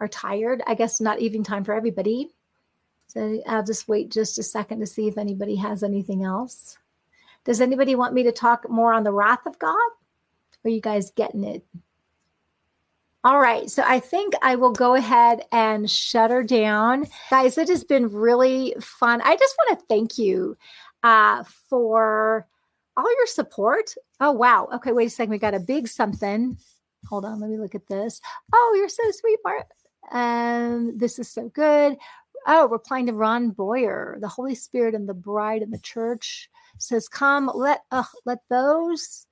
are 0.00 0.08
tired. 0.08 0.62
I 0.66 0.74
guess 0.74 1.00
not 1.00 1.20
evening 1.20 1.44
time 1.44 1.64
for 1.64 1.74
everybody. 1.74 2.30
So 3.08 3.42
I'll 3.46 3.64
just 3.64 3.88
wait 3.88 4.10
just 4.10 4.38
a 4.38 4.42
second 4.42 4.80
to 4.80 4.86
see 4.86 5.08
if 5.08 5.18
anybody 5.18 5.56
has 5.56 5.82
anything 5.82 6.24
else. 6.24 6.78
Does 7.44 7.60
anybody 7.60 7.94
want 7.94 8.14
me 8.14 8.22
to 8.22 8.32
talk 8.32 8.68
more 8.70 8.94
on 8.94 9.02
the 9.02 9.12
wrath 9.12 9.44
of 9.46 9.58
God? 9.58 9.90
Are 10.64 10.70
you 10.70 10.80
guys 10.80 11.10
getting 11.10 11.44
it? 11.44 11.64
All 13.22 13.38
right. 13.38 13.70
So 13.70 13.82
I 13.86 14.00
think 14.00 14.32
I 14.40 14.56
will 14.56 14.72
go 14.72 14.94
ahead 14.94 15.42
and 15.52 15.90
shut 15.90 16.30
her 16.30 16.42
down. 16.42 17.06
Guys, 17.28 17.58
it 17.58 17.68
has 17.68 17.84
been 17.84 18.08
really 18.10 18.74
fun. 18.80 19.20
I 19.20 19.36
just 19.36 19.54
want 19.58 19.78
to 19.78 19.86
thank 19.88 20.16
you 20.16 20.56
uh, 21.02 21.44
for 21.68 22.46
all 22.96 23.10
your 23.18 23.26
support. 23.26 23.94
Oh, 24.20 24.32
wow. 24.32 24.68
Okay. 24.74 24.92
Wait 24.92 25.08
a 25.08 25.10
second. 25.10 25.32
We 25.32 25.38
got 25.38 25.54
a 25.54 25.60
big 25.60 25.86
something. 25.86 26.56
Hold 27.10 27.26
on. 27.26 27.40
Let 27.40 27.50
me 27.50 27.58
look 27.58 27.74
at 27.74 27.86
this. 27.88 28.22
Oh, 28.54 28.74
you're 28.78 28.88
so 28.88 29.02
sweet, 29.10 29.38
Bart. 29.44 29.66
Um, 30.12 30.96
this 30.96 31.18
is 31.18 31.28
so 31.28 31.50
good. 31.50 31.98
Oh, 32.46 32.68
replying 32.68 33.06
to 33.06 33.12
Ron 33.12 33.50
Boyer, 33.50 34.16
the 34.20 34.28
Holy 34.28 34.54
Spirit 34.54 34.94
and 34.94 35.06
the 35.06 35.14
bride 35.14 35.60
and 35.60 35.72
the 35.72 35.78
church 35.78 36.48
says, 36.78 37.06
Come, 37.06 37.50
let 37.54 37.82
uh, 37.90 38.02
let 38.24 38.38
those 38.48 39.26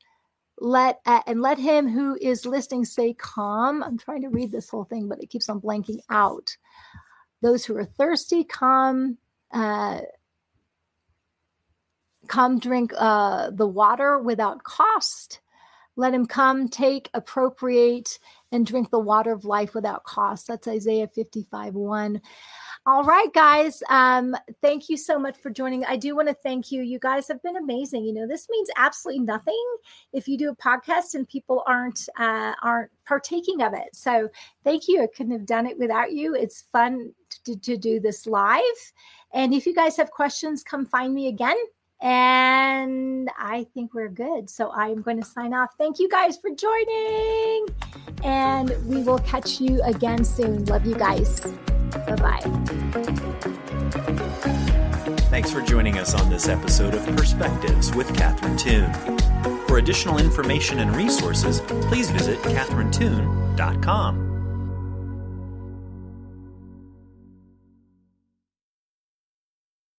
let 0.60 1.00
uh, 1.06 1.20
and 1.26 1.40
let 1.40 1.58
him 1.58 1.88
who 1.88 2.16
is 2.20 2.44
listening 2.44 2.84
say 2.84 3.14
come 3.14 3.82
i'm 3.82 3.96
trying 3.96 4.22
to 4.22 4.28
read 4.28 4.50
this 4.50 4.68
whole 4.68 4.84
thing 4.84 5.08
but 5.08 5.22
it 5.22 5.30
keeps 5.30 5.48
on 5.48 5.60
blanking 5.60 6.00
out. 6.10 6.56
Those 7.40 7.64
who 7.64 7.76
are 7.76 7.84
thirsty 7.84 8.44
come 8.44 9.18
uh, 9.52 10.00
come 12.26 12.58
drink 12.58 12.92
uh, 12.96 13.50
the 13.50 13.66
water 13.66 14.18
without 14.18 14.62
cost. 14.64 15.40
Let 15.96 16.14
him 16.14 16.26
come 16.26 16.68
take 16.68 17.10
appropriate 17.14 18.18
and 18.52 18.64
drink 18.64 18.90
the 18.90 19.00
water 19.00 19.32
of 19.32 19.44
life 19.44 19.74
without 19.74 20.04
cost. 20.04 20.46
That's 20.46 20.68
isaiah 20.68 21.08
55 21.08 21.74
1 21.74 22.20
all 22.88 23.04
right, 23.04 23.30
guys. 23.34 23.82
Um, 23.90 24.34
thank 24.62 24.88
you 24.88 24.96
so 24.96 25.18
much 25.18 25.36
for 25.36 25.50
joining. 25.50 25.84
I 25.84 25.96
do 25.96 26.16
want 26.16 26.28
to 26.28 26.34
thank 26.34 26.72
you. 26.72 26.80
You 26.80 26.98
guys 26.98 27.28
have 27.28 27.42
been 27.42 27.58
amazing. 27.58 28.02
You 28.06 28.14
know, 28.14 28.26
this 28.26 28.48
means 28.48 28.70
absolutely 28.78 29.24
nothing 29.24 29.62
if 30.14 30.26
you 30.26 30.38
do 30.38 30.48
a 30.48 30.56
podcast 30.56 31.14
and 31.14 31.28
people 31.28 31.62
aren't 31.66 32.08
uh, 32.18 32.54
aren't 32.62 32.90
partaking 33.06 33.60
of 33.60 33.74
it. 33.74 33.94
So 33.94 34.30
thank 34.64 34.88
you. 34.88 35.02
I 35.02 35.06
couldn't 35.14 35.32
have 35.32 35.44
done 35.44 35.66
it 35.66 35.78
without 35.78 36.12
you. 36.12 36.34
It's 36.34 36.64
fun 36.72 37.12
to, 37.44 37.60
to 37.60 37.76
do 37.76 38.00
this 38.00 38.26
live. 38.26 38.62
And 39.34 39.52
if 39.52 39.66
you 39.66 39.74
guys 39.74 39.98
have 39.98 40.10
questions, 40.10 40.62
come 40.62 40.86
find 40.86 41.12
me 41.12 41.28
again. 41.28 41.58
And 42.00 43.28
I 43.36 43.66
think 43.74 43.92
we're 43.92 44.08
good. 44.08 44.48
So 44.48 44.70
I 44.70 44.88
am 44.88 45.02
going 45.02 45.20
to 45.20 45.26
sign 45.26 45.52
off. 45.52 45.74
Thank 45.76 45.98
you 45.98 46.08
guys 46.08 46.38
for 46.38 46.48
joining. 46.48 47.66
And 48.24 48.74
we 48.86 49.02
will 49.02 49.18
catch 49.18 49.60
you 49.60 49.82
again 49.82 50.24
soon. 50.24 50.64
Love 50.64 50.86
you 50.86 50.94
guys. 50.94 51.42
Bye 51.90 52.16
bye. 52.16 52.40
Thanks 55.30 55.50
for 55.50 55.60
joining 55.62 55.98
us 55.98 56.14
on 56.14 56.30
this 56.30 56.48
episode 56.48 56.94
of 56.94 57.04
Perspectives 57.16 57.94
with 57.94 58.14
Catherine 58.16 58.56
Toon. 58.56 58.92
For 59.66 59.78
additional 59.78 60.18
information 60.18 60.78
and 60.80 60.94
resources, 60.96 61.60
please 61.60 62.10
visit 62.10 62.38
catherinetoon.com. 62.42 64.27